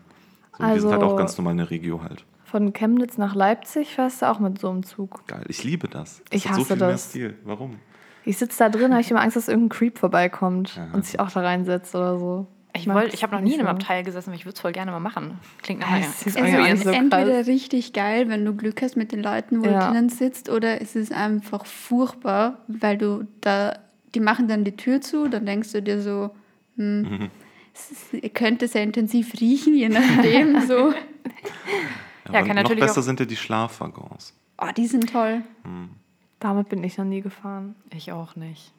So, 0.57 0.63
die 0.65 0.79
sind 0.79 0.91
halt 0.91 1.01
Also- 1.01 1.13
auch 1.13 1.17
ganz 1.17 1.37
normal 1.37 1.53
eine 1.53 1.69
Regio 1.69 2.01
halt. 2.03 2.23
Von 2.45 2.71
Chemnitz 2.71 3.17
nach 3.17 3.33
Leipzig 3.33 3.95
fährst 3.95 4.21
du 4.21 4.29
auch 4.29 4.37
mit 4.39 4.59
so 4.59 4.69
einem 4.69 4.83
Zug. 4.83 5.25
Geil. 5.25 5.43
Ich 5.47 5.63
liebe 5.63 5.87
das. 5.87 6.21
das 6.29 6.37
Ich 6.37 6.47
hat 6.47 6.53
so 6.55 6.61
hasse 6.61 6.67
viel 6.75 6.77
mehr 6.77 6.91
das. 6.91 7.09
Stil. 7.09 7.37
Warum? 7.43 7.77
Ich 8.25 8.37
sitze 8.37 8.59
da 8.59 8.69
drin, 8.69 8.91
habe 8.91 9.01
ich 9.01 9.09
immer 9.09 9.21
Angst, 9.21 9.35
dass 9.35 9.47
irgendein 9.47 9.75
Creep 9.75 9.97
vorbeikommt 9.97 10.75
Ja. 10.75 10.87
und 10.93 11.03
sich 11.03 11.19
auch 11.19 11.31
da 11.31 11.41
reinsetzt 11.41 11.95
oder 11.95 12.19
so. 12.19 12.45
Ich, 12.75 12.87
wollt- 12.87 13.13
ich 13.13 13.21
habe 13.23 13.35
noch 13.35 13.41
nie 13.41 13.53
in 13.53 13.59
einem. 13.59 13.69
Abteil 13.69 14.03
gesessen, 14.03 14.29
aber 14.29 14.35
ich 14.35 14.45
würde 14.45 14.55
es 14.55 14.59
voll 14.61 14.71
gerne 14.71 14.89
mal 14.91 14.99
machen. 14.99 15.37
Klingt 15.61 15.81
nach 15.81 15.89
Ja, 15.91 15.95
einer 15.97 16.05
es 16.07 16.25
ist 16.25 16.35
Also 16.37 16.57
es 16.57 16.73
ist 16.79 16.83
so 16.85 16.89
entweder 16.89 17.33
krass. 17.37 17.47
richtig 17.47 17.93
geil, 17.93 18.29
wenn 18.29 18.43
du 18.45 18.55
Glück 18.55 18.81
hast 18.81 18.97
mit 18.97 19.11
den 19.11 19.21
Leuten, 19.21 19.61
wo 19.63 19.67
Ja. 19.69 19.87
du 19.87 19.93
drinnen 19.93 20.09
sitzt, 20.09 20.49
oder 20.49 20.81
es 20.81 20.95
ist 20.95 21.11
einfach 21.13 21.65
furchtbar, 21.67 22.59
weil 22.67 22.97
du 22.97 23.27
da, 23.41 23.77
die 24.15 24.19
machen 24.19 24.47
dann 24.47 24.63
die 24.63 24.75
Tür 24.75 25.01
zu, 25.01 25.27
dann 25.27 25.45
denkst 25.45 25.71
du 25.71 25.81
dir 25.83 26.01
so, 26.01 26.31
hm, 26.77 27.29
es 27.75 27.91
ist, 28.11 28.33
könnte 28.33 28.67
sehr 28.67 28.83
intensiv 28.83 29.33
riechen, 29.39 29.75
je 29.75 29.89
nachdem. 29.89 30.59
so. 30.67 30.91
Ja, 30.91 30.95
aber 32.25 32.37
kann 32.39 32.47
noch 32.47 32.55
natürlich 32.55 32.79
besser 32.83 33.01
auch- 33.01 33.03
sind 33.05 33.19
ja 33.19 33.25
die 33.27 33.35
Schlafwaggons. 33.37 34.33
Oh, 34.57 34.67
die 34.75 34.87
sind 34.87 35.11
toll. 35.11 35.41
Damit 36.39 36.69
bin 36.69 36.83
ich 36.83 36.97
noch 36.97 37.05
nie 37.05 37.21
gefahren. 37.21 37.75
Ich 37.95 38.11
auch 38.11 38.35
nicht. 38.35 38.71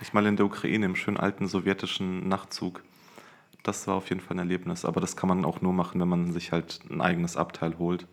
Ich 0.00 0.12
mal 0.12 0.24
in 0.26 0.36
der 0.36 0.46
Ukraine 0.46 0.86
im 0.86 0.96
schönen 0.96 1.16
alten 1.16 1.46
sowjetischen 1.46 2.28
Nachtzug. 2.28 2.82
Das 3.64 3.86
war 3.88 3.96
auf 3.96 4.08
jeden 4.10 4.20
Fall 4.20 4.36
ein 4.36 4.40
Erlebnis. 4.40 4.84
Aber 4.84 5.00
das 5.00 5.16
kann 5.16 5.28
man 5.28 5.44
auch 5.44 5.60
nur 5.60 5.72
machen, 5.72 6.00
wenn 6.00 6.08
man 6.08 6.32
sich 6.32 6.52
halt 6.52 6.80
ein 6.90 7.00
eigenes 7.00 7.36
Abteil 7.36 7.76
holt. 7.78 8.06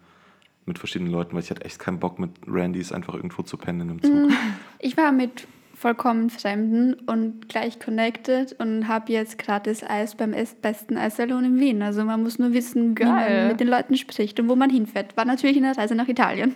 Mit 0.65 0.77
verschiedenen 0.79 1.11
Leuten, 1.11 1.33
weil 1.33 1.41
ich 1.43 1.49
hatte 1.51 1.65
echt 1.65 1.79
keinen 1.79 1.99
Bock 1.99 2.17
mit 2.19 2.31
Randys 2.47 2.91
einfach 2.91 3.13
irgendwo 3.15 3.41
zu 3.43 3.57
pennen 3.57 3.89
im 3.89 4.01
Zug. 4.01 4.31
Ich 4.79 4.95
war 4.95 5.11
mit 5.11 5.47
vollkommen 5.73 6.29
Fremden 6.29 6.93
und 6.93 7.49
gleich 7.49 7.79
connected 7.79 8.53
und 8.59 8.87
habe 8.87 9.11
jetzt 9.11 9.39
gratis 9.39 9.83
Eis 9.83 10.13
beim 10.13 10.31
es- 10.33 10.53
besten 10.53 10.95
Eissalon 10.97 11.43
in 11.43 11.59
Wien. 11.59 11.81
Also 11.81 12.03
man 12.05 12.21
muss 12.21 12.37
nur 12.37 12.53
wissen, 12.53 12.91
wie 12.91 13.03
Geil. 13.03 13.39
man 13.39 13.47
mit 13.47 13.59
den 13.59 13.67
Leuten 13.67 13.97
spricht 13.97 14.39
und 14.39 14.47
wo 14.47 14.55
man 14.55 14.69
hinfährt. 14.69 15.17
War 15.17 15.25
natürlich 15.25 15.57
eine 15.57 15.75
Reise 15.75 15.95
nach 15.95 16.07
Italien. 16.07 16.53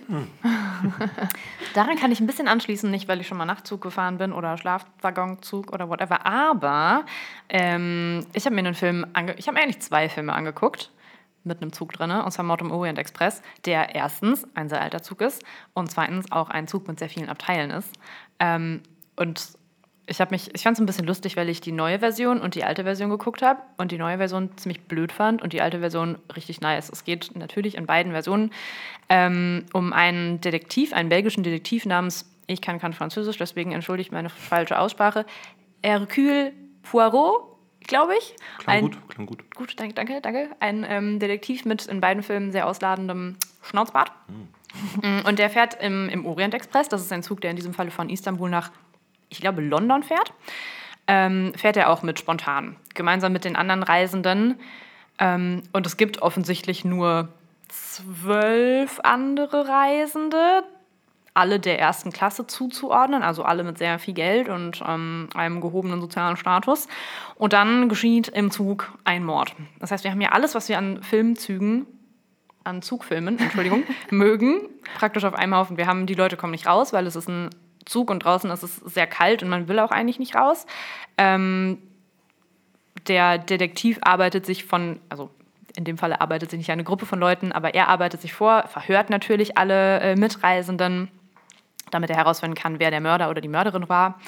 Daran 1.74 1.96
kann 1.96 2.12
ich 2.12 2.20
ein 2.20 2.26
bisschen 2.26 2.48
anschließen, 2.48 2.90
nicht 2.90 3.08
weil 3.08 3.20
ich 3.20 3.26
schon 3.26 3.38
mal 3.38 3.44
Nachtzug 3.44 3.80
gefahren 3.80 4.18
bin 4.18 4.32
oder 4.32 4.56
Schlafwaggonzug 4.56 5.72
oder 5.72 5.88
whatever, 5.88 6.26
aber 6.26 7.04
ähm, 7.48 8.26
ich 8.32 8.44
habe 8.46 8.54
mir 8.54 8.60
einen 8.60 8.74
Film, 8.74 9.06
ich 9.36 9.48
habe 9.48 9.58
eigentlich 9.58 9.80
zwei 9.80 10.08
Filme 10.08 10.32
angeguckt 10.32 10.90
mit 11.44 11.62
einem 11.62 11.72
Zug 11.72 11.92
drin, 11.92 12.10
und 12.10 12.30
zwar 12.30 12.44
Mord 12.44 12.60
im 12.60 12.72
Orient 12.72 12.98
Express, 12.98 13.40
der 13.64 13.94
erstens 13.94 14.46
ein 14.54 14.68
sehr 14.68 14.80
alter 14.80 15.02
Zug 15.02 15.20
ist 15.20 15.44
und 15.74 15.90
zweitens 15.90 16.30
auch 16.32 16.50
ein 16.50 16.66
Zug 16.66 16.88
mit 16.88 16.98
sehr 16.98 17.08
vielen 17.08 17.28
Abteilen 17.28 17.70
ist. 17.70 17.92
Ähm, 18.40 18.82
und 19.16 19.56
ich 20.08 20.20
habe 20.20 20.30
mich, 20.32 20.54
ich 20.54 20.62
fand 20.62 20.76
es 20.76 20.80
ein 20.80 20.86
bisschen 20.86 21.06
lustig, 21.06 21.36
weil 21.36 21.48
ich 21.48 21.60
die 21.60 21.72
neue 21.72 21.98
Version 21.98 22.40
und 22.40 22.54
die 22.54 22.62
alte 22.64 22.84
Version 22.84 23.10
geguckt 23.10 23.42
habe 23.42 23.60
und 23.76 23.90
die 23.90 23.98
neue 23.98 24.18
Version 24.18 24.56
ziemlich 24.56 24.82
blöd 24.82 25.10
fand 25.12 25.42
und 25.42 25.52
die 25.52 25.60
alte 25.60 25.80
Version 25.80 26.18
richtig 26.36 26.60
nice. 26.60 26.88
Es 26.90 27.04
geht 27.04 27.30
natürlich 27.34 27.74
in 27.76 27.86
beiden 27.86 28.12
Versionen 28.12 28.52
ähm, 29.08 29.64
um 29.72 29.92
einen 29.92 30.40
Detektiv, 30.40 30.92
einen 30.92 31.08
belgischen 31.08 31.42
Detektiv 31.42 31.86
namens, 31.86 32.30
ich 32.46 32.60
kann 32.62 32.78
kein 32.78 32.92
Französisch, 32.92 33.36
deswegen 33.38 33.72
entschuldigt 33.72 34.12
meine 34.12 34.28
falsche 34.28 34.78
Aussprache, 34.78 35.26
Hercule 35.82 36.52
Poirot, 36.82 37.42
glaube 37.80 38.12
ich. 38.18 38.34
Klang 38.58 38.76
Ein- 38.76 38.82
gut, 38.84 39.08
klang 39.08 39.26
gut. 39.26 39.54
Gut, 39.56 39.74
danke, 39.78 39.94
danke, 39.94 40.20
danke. 40.20 40.50
Ein 40.60 40.86
ähm, 40.88 41.18
Detektiv 41.18 41.64
mit 41.64 41.86
in 41.86 42.00
beiden 42.00 42.22
Filmen 42.22 42.52
sehr 42.52 42.66
ausladendem 42.68 43.36
Schnauzbart. 43.62 44.12
Mm, 45.02 45.26
Und 45.26 45.38
der 45.38 45.50
fährt 45.50 45.80
im, 45.82 46.08
im 46.08 46.26
Orient 46.26 46.54
Express, 46.54 46.88
das 46.88 47.02
ist 47.02 47.12
ein 47.12 47.22
Zug, 47.22 47.40
der 47.40 47.50
in 47.50 47.56
diesem 47.56 47.72
Falle 47.74 47.90
von 47.90 48.08
Istanbul 48.10 48.50
nach, 48.50 48.70
ich 49.28 49.40
glaube, 49.40 49.62
London 49.62 50.02
fährt. 50.02 50.32
Ähm, 51.08 51.52
fährt 51.56 51.76
er 51.76 51.90
auch 51.90 52.02
mit 52.02 52.18
spontan, 52.18 52.76
gemeinsam 52.94 53.32
mit 53.32 53.44
den 53.44 53.54
anderen 53.54 53.82
Reisenden. 53.82 54.58
Ähm, 55.18 55.62
und 55.72 55.86
es 55.86 55.96
gibt 55.96 56.20
offensichtlich 56.20 56.84
nur 56.84 57.28
zwölf 57.68 59.00
andere 59.02 59.68
Reisende, 59.68 60.64
alle 61.34 61.60
der 61.60 61.78
ersten 61.78 62.12
Klasse 62.12 62.46
zuzuordnen, 62.46 63.22
also 63.22 63.44
alle 63.44 63.62
mit 63.62 63.78
sehr 63.78 63.98
viel 63.98 64.14
Geld 64.14 64.48
und 64.48 64.82
ähm, 64.86 65.28
einem 65.34 65.60
gehobenen 65.60 66.00
sozialen 66.00 66.36
Status. 66.36 66.88
Und 67.34 67.52
dann 67.52 67.88
geschieht 67.88 68.28
im 68.28 68.50
Zug 68.50 68.92
ein 69.04 69.22
Mord. 69.24 69.54
Das 69.78 69.90
heißt, 69.90 70.02
wir 70.02 70.10
haben 70.10 70.20
ja 70.20 70.32
alles, 70.32 70.54
was 70.54 70.68
wir 70.68 70.78
an 70.78 71.02
Filmzügen, 71.02 71.86
an 72.64 72.82
Zugfilmen, 72.82 73.38
Entschuldigung, 73.38 73.84
mögen, 74.10 74.68
praktisch 74.98 75.24
auf 75.24 75.34
einem 75.34 75.54
Haufen. 75.54 75.76
Wir 75.76 75.86
haben, 75.86 76.06
die 76.06 76.14
Leute 76.14 76.36
kommen 76.36 76.52
nicht 76.52 76.66
raus, 76.66 76.92
weil 76.92 77.06
es 77.06 77.16
ist 77.16 77.28
ein 77.28 77.50
Zug 77.86 78.10
und 78.10 78.20
draußen 78.20 78.50
ist 78.50 78.62
es 78.62 78.76
sehr 78.76 79.06
kalt 79.06 79.42
und 79.42 79.48
man 79.48 79.68
will 79.68 79.78
auch 79.78 79.90
eigentlich 79.90 80.18
nicht 80.18 80.34
raus. 80.34 80.66
Ähm, 81.16 81.78
der 83.08 83.38
Detektiv 83.38 83.98
arbeitet 84.02 84.44
sich 84.44 84.64
von, 84.64 85.00
also 85.08 85.30
in 85.76 85.84
dem 85.84 85.98
Fall 85.98 86.12
arbeitet 86.12 86.50
sich 86.50 86.58
nicht 86.58 86.70
eine 86.70 86.84
Gruppe 86.84 87.06
von 87.06 87.18
Leuten, 87.18 87.52
aber 87.52 87.74
er 87.74 87.88
arbeitet 87.88 88.20
sich 88.20 88.32
vor, 88.32 88.64
verhört 88.68 89.10
natürlich 89.10 89.56
alle 89.56 90.00
äh, 90.00 90.16
Mitreisenden, 90.16 91.08
damit 91.90 92.10
er 92.10 92.16
herausfinden 92.16 92.56
kann, 92.56 92.80
wer 92.80 92.90
der 92.90 93.00
Mörder 93.00 93.30
oder 93.30 93.40
die 93.40 93.48
Mörderin 93.48 93.88
war. 93.88 94.18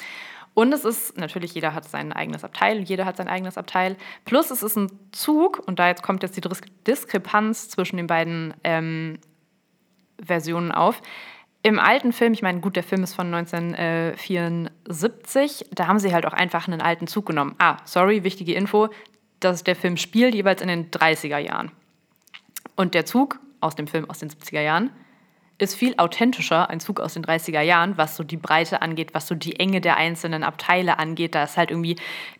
Und 0.53 0.73
es 0.73 0.83
ist 0.83 1.17
natürlich, 1.17 1.53
jeder 1.53 1.73
hat 1.73 1.85
sein 1.85 2.11
eigenes 2.11 2.43
Abteil 2.43 2.79
jeder 2.81 3.05
hat 3.05 3.17
sein 3.17 3.27
eigenes 3.27 3.57
Abteil. 3.57 3.95
Plus 4.25 4.51
es 4.51 4.63
ist 4.63 4.75
ein 4.75 4.91
Zug, 5.11 5.61
und 5.65 5.79
da 5.79 5.87
jetzt 5.87 6.03
kommt 6.03 6.23
jetzt 6.23 6.35
die 6.37 6.41
Dis 6.41 6.61
Diskrepanz 6.85 7.69
zwischen 7.69 7.97
den 7.97 8.07
beiden 8.07 8.53
ähm, 8.63 9.19
Versionen 10.21 10.71
auf. 10.71 11.01
Im 11.61 11.77
alten 11.77 12.13
Film, 12.13 12.31
ich 12.31 12.41
meine, 12.41 12.61
gut, 12.61 12.77
der 12.77 12.83
Film 12.83 13.03
ist 13.03 13.13
von 13.13 13.33
1974, 13.33 15.65
da 15.71 15.87
haben 15.87 15.99
sie 15.99 16.13
halt 16.13 16.25
auch 16.25 16.33
einfach 16.33 16.67
einen 16.67 16.81
alten 16.81 17.07
Zug 17.07 17.25
genommen. 17.25 17.55
Ah, 17.57 17.79
sorry, 17.83 18.23
wichtige 18.23 18.53
Info, 18.53 18.87
dass 19.41 19.65
der 19.65 19.75
Film 19.75 19.97
spielt 19.97 20.35
jeweils 20.35 20.61
in 20.61 20.69
den 20.69 20.89
30er 20.89 21.37
Jahren. 21.37 21.71
Und 22.77 22.93
der 22.93 23.05
Zug 23.05 23.41
aus 23.59 23.75
dem 23.75 23.87
Film 23.87 24.09
aus 24.09 24.19
den 24.19 24.29
70er 24.29 24.61
Jahren 24.61 24.91
ist 25.59 25.75
viel 25.75 25.93
authentischer, 25.97 26.69
ein 26.69 26.79
Zug 26.79 26.99
aus 26.99 27.13
den 27.13 27.23
30er 27.23 27.61
Jahren, 27.61 27.97
was 27.97 28.15
so 28.15 28.23
die 28.23 28.37
Breite 28.37 28.81
angeht, 28.81 29.13
was 29.13 29.27
so 29.27 29.35
die 29.35 29.59
Enge 29.59 29.81
der 29.81 29.97
einzelnen 29.97 30.43
Abteile 30.43 30.97
angeht. 30.99 31.35
Da 31.35 31.43
ist 31.43 31.57
halt 31.57 31.69
irgendwie, 31.69 31.97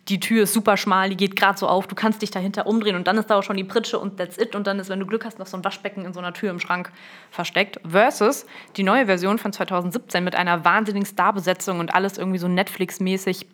die 0.07 0.19
Tür 0.19 0.43
ist 0.43 0.53
super 0.53 0.77
schmal, 0.77 1.09
die 1.09 1.17
geht 1.17 1.35
gerade 1.35 1.57
so 1.57 1.67
auf, 1.67 1.85
du 1.87 1.95
kannst 1.95 2.21
dich 2.21 2.31
dahinter 2.31 2.65
umdrehen 2.65 2.95
und 2.95 3.07
dann 3.07 3.17
ist 3.17 3.29
da 3.29 3.37
auch 3.37 3.43
schon 3.43 3.57
die 3.57 3.65
Pritsche 3.65 3.99
und 3.99 4.17
that's 4.17 4.37
it. 4.37 4.55
Und 4.55 4.67
dann 4.67 4.79
ist, 4.79 4.89
wenn 4.89 4.99
du 4.99 5.05
Glück 5.05 5.25
hast, 5.25 5.37
noch 5.37 5.47
so 5.47 5.57
ein 5.57 5.63
Waschbecken 5.63 6.05
in 6.05 6.13
so 6.13 6.19
einer 6.19 6.33
Tür 6.33 6.49
im 6.49 6.59
Schrank 6.59 6.91
versteckt. 7.29 7.79
Versus 7.85 8.45
die 8.77 8.83
neue 8.83 9.05
Version 9.05 9.37
von 9.37 9.51
2017 9.51 10.23
mit 10.23 10.35
einer 10.35 10.63
wahnsinnigen 10.63 11.05
Starbesetzung 11.05 11.79
und 11.79 11.93
alles 11.93 12.17
irgendwie 12.17 12.39
so 12.39 12.47
Netflix-mäßig 12.47 13.45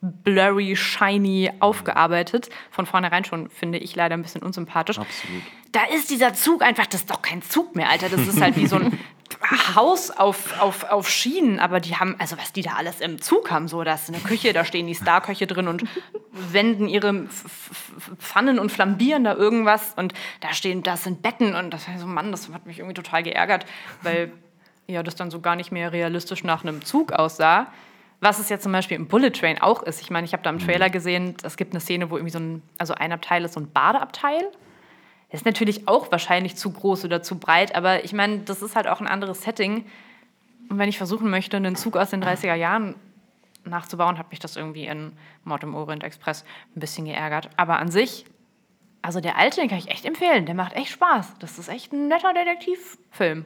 blurry, 0.00 0.76
shiny 0.76 1.50
aufgearbeitet. 1.60 2.50
Von 2.70 2.86
vornherein 2.86 3.24
schon, 3.24 3.50
finde 3.50 3.78
ich, 3.78 3.94
leider 3.94 4.14
ein 4.14 4.22
bisschen 4.22 4.42
unsympathisch. 4.42 4.98
Absolut. 4.98 5.42
Da 5.74 5.82
ist 5.92 6.08
dieser 6.08 6.34
Zug 6.34 6.62
einfach, 6.62 6.86
das 6.86 7.00
ist 7.00 7.10
doch 7.10 7.20
kein 7.20 7.42
Zug 7.42 7.74
mehr, 7.74 7.90
Alter. 7.90 8.08
Das 8.08 8.28
ist 8.28 8.40
halt 8.40 8.54
wie 8.54 8.68
so 8.68 8.76
ein 8.76 8.96
Haus 9.74 10.12
auf, 10.12 10.60
auf, 10.60 10.84
auf 10.84 11.10
Schienen. 11.10 11.58
Aber 11.58 11.80
die 11.80 11.96
haben, 11.96 12.14
also 12.20 12.38
was 12.38 12.52
die 12.52 12.62
da 12.62 12.74
alles 12.74 13.00
im 13.00 13.20
Zug 13.20 13.50
haben, 13.50 13.66
so, 13.66 13.82
da 13.82 13.94
ist 13.94 14.08
eine 14.08 14.20
Küche, 14.20 14.52
da 14.52 14.64
stehen 14.64 14.86
die 14.86 14.94
Starköche 14.94 15.48
drin 15.48 15.66
und 15.66 15.82
wenden 16.30 16.88
ihre 16.88 17.26
Pfannen 18.20 18.60
und 18.60 18.70
flambieren 18.70 19.24
da 19.24 19.34
irgendwas. 19.34 19.94
Und 19.96 20.14
da 20.40 20.52
stehen, 20.52 20.84
das 20.84 21.02
sind 21.02 21.22
Betten. 21.22 21.56
Und 21.56 21.74
das 21.74 21.88
war 21.88 21.98
so, 21.98 22.06
Mann, 22.06 22.30
das 22.30 22.48
hat 22.50 22.66
mich 22.66 22.78
irgendwie 22.78 22.94
total 22.94 23.24
geärgert, 23.24 23.66
weil 24.02 24.30
ja, 24.86 25.02
das 25.02 25.16
dann 25.16 25.32
so 25.32 25.40
gar 25.40 25.56
nicht 25.56 25.72
mehr 25.72 25.90
realistisch 25.90 26.44
nach 26.44 26.62
einem 26.62 26.84
Zug 26.84 27.10
aussah. 27.10 27.66
Was 28.20 28.38
es 28.38 28.48
ja 28.48 28.60
zum 28.60 28.70
Beispiel 28.70 28.96
im 28.96 29.08
Bullet 29.08 29.30
Train 29.30 29.60
auch 29.60 29.82
ist. 29.82 30.00
Ich 30.00 30.10
meine, 30.10 30.24
ich 30.24 30.34
habe 30.34 30.44
da 30.44 30.50
im 30.50 30.60
Trailer 30.60 30.88
gesehen, 30.88 31.34
es 31.42 31.56
gibt 31.56 31.72
eine 31.72 31.80
Szene, 31.80 32.10
wo 32.10 32.16
irgendwie 32.16 32.32
so 32.32 32.38
ein, 32.38 32.62
also 32.78 32.94
ein 32.94 33.10
Abteil 33.10 33.44
ist 33.44 33.54
so 33.54 33.60
ein 33.60 33.72
Badeabteil. 33.72 34.52
Ist 35.34 35.44
natürlich 35.44 35.88
auch 35.88 36.12
wahrscheinlich 36.12 36.54
zu 36.54 36.70
groß 36.70 37.04
oder 37.04 37.20
zu 37.20 37.40
breit, 37.40 37.74
aber 37.74 38.04
ich 38.04 38.12
meine, 38.12 38.38
das 38.44 38.62
ist 38.62 38.76
halt 38.76 38.86
auch 38.86 39.00
ein 39.00 39.08
anderes 39.08 39.42
Setting. 39.42 39.84
Und 40.70 40.78
wenn 40.78 40.88
ich 40.88 40.96
versuchen 40.96 41.28
möchte, 41.28 41.56
einen 41.56 41.74
Zug 41.74 41.96
aus 41.96 42.10
den 42.10 42.22
30er 42.22 42.54
Jahren 42.54 42.94
nachzubauen, 43.64 44.16
hat 44.16 44.30
mich 44.30 44.38
das 44.38 44.54
irgendwie 44.54 44.86
in 44.86 45.10
Mord 45.42 45.64
im 45.64 45.74
Orient 45.74 46.04
Express 46.04 46.44
ein 46.76 46.78
bisschen 46.78 47.06
geärgert. 47.06 47.50
Aber 47.56 47.80
an 47.80 47.90
sich, 47.90 48.26
also 49.02 49.20
der 49.20 49.36
alte, 49.36 49.60
den 49.60 49.68
kann 49.68 49.78
ich 49.78 49.90
echt 49.90 50.04
empfehlen. 50.04 50.46
Der 50.46 50.54
macht 50.54 50.74
echt 50.74 50.90
Spaß. 50.92 51.34
Das 51.40 51.58
ist 51.58 51.68
echt 51.68 51.92
ein 51.92 52.06
netter 52.06 52.32
Detektivfilm. 52.32 53.44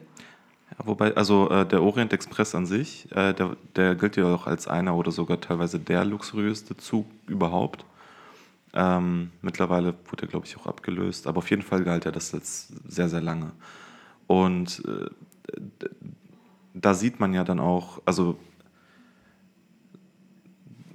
Ja, 0.69 0.85
wobei, 0.85 1.15
also 1.15 1.49
äh, 1.49 1.65
der 1.65 1.81
Orient 1.81 2.13
Express 2.13 2.53
an 2.53 2.67
sich, 2.67 3.11
äh, 3.15 3.33
der, 3.33 3.57
der 3.75 3.95
gilt 3.95 4.15
ja 4.15 4.25
auch 4.25 4.45
als 4.45 4.67
einer 4.67 4.95
oder 4.95 5.11
sogar 5.11 5.41
teilweise 5.41 5.79
der 5.79 6.05
luxuriöste 6.05 6.77
Zug 6.77 7.07
überhaupt. 7.25 7.83
Ähm, 8.73 9.31
mittlerweile 9.41 9.95
wurde 10.09 10.23
er, 10.23 10.27
glaube 10.27 10.45
ich, 10.45 10.57
auch 10.57 10.67
abgelöst, 10.67 11.27
aber 11.27 11.39
auf 11.39 11.49
jeden 11.49 11.63
Fall 11.63 11.83
galt 11.83 12.05
er 12.05 12.11
das 12.11 12.31
jetzt 12.31 12.73
sehr, 12.91 13.09
sehr 13.09 13.21
lange. 13.21 13.51
Und 14.27 14.83
äh, 14.85 15.09
da 16.73 16.93
sieht 16.93 17.19
man 17.19 17.33
ja 17.33 17.43
dann 17.43 17.59
auch, 17.59 18.01
also 18.05 18.37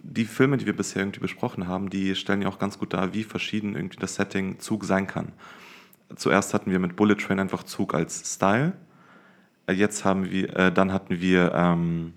die 0.02 0.24
Filme, 0.24 0.56
die 0.56 0.66
wir 0.66 0.76
bisher 0.76 1.02
irgendwie 1.02 1.20
besprochen 1.20 1.66
haben, 1.66 1.90
die 1.90 2.14
stellen 2.14 2.42
ja 2.42 2.48
auch 2.48 2.60
ganz 2.60 2.78
gut 2.78 2.92
dar, 2.92 3.12
wie 3.14 3.24
verschieden 3.24 3.74
irgendwie 3.74 3.98
das 3.98 4.14
Setting 4.14 4.60
Zug 4.60 4.84
sein 4.84 5.08
kann. 5.08 5.32
Zuerst 6.14 6.54
hatten 6.54 6.70
wir 6.70 6.78
mit 6.78 6.94
Bullet 6.94 7.16
Train 7.16 7.40
einfach 7.40 7.64
Zug 7.64 7.94
als 7.94 8.34
Style. 8.34 8.74
Äh, 9.66 9.72
Jetzt 9.72 10.04
haben 10.04 10.30
wir, 10.30 10.56
äh, 10.56 10.72
dann 10.72 10.92
hatten 10.92 11.20
wir 11.20 11.52
ähm, 11.54 12.14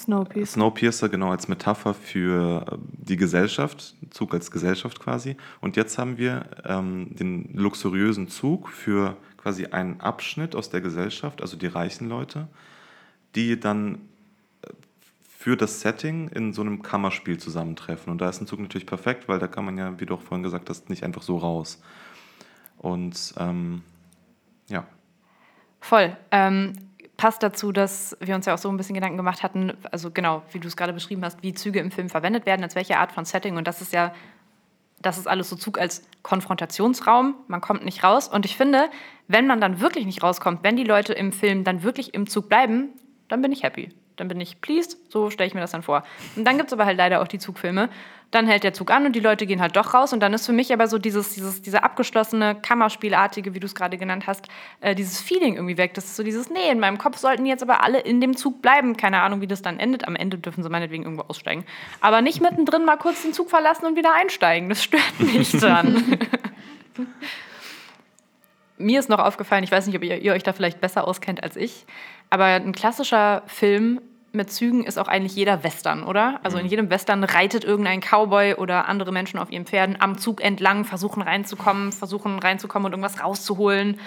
Snowpiercer. 0.00 0.52
Snowpiercer 0.52 1.08
genau 1.08 1.30
als 1.30 1.48
Metapher 1.48 1.94
für 1.94 2.66
äh, 2.70 2.76
die 2.78 3.16
Gesellschaft, 3.16 3.94
Zug 4.10 4.34
als 4.34 4.50
Gesellschaft 4.50 4.98
quasi. 5.00 5.36
Und 5.60 5.76
jetzt 5.76 5.98
haben 5.98 6.18
wir 6.18 6.46
ähm, 6.64 7.14
den 7.14 7.52
luxuriösen 7.54 8.28
Zug 8.28 8.68
für 8.68 9.16
quasi 9.36 9.66
einen 9.66 10.00
Abschnitt 10.00 10.54
aus 10.54 10.70
der 10.70 10.80
Gesellschaft, 10.80 11.42
also 11.42 11.56
die 11.56 11.66
reichen 11.66 12.08
Leute, 12.08 12.48
die 13.34 13.58
dann 13.58 13.96
äh, 14.62 14.68
für 15.28 15.56
das 15.56 15.80
Setting 15.80 16.28
in 16.28 16.52
so 16.52 16.62
einem 16.62 16.82
Kammerspiel 16.82 17.38
zusammentreffen. 17.38 18.10
Und 18.10 18.20
da 18.20 18.28
ist 18.28 18.40
ein 18.40 18.46
Zug 18.46 18.60
natürlich 18.60 18.86
perfekt, 18.86 19.28
weil 19.28 19.38
da 19.38 19.46
kann 19.46 19.64
man 19.64 19.76
ja, 19.78 20.00
wie 20.00 20.06
du 20.06 20.14
auch 20.14 20.22
vorhin 20.22 20.42
gesagt 20.42 20.70
hast, 20.70 20.88
nicht 20.88 21.04
einfach 21.04 21.22
so 21.22 21.36
raus. 21.36 21.82
Und 22.78 23.34
ähm, 23.38 23.82
ja. 24.68 24.86
Voll. 25.80 26.16
Ähm, 26.30 26.72
passt 27.20 27.42
dazu, 27.42 27.70
dass 27.70 28.16
wir 28.20 28.34
uns 28.34 28.46
ja 28.46 28.54
auch 28.54 28.58
so 28.58 28.70
ein 28.70 28.78
bisschen 28.78 28.94
Gedanken 28.94 29.18
gemacht 29.18 29.42
hatten, 29.42 29.74
also 29.92 30.10
genau, 30.10 30.42
wie 30.52 30.58
du 30.58 30.68
es 30.68 30.74
gerade 30.74 30.94
beschrieben 30.94 31.22
hast, 31.22 31.42
wie 31.42 31.52
Züge 31.52 31.78
im 31.78 31.90
Film 31.90 32.08
verwendet 32.08 32.46
werden, 32.46 32.62
als 32.62 32.74
welche 32.74 32.96
Art 32.96 33.12
von 33.12 33.26
Setting. 33.26 33.58
Und 33.58 33.66
das 33.66 33.82
ist 33.82 33.92
ja, 33.92 34.14
das 35.02 35.18
ist 35.18 35.28
alles 35.28 35.50
so 35.50 35.56
Zug 35.56 35.78
als 35.78 36.02
Konfrontationsraum. 36.22 37.34
Man 37.46 37.60
kommt 37.60 37.84
nicht 37.84 38.02
raus. 38.02 38.26
Und 38.26 38.46
ich 38.46 38.56
finde, 38.56 38.88
wenn 39.28 39.46
man 39.46 39.60
dann 39.60 39.80
wirklich 39.80 40.06
nicht 40.06 40.22
rauskommt, 40.22 40.62
wenn 40.62 40.76
die 40.76 40.84
Leute 40.84 41.12
im 41.12 41.30
Film 41.32 41.62
dann 41.62 41.82
wirklich 41.82 42.14
im 42.14 42.26
Zug 42.26 42.48
bleiben, 42.48 42.88
dann 43.28 43.42
bin 43.42 43.52
ich 43.52 43.64
happy 43.64 43.90
dann 44.20 44.28
bin 44.28 44.40
ich 44.40 44.60
pleased, 44.60 44.98
so 45.08 45.30
stelle 45.30 45.48
ich 45.48 45.54
mir 45.54 45.60
das 45.60 45.72
dann 45.72 45.82
vor. 45.82 46.04
Und 46.36 46.44
dann 46.44 46.56
gibt 46.56 46.68
es 46.68 46.72
aber 46.72 46.84
halt 46.84 46.98
leider 46.98 47.20
auch 47.22 47.28
die 47.28 47.38
Zugfilme. 47.38 47.88
Dann 48.30 48.46
hält 48.46 48.62
der 48.62 48.72
Zug 48.72 48.92
an 48.92 49.06
und 49.06 49.16
die 49.16 49.20
Leute 49.20 49.44
gehen 49.44 49.60
halt 49.60 49.74
doch 49.74 49.92
raus 49.92 50.12
und 50.12 50.20
dann 50.20 50.32
ist 50.32 50.46
für 50.46 50.52
mich 50.52 50.72
aber 50.72 50.86
so 50.86 50.98
dieses, 50.98 51.34
dieses, 51.34 51.62
diese 51.62 51.82
abgeschlossene 51.82 52.54
Kammerspielartige, 52.54 53.54
wie 53.54 53.60
du 53.60 53.66
es 53.66 53.74
gerade 53.74 53.98
genannt 53.98 54.28
hast, 54.28 54.46
äh, 54.80 54.94
dieses 54.94 55.20
Feeling 55.20 55.56
irgendwie 55.56 55.78
weg. 55.78 55.94
Das 55.94 56.04
ist 56.04 56.14
so 56.14 56.22
dieses, 56.22 56.48
nee, 56.48 56.70
in 56.70 56.78
meinem 56.78 56.98
Kopf 56.98 57.18
sollten 57.18 57.44
jetzt 57.44 57.62
aber 57.62 57.82
alle 57.82 57.98
in 57.98 58.20
dem 58.20 58.36
Zug 58.36 58.62
bleiben. 58.62 58.96
Keine 58.96 59.22
Ahnung, 59.22 59.40
wie 59.40 59.48
das 59.48 59.62
dann 59.62 59.80
endet. 59.80 60.06
Am 60.06 60.14
Ende 60.14 60.38
dürfen 60.38 60.62
sie 60.62 60.68
meinetwegen 60.68 61.02
irgendwo 61.02 61.24
aussteigen. 61.24 61.64
Aber 62.00 62.22
nicht 62.22 62.40
mittendrin 62.40 62.84
mal 62.84 62.98
kurz 62.98 63.22
den 63.22 63.32
Zug 63.32 63.50
verlassen 63.50 63.86
und 63.86 63.96
wieder 63.96 64.14
einsteigen. 64.14 64.68
Das 64.68 64.84
stört 64.84 65.18
mich 65.18 65.50
dann. 65.60 66.18
Mir 68.80 68.98
ist 69.00 69.08
noch 69.08 69.18
aufgefallen, 69.18 69.64
ich 69.64 69.72
weiß 69.72 69.86
nicht, 69.86 69.96
ob 69.96 70.04
ihr, 70.04 70.18
ihr 70.18 70.32
euch 70.32 70.42
da 70.42 70.52
vielleicht 70.52 70.80
besser 70.80 71.06
auskennt 71.06 71.42
als 71.42 71.56
ich, 71.56 71.84
aber 72.30 72.44
ein 72.44 72.72
klassischer 72.72 73.42
Film 73.46 74.00
mit 74.32 74.52
Zügen 74.52 74.84
ist 74.84 74.98
auch 74.98 75.08
eigentlich 75.08 75.34
jeder 75.34 75.64
Western, 75.64 76.04
oder? 76.04 76.40
Also 76.42 76.58
in 76.58 76.64
mhm. 76.64 76.70
jedem 76.70 76.90
Western 76.90 77.24
reitet 77.24 77.64
irgendein 77.64 78.00
Cowboy 78.00 78.54
oder 78.54 78.88
andere 78.88 79.12
Menschen 79.12 79.38
auf 79.38 79.50
ihren 79.50 79.66
Pferden 79.66 79.96
am 80.00 80.18
Zug 80.18 80.42
entlang, 80.42 80.84
versuchen 80.84 81.22
reinzukommen, 81.22 81.92
versuchen 81.92 82.38
reinzukommen 82.38 82.86
und 82.86 82.92
irgendwas 82.92 83.22
rauszuholen, 83.22 83.98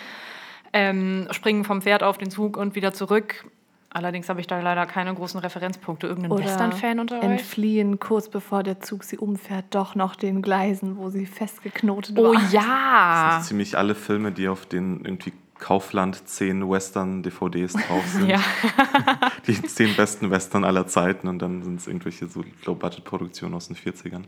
ähm, 0.72 1.28
springen 1.32 1.64
vom 1.64 1.82
Pferd 1.82 2.04
auf 2.04 2.18
den 2.18 2.32
Zug 2.32 2.58
und 2.58 2.76
wieder 2.76 2.94
zurück. 2.94 3.46
Allerdings 3.90 4.28
habe 4.28 4.42
ich 4.42 4.48
da 4.48 4.60
leider 4.60 4.88
keine 4.88 5.14
großen 5.14 5.40
Referenzpunkte. 5.40 6.08
Irgendein 6.08 6.32
Western-Fan 6.32 7.00
unter 7.00 7.18
euch? 7.18 7.24
entfliehen 7.24 8.00
kurz 8.00 8.28
bevor 8.28 8.64
der 8.64 8.80
Zug 8.80 9.04
sie 9.04 9.20
umfährt, 9.20 9.66
doch 9.70 9.94
noch 9.94 10.16
den 10.16 10.42
Gleisen, 10.42 10.98
wo 10.98 11.10
sie 11.10 11.28
festgeknotet 11.28 12.18
oh, 12.18 12.24
war. 12.24 12.32
Oh 12.32 12.40
ja! 12.52 13.26
Das 13.26 13.36
sind 13.36 13.50
ziemlich 13.50 13.78
alle 13.78 13.94
Filme, 13.94 14.32
die 14.32 14.48
auf 14.48 14.66
den 14.66 15.06
irgendwie 15.06 15.34
Kaufland 15.60 16.28
10 16.28 16.70
Western-DVDs 16.70 17.74
drauf 17.74 18.06
sind. 18.13 18.28
ja. 18.28 18.42
die 19.48 19.62
10 19.62 19.96
besten 19.96 20.30
Western 20.32 20.63
aller 20.63 20.88
Zeiten 20.88 21.28
und 21.28 21.39
dann 21.39 21.63
sind 21.63 21.80
es 21.80 21.88
irgendwelche 21.88 22.28
so 22.28 22.44
Low-Budget-Produktionen 22.66 23.56
aus 23.56 23.68
den 23.68 23.78
40ern. 23.78 24.24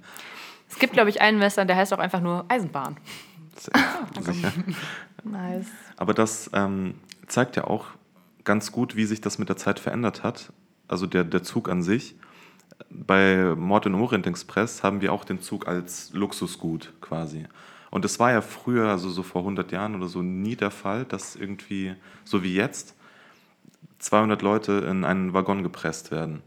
Es 0.70 0.80
gibt, 0.80 0.94
glaube 0.94 1.10
ich, 1.10 1.22
einen 1.22 1.40
Western, 1.40 1.68
der 1.68 1.76
heißt 1.76 1.94
auch 1.94 2.00
einfach 2.00 2.22
nur 2.22 2.46
Eisenbahn. 2.48 2.98
Sicher. 4.22 4.52
nice. 5.24 5.68
Aber 5.98 6.14
das 6.14 6.50
ähm, 6.54 6.96
zeigt 7.28 7.56
ja 7.56 7.66
auch 7.66 7.86
ganz 8.44 8.72
gut, 8.72 8.96
wie 8.96 9.06
sich 9.06 9.22
das 9.22 9.38
mit 9.38 9.50
der 9.50 9.58
Zeit 9.58 9.80
verändert 9.80 10.24
hat. 10.24 10.52
Also 10.88 11.08
der, 11.08 11.24
der 11.24 11.44
Zug 11.44 11.70
an 11.70 11.82
sich. 11.84 12.16
Bei 12.90 13.56
Mord 13.56 13.86
im 13.86 13.96
Orient 13.96 14.28
Express 14.28 14.84
haben 14.84 15.02
wir 15.02 15.14
auch 15.14 15.24
den 15.24 15.40
Zug 15.42 15.68
als 15.68 16.12
Luxusgut 16.14 16.94
quasi. 17.02 17.46
Und 17.96 18.04
das 18.04 18.20
war 18.20 18.30
ja 18.30 18.42
früher, 18.42 18.90
also 18.90 19.10
so 19.10 19.24
vor 19.24 19.44
100 19.44 19.72
Jahren 19.72 19.96
oder 19.96 20.10
so, 20.10 20.22
nie 20.22 20.58
der 20.58 20.70
Fall, 20.70 21.06
dass 21.06 21.38
irgendwie, 21.38 21.96
so 22.26 22.44
wie 22.44 22.54
jetzt, 22.54 22.94
200 24.00 24.42
Leute 24.42 24.86
in 24.90 25.06
einen 25.06 25.34
Waggon 25.34 25.64
gepresst 25.64 26.12
werden. 26.12 26.42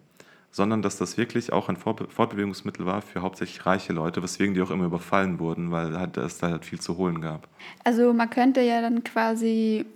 Sondern 0.51 0.83
dass 0.83 0.99
das 0.99 1.17
wirklich 1.17 1.51
auch 1.51 1.71
ein 1.71 1.79
Fortbewegungsmittel 1.79 2.85
war 2.85 3.01
für 3.01 3.23
hauptsächlich 3.23 3.65
reiche 3.65 3.95
Leute, 3.95 4.23
weswegen 4.23 4.53
die 4.53 4.61
auch 4.61 4.71
immer 4.71 4.85
überfallen 4.85 5.39
wurden, 5.39 5.71
weil 5.71 5.99
halt 5.99 6.19
es 6.19 6.37
da 6.37 6.51
halt 6.51 6.67
viel 6.67 6.81
zu 6.81 6.99
holen 6.99 7.23
gab. 7.23 7.49
Also 7.83 8.13
man 8.13 8.29
könnte 8.29 8.61
ja 8.61 8.83
dann 8.83 9.03
quasi 9.03 9.87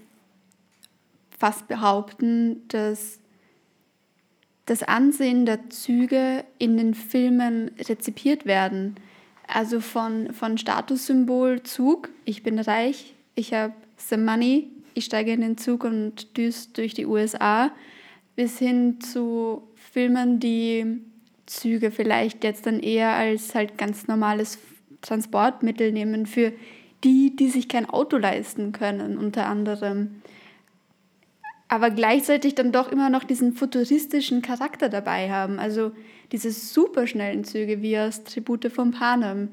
fast 1.39 1.69
behaupten, 1.69 2.67
dass 2.69 3.19
das 4.65 4.83
Ansehen 4.83 5.45
der 5.45 5.69
Züge 5.69 6.47
in 6.57 6.79
den 6.79 6.95
Filmen 6.95 7.73
rezipiert 7.79 8.47
werden. 8.47 8.97
Also 9.47 9.81
von, 9.81 10.33
von 10.33 10.59
Statussymbol 10.59 11.63
Zug, 11.63 12.09
ich 12.25 12.43
bin 12.43 12.59
reich, 12.59 13.15
ich 13.35 13.53
habe 13.53 13.75
some 13.97 14.25
money, 14.25 14.69
ich 14.95 15.05
steige 15.05 15.33
in 15.33 15.41
den 15.41 15.59
Zug 15.59 15.85
und 15.85 16.37
düst 16.37 16.79
durch 16.79 16.95
die 16.95 17.07
USA, 17.07 17.71
bis 18.37 18.59
hin 18.59 19.01
zu 19.01 19.63
Filmen, 19.75 20.41
die 20.41 21.03
Züge 21.47 21.91
vielleicht 21.91 22.45
jetzt 22.45 22.67
dann 22.67 22.81
eher 22.81 23.15
als 23.15 23.55
halt 23.55 23.77
ganz 23.77 24.09
normales 24.09 24.59
Transportmittel 25.03 25.93
nehmen 25.93 26.27
für 26.27 26.53
die, 27.05 27.35
die 27.35 27.49
sich 27.49 27.69
kein 27.69 27.89
Auto 27.89 28.17
leisten 28.17 28.73
können, 28.73 29.19
unter 29.19 29.47
anderem. 29.47 30.23
Aber 31.69 31.91
gleichzeitig 31.91 32.55
dann 32.55 32.71
doch 32.71 32.91
immer 32.91 33.11
noch 33.11 33.25
diesen 33.25 33.55
futuristischen 33.55 34.43
Charakter 34.43 34.89
dabei 34.89 35.31
haben. 35.31 35.59
Also 35.59 35.93
diese 36.33 36.51
superschnellen 36.51 37.45
Züge 37.45 37.83
wie 37.83 37.99
aus 37.99 38.25
Tribute 38.25 38.73
von 38.73 38.91
Panem. 38.91 39.53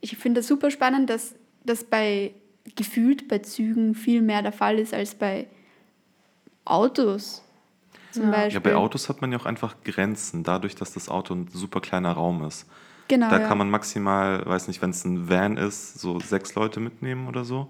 Ich 0.00 0.16
finde 0.16 0.40
das 0.40 0.48
super 0.48 0.70
spannend, 0.70 1.08
dass 1.08 1.34
das 1.64 1.84
bei 1.84 2.32
gefühlt 2.76 3.28
bei 3.28 3.38
Zügen 3.38 3.94
viel 3.94 4.20
mehr 4.20 4.42
der 4.42 4.52
Fall 4.52 4.78
ist 4.78 4.92
als 4.92 5.14
bei 5.14 5.46
Autos. 6.64 7.42
Zum 8.10 8.24
ja. 8.24 8.30
Beispiel. 8.30 8.54
ja, 8.54 8.60
bei 8.60 8.74
Autos 8.74 9.08
hat 9.08 9.20
man 9.20 9.32
ja 9.32 9.38
auch 9.38 9.46
einfach 9.46 9.76
Grenzen, 9.84 10.42
dadurch, 10.42 10.74
dass 10.74 10.92
das 10.92 11.08
Auto 11.08 11.34
ein 11.34 11.48
super 11.52 11.80
kleiner 11.80 12.12
Raum 12.12 12.44
ist. 12.44 12.66
Genau. 13.06 13.30
Da 13.30 13.40
ja. 13.40 13.46
kann 13.46 13.56
man 13.56 13.70
maximal, 13.70 14.44
weiß 14.44 14.68
nicht, 14.68 14.82
wenn 14.82 14.90
es 14.90 15.04
ein 15.04 15.30
Van 15.30 15.56
ist, 15.56 15.98
so 15.98 16.20
sechs 16.20 16.54
Leute 16.54 16.80
mitnehmen 16.80 17.26
oder 17.26 17.44
so. 17.44 17.68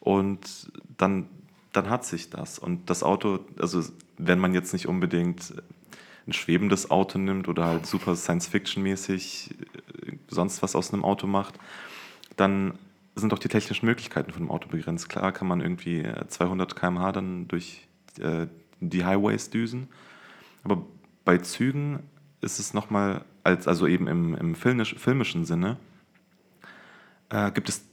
Und 0.00 0.70
dann, 0.96 1.26
dann 1.72 1.90
hat 1.90 2.04
sich 2.04 2.30
das. 2.30 2.58
Und 2.58 2.88
das 2.88 3.02
Auto, 3.02 3.40
also 3.58 3.82
wenn 4.18 4.38
man 4.38 4.54
jetzt 4.54 4.72
nicht 4.72 4.88
unbedingt 4.88 5.52
ein 6.26 6.32
schwebendes 6.32 6.90
Auto 6.90 7.18
nimmt 7.18 7.48
oder 7.48 7.66
halt 7.66 7.86
super 7.86 8.16
Science-Fiction-mäßig 8.16 9.50
äh, 9.50 10.12
sonst 10.28 10.62
was 10.62 10.74
aus 10.74 10.92
einem 10.92 11.04
Auto 11.04 11.26
macht, 11.26 11.54
dann 12.36 12.74
sind 13.14 13.32
auch 13.32 13.38
die 13.38 13.48
technischen 13.48 13.86
Möglichkeiten 13.86 14.32
von 14.32 14.42
dem 14.42 14.50
Auto 14.50 14.68
begrenzt. 14.68 15.08
Klar 15.08 15.32
kann 15.32 15.48
man 15.48 15.60
irgendwie 15.60 16.06
200 16.28 16.72
äh, 16.72 16.74
km/h 16.74 17.12
dann 17.12 17.48
durch 17.48 17.86
äh, 18.18 18.46
die 18.80 19.04
Highways 19.04 19.50
düsen, 19.50 19.88
aber 20.64 20.84
bei 21.24 21.38
Zügen 21.38 22.00
ist 22.40 22.58
es 22.58 22.74
nochmal, 22.74 23.24
als, 23.42 23.66
also 23.66 23.86
eben 23.86 24.06
im, 24.06 24.34
im 24.34 24.54
filmisch, 24.54 24.94
filmischen 24.96 25.44
Sinne, 25.44 25.76
äh, 27.30 27.50
gibt 27.52 27.68
es 27.68 27.84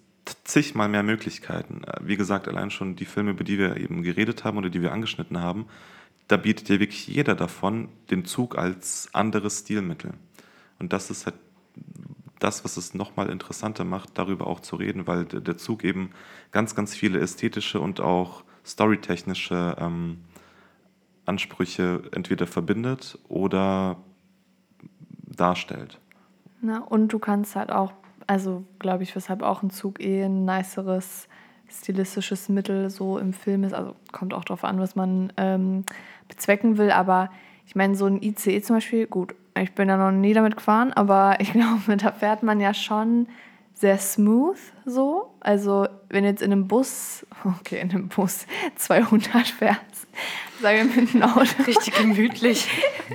zigmal 0.43 0.89
mehr 0.89 1.04
Möglichkeiten. 1.04 1.84
Äh, 1.84 2.00
wie 2.04 2.17
gesagt, 2.17 2.48
allein 2.48 2.72
schon 2.72 2.96
die 2.96 3.06
Filme, 3.06 3.32
über 3.32 3.43
die 3.43 3.58
wir 3.58 3.78
eben 3.78 4.04
geredet 4.04 4.43
haben 4.43 4.58
oder 4.58 4.69
die 4.69 4.82
wir 4.82 4.91
angeschnitten 4.91 5.39
haben, 5.39 5.65
da 6.28 6.38
bietet 6.38 6.70
ja 6.70 6.80
wirklich 6.80 7.08
jeder 7.08 7.36
davon 7.36 7.90
den 8.10 8.26
Zug 8.26 8.58
als 8.58 9.10
anderes 9.14 9.60
Stilmittel. 9.60 10.14
Und 10.80 10.94
das 10.94 11.10
ist 11.10 11.26
halt 11.26 11.36
das, 12.40 12.64
was 12.66 12.78
es 12.78 12.94
nochmal 12.94 13.30
interessanter 13.30 13.86
macht, 13.86 14.18
darüber 14.18 14.48
auch 14.48 14.60
zu 14.60 14.76
reden, 14.76 15.08
weil 15.08 15.26
der 15.26 15.58
Zug 15.58 15.84
eben 15.84 16.12
ganz, 16.52 16.76
ganz 16.76 16.94
viele 16.94 17.20
ästhetische 17.20 17.80
und 17.80 18.02
auch 18.02 18.44
storytechnische 18.66 19.78
ähm, 19.80 20.18
Ansprüche 21.26 22.04
entweder 22.12 22.48
verbindet 22.48 23.18
oder 23.30 23.98
darstellt. 25.26 26.00
Na, 26.62 26.80
und 26.80 27.10
du 27.10 27.20
kannst 27.20 27.56
halt 27.56 27.72
auch, 27.72 27.94
also 28.28 28.66
glaube 28.80 29.04
ich, 29.04 29.16
weshalb 29.16 29.42
auch 29.42 29.64
ein 29.64 29.70
Zug 29.70 30.02
eh 30.02 30.24
ein 30.24 30.46
niceres 30.46 31.28
stilistisches 31.80 32.50
Mittel 32.50 32.90
so 32.90 33.18
im 33.18 33.34
Film 33.34 33.64
ist. 33.64 33.74
Also 33.74 33.96
kommt 34.12 34.34
auch 34.34 34.44
darauf 34.44 34.64
an, 34.64 34.80
was 34.80 34.96
man 34.96 35.34
ähm, 35.38 35.84
bezwecken 36.28 36.78
will. 36.78 36.92
Aber 36.92 37.30
ich 37.66 37.76
meine, 37.76 37.96
so 37.96 38.06
ein 38.06 38.22
ICE 38.22 38.62
zum 38.62 38.78
Beispiel, 38.78 39.08
gut, 39.08 39.36
ich 39.60 39.74
bin 39.74 39.90
ja 39.90 39.98
noch 39.98 40.12
nie 40.12 40.34
damit 40.34 40.56
gefahren, 40.56 40.94
aber 40.94 41.38
ich 41.40 41.52
glaube, 41.52 41.98
da 41.98 42.12
fährt 42.12 42.44
man 42.44 42.60
ja 42.60 42.74
schon 42.74 43.28
sehr 43.74 43.98
smooth 43.98 44.58
so. 44.86 45.34
Also 45.40 45.88
wenn 46.10 46.24
jetzt 46.24 46.42
in 46.42 46.52
einem 46.52 46.68
Bus, 46.68 47.26
okay, 47.60 47.80
in 47.80 47.92
einem 47.92 48.08
Bus 48.08 48.46
200 48.76 49.48
fährst, 49.48 50.08
sagen 50.62 50.90
wir 50.94 51.02
mit 51.02 51.16
einem 51.16 51.24
Auto. 51.24 51.64
Richtig 51.68 51.94
gemütlich. 51.96 52.70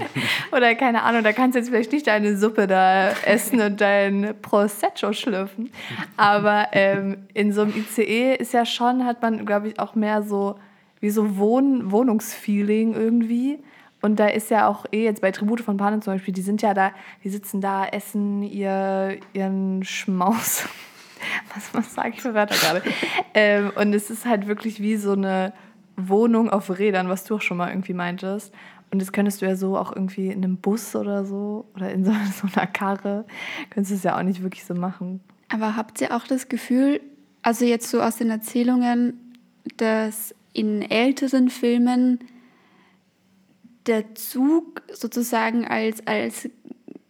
Oder 0.53 0.75
keine 0.75 1.03
Ahnung, 1.03 1.23
da 1.23 1.33
kannst 1.33 1.55
du 1.55 1.61
jetzt 1.61 1.71
vielleicht 1.71 1.93
nicht 1.93 2.07
deine 2.07 2.37
Suppe 2.37 2.67
da 2.67 3.11
essen 3.25 3.61
und 3.61 3.81
dein 3.81 4.35
Prosecco 4.43 5.13
schlürfen. 5.13 5.71
Aber 6.17 6.69
ähm, 6.73 7.27
in 7.35 7.53
so 7.53 7.63
einem 7.63 7.75
ICE 7.75 8.35
ist 8.35 8.53
ja 8.53 8.67
schon, 8.67 9.05
hat 9.05 9.23
man, 9.23 9.47
glaube 9.47 9.69
ich, 9.69 9.79
auch 9.79 9.95
mehr 9.95 10.23
so 10.23 10.57
wie 11.01 11.11
so 11.11 11.37
Wohn 11.37 11.93
Wohnungsfeeling 11.93 12.95
irgendwie. 12.95 13.59
Und 14.01 14.21
da 14.21 14.29
ist 14.29 14.51
ja 14.51 14.69
auch 14.69 14.87
eh 14.93 15.05
jetzt 15.05 15.23
bei 15.23 15.33
Tribute 15.33 15.61
von 15.61 15.77
Panem 15.77 16.03
zum 16.03 16.15
Beispiel, 16.15 16.33
die 16.33 16.43
sind 16.43 16.63
ja 16.63 16.73
da, 16.73 16.93
die 17.25 17.31
sitzen 17.31 17.61
da, 17.61 17.85
essen 17.87 18.43
ihr, 18.43 19.19
ihren 19.33 19.85
Schmaus. 19.85 20.69
was, 21.55 21.75
was 21.75 21.95
sage 21.95 22.11
ich 22.11 22.23
für 22.23 22.35
Wörter 22.35 22.55
gerade? 22.55 22.83
ähm, 23.35 23.73
und 23.75 23.93
es 23.93 24.11
ist 24.11 24.25
halt 24.25 24.47
wirklich 24.47 24.81
wie 24.81 24.97
so 24.97 25.13
eine 25.13 25.53
Wohnung 25.97 26.49
auf 26.49 26.79
Rädern, 26.79 27.09
was 27.09 27.25
du 27.25 27.37
auch 27.37 27.43
schon 27.43 27.57
mal 27.57 27.71
irgendwie 27.71 27.95
meintest. 27.95 28.55
Und 28.91 29.03
das 29.03 29.13
könntest 29.13 29.43
du 29.43 29.47
ja 29.47 29.57
so 29.57 29.77
auch 29.77 29.95
irgendwie 29.95 30.29
in 30.29 30.45
einem 30.45 30.57
Bus 30.57 30.97
oder 30.97 31.25
so 31.25 31.67
oder 31.75 31.91
in 31.91 32.05
so, 32.05 32.13
so 32.41 32.49
einer 32.55 32.67
Karre, 32.67 33.27
könntest 33.71 33.91
du 33.91 33.97
es 33.97 34.03
ja 34.05 34.17
auch 34.17 34.23
nicht 34.23 34.43
wirklich 34.43 34.65
so 34.65 34.75
machen. 34.75 35.21
Aber 35.53 35.77
habt 35.77 36.01
ihr 36.01 36.15
auch 36.15 36.27
das 36.27 36.49
Gefühl, 36.49 37.01
also 37.43 37.65
jetzt 37.65 37.91
so 37.91 38.01
aus 38.01 38.17
den 38.17 38.31
Erzählungen, 38.31 39.35
dass 39.77 40.35
in 40.53 40.83
älteren 40.83 41.51
Filmen 41.51 42.21
der 43.89 44.15
Zug 44.15 44.83
sozusagen 44.93 45.67
als, 45.67 46.07
als 46.07 46.49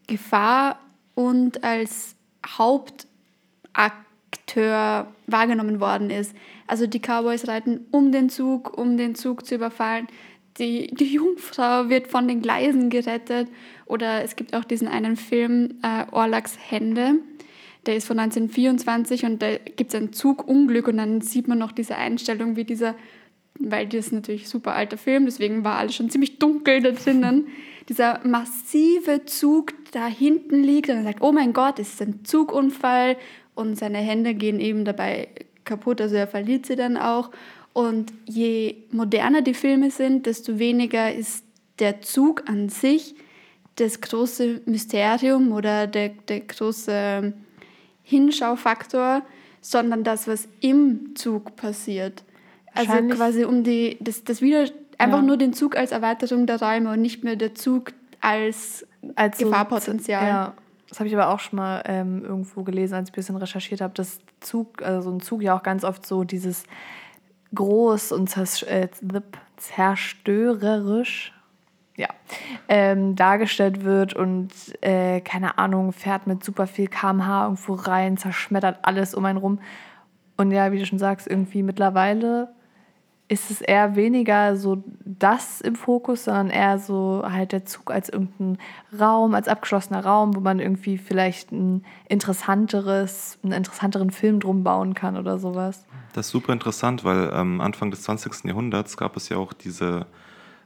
Gefahr 0.07 0.79
und 1.15 1.65
als 1.65 2.15
Hauptakteur 2.47 3.03
wahrgenommen 5.27 5.81
worden 5.81 6.11
ist. 6.11 6.35
Also 6.67 6.87
die 6.87 7.01
Cowboys 7.01 7.49
reiten 7.49 7.87
um 7.91 8.13
den 8.13 8.31
Zug, 8.31 8.79
um 8.79 8.97
den 8.97 9.15
Zug 9.15 9.45
zu 9.45 9.57
überfallen. 9.57 10.07
Die, 10.59 10.87
die 10.89 11.13
Jungfrau 11.13 11.89
wird 11.89 12.09
von 12.09 12.27
den 12.27 12.41
Gleisen 12.43 12.91
gerettet. 12.91 13.49
Oder 13.87 14.25
es 14.25 14.37
gibt 14.37 14.55
auch 14.55 14.65
diesen 14.65 14.89
einen 14.89 15.17
Film, 15.17 15.81
äh, 15.83 16.05
Orlaks 16.11 16.57
Hände. 16.59 17.17
Der 17.87 17.97
ist 17.97 18.07
von 18.07 18.19
1924 18.19 19.25
und 19.25 19.41
da 19.41 19.57
gibt 19.57 19.95
es 19.95 20.01
ein 20.01 20.13
Zugunglück 20.13 20.89
und 20.89 20.99
dann 20.99 21.21
sieht 21.21 21.49
man 21.49 21.59
noch 21.59 21.73
diese 21.73 21.97
Einstellung, 21.97 22.57
wie 22.57 22.65
dieser 22.65 22.95
weil 23.59 23.87
das 23.87 24.07
ist 24.07 24.13
natürlich 24.13 24.49
super 24.49 24.75
alter 24.75 24.99
Film, 24.99 25.25
deswegen 25.25 25.65
war 25.65 25.77
alles 25.77 25.95
schon 25.95 26.11
ziemlich 26.11 26.39
dunkel 26.39 26.83
da 26.83 26.91
drinnen. 26.93 27.49
Dieser 27.89 28.21
massive 28.25 29.25
Zug 29.25 29.73
da 29.93 30.07
hinten 30.07 30.63
liegt 30.63 30.91
und 30.91 30.97
er 30.97 31.05
sagt, 31.05 31.23
oh 31.23 31.33
mein 31.33 31.53
Gott, 31.53 31.79
es 31.79 31.95
ist 31.95 32.03
ein 32.03 32.25
Zugunfall 32.25 33.17
und 33.55 33.79
seine 33.79 33.99
Hände 33.99 34.35
gehen 34.35 34.61
eben 34.61 34.85
dabei 34.85 35.29
kaputt, 35.65 36.01
also 36.01 36.17
er 36.17 36.27
verliert 36.27 36.67
sie 36.67 36.77
dann 36.77 36.97
auch. 36.97 37.31
Und 37.73 38.13
je 38.25 38.77
moderner 38.91 39.43
die 39.43 39.55
Filme 39.55 39.91
sind, 39.91 40.27
desto 40.27 40.59
weniger 40.59 41.13
ist 41.13 41.45
der 41.79 42.01
Zug 42.01 42.49
an 42.49 42.69
sich 42.69 43.15
das 43.77 44.01
große 44.01 44.63
Mysterium 44.67 45.53
oder 45.53 45.87
der, 45.87 46.09
der 46.09 46.41
große 46.41 47.33
Hinschaufaktor, 48.03 49.23
sondern 49.61 50.03
das, 50.03 50.27
was 50.27 50.49
im 50.61 51.15
Zug 51.15 51.57
passiert. 51.57 52.25
Also 52.79 52.93
quasi 53.09 53.45
um 53.45 53.65
die, 53.65 53.99
das, 54.01 54.25
das 54.25 54.41
wieder, 54.41 54.67
einfach 54.99 55.19
ja. 55.19 55.23
nur 55.23 55.37
den 55.37 55.53
Zug 55.53 55.77
als 55.77 55.93
Erweiterung 55.93 56.47
der 56.47 56.61
Räume 56.61 56.93
und 56.93 57.01
nicht 57.01 57.25
mehr 57.25 57.37
der 57.37 57.55
Zug 57.55 57.93
als, 58.21 58.87
als 59.15 59.39
Gefahrpotenzial. 59.39 60.21
So, 60.21 60.27
ja. 60.27 60.55
Das 60.89 61.01
habe 61.01 61.09
ich 61.09 61.15
aber 61.15 61.29
auch 61.29 61.41
schon 61.41 61.59
mal 61.59 61.83
ähm, 61.85 62.25
irgendwo 62.25 62.63
gelesen, 62.63 62.95
als 62.95 63.09
ich 63.09 63.13
ein 63.13 63.17
bisschen 63.17 63.37
recherchiert 63.37 63.81
habe, 63.81 63.93
dass 63.95 64.21
Zug, 64.41 64.83
also 64.83 65.11
so 65.11 65.17
ein 65.17 65.21
Zug 65.21 65.43
ja 65.43 65.57
auch 65.57 65.63
ganz 65.63 65.85
oft 65.85 66.07
so 66.07 66.25
dieses 66.25 66.65
groß 67.55 68.13
und 68.13 68.35
äh, 68.37 68.89
zerstörerisch 69.57 71.35
ja, 71.97 72.09
ähm, 72.69 73.17
dargestellt 73.17 73.85
wird 73.85 74.15
und 74.15 74.51
äh, 74.83 75.21
keine 75.21 75.59
Ahnung, 75.59 75.93
fährt 75.93 76.27
mit 76.27 76.45
super 76.45 76.67
viel 76.67 76.87
kmh 76.87 77.45
irgendwo 77.45 77.75
rein, 77.75 78.17
zerschmettert 78.17 78.79
alles 78.83 79.15
um 79.15 79.25
einen 79.25 79.39
rum. 79.39 79.59
Und 80.37 80.53
ja, 80.53 80.71
wie 80.71 80.79
du 80.79 80.87
schon 80.87 81.01
sagst, 81.01 81.27
irgendwie 81.27 81.65
mittlerweile 81.65 82.55
ist 83.29 83.51
es 83.51 83.61
eher 83.61 83.95
weniger 83.95 84.57
so 84.57 84.83
das 85.05 85.61
im 85.61 85.77
Fokus, 85.77 86.25
sondern 86.25 86.49
eher 86.49 86.79
so 86.79 87.23
halt 87.25 87.53
der 87.53 87.67
Zug 87.67 87.91
als 87.91 88.09
irgendein 88.09 88.59
Raum, 88.99 89.35
als 89.35 89.49
abgeschlossener 89.49 90.03
Raum, 90.05 90.35
wo 90.35 90.41
man 90.41 90.61
irgendwie 90.61 90.97
vielleicht 90.97 91.53
ein 91.53 91.85
interessanteres, 92.09 93.39
einen 93.43 93.53
interessanteren 93.53 94.11
Film 94.11 94.41
drum 94.41 94.65
bauen 94.65 94.95
kann 94.95 95.19
oder 95.19 95.39
sowas. 95.39 95.85
Das 96.15 96.27
ist 96.27 96.33
super 96.33 96.55
interessant, 96.55 97.05
weil 97.05 97.31
ähm, 97.35 97.61
Anfang 97.61 97.91
des 97.91 98.03
20. 98.03 98.45
Jahrhunderts 98.45 98.97
gab 98.97 99.15
es 99.17 99.29
ja 99.29 99.37
auch 99.37 99.53
diese 99.53 100.07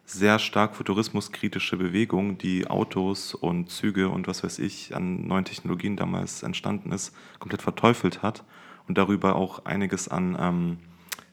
sehr 0.04 0.38
stark 0.38 0.76
futurismuskritische 0.76 1.76
Bewegung, 1.76 2.38
die 2.38 2.68
Autos 2.68 3.34
und 3.34 3.70
Züge 3.70 4.08
und 4.08 4.28
was 4.28 4.44
weiß 4.44 4.60
ich 4.60 4.94
an 4.94 5.26
neuen 5.26 5.44
Technologien 5.44 5.96
damals 5.96 6.42
entstanden 6.42 6.92
ist, 6.92 7.14
komplett 7.38 7.62
verteufelt 7.62 8.22
hat 8.22 8.44
und 8.88 8.98
darüber 8.98 9.36
auch 9.36 9.64
einiges 9.64 10.08
an 10.08 10.36
ähm, 10.38 10.78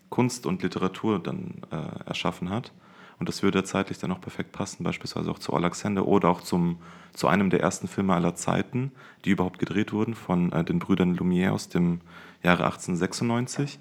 Kunst 0.10 0.46
und 0.46 0.64
Literatur 0.64 1.20
dann 1.20 1.62
äh, 1.72 2.08
erschaffen 2.08 2.50
hat. 2.50 2.72
Und 3.20 3.28
das 3.28 3.44
würde 3.44 3.64
zeitlich 3.64 3.98
dann 4.00 4.12
auch 4.12 4.22
perfekt 4.22 4.54
passen, 4.54 4.84
beispielsweise 4.84 5.30
auch 5.30 5.40
zu 5.40 5.54
Alexander 5.54 6.08
oder 6.08 6.30
auch 6.30 6.42
zum, 6.42 6.78
zu 7.14 7.28
einem 7.28 7.50
der 7.50 7.60
ersten 7.60 7.88
Filme 7.88 8.14
aller 8.16 8.36
Zeiten, 8.36 8.94
die 9.26 9.32
überhaupt 9.32 9.60
gedreht 9.60 9.92
wurden, 9.92 10.16
von 10.16 10.52
äh, 10.54 10.64
den 10.64 10.80
Brüdern 10.80 11.18
Lumière 11.18 11.52
aus 11.52 11.68
dem 11.68 12.00
Jahre 12.44 12.64
1896. 12.64 13.80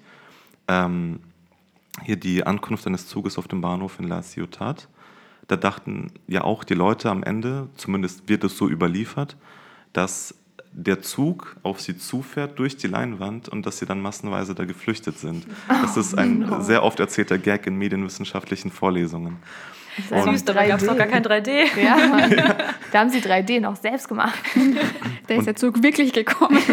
Ähm, 0.67 1.21
hier 2.03 2.17
die 2.17 2.45
Ankunft 2.45 2.85
eines 2.85 3.07
Zuges 3.07 3.37
auf 3.37 3.47
dem 3.47 3.61
Bahnhof 3.61 3.99
in 3.99 4.07
La 4.07 4.21
Ciotat. 4.21 4.89
Da 5.47 5.55
dachten 5.55 6.11
ja 6.27 6.43
auch 6.43 6.63
die 6.63 6.75
Leute 6.75 7.09
am 7.09 7.23
Ende, 7.23 7.69
zumindest 7.75 8.29
wird 8.29 8.43
es 8.43 8.57
so 8.57 8.69
überliefert, 8.69 9.35
dass 9.93 10.35
der 10.71 11.01
Zug 11.01 11.55
auf 11.63 11.81
sie 11.81 11.97
zufährt 11.97 12.59
durch 12.59 12.77
die 12.77 12.87
Leinwand 12.87 13.49
und 13.49 13.65
dass 13.65 13.79
sie 13.79 13.85
dann 13.85 14.01
massenweise 14.01 14.55
da 14.55 14.65
geflüchtet 14.65 15.17
sind. 15.17 15.45
Das 15.67 15.97
ist 15.97 16.17
ein 16.17 16.43
oh, 16.43 16.57
no. 16.57 16.61
sehr 16.61 16.83
oft 16.83 16.99
erzählter 16.99 17.37
Gag 17.37 17.67
in 17.67 17.75
medienwissenschaftlichen 17.75 18.71
Vorlesungen. 18.71 19.37
Das 20.09 20.23
Süß, 20.23 20.45
da 20.45 20.65
gab 20.65 20.79
es 20.79 20.85
noch 20.85 20.97
gar 20.97 21.07
kein 21.07 21.23
3D. 21.23 21.65
Ja, 21.81 22.27
ja. 22.27 22.55
Da 22.91 22.99
haben 22.99 23.09
sie 23.09 23.19
3D 23.19 23.59
noch 23.59 23.75
selbst 23.75 24.07
gemacht. 24.07 24.39
Da 25.27 25.35
ist 25.35 25.45
der 25.45 25.55
Zug 25.55 25.83
wirklich 25.83 26.13
gekommen. 26.13 26.57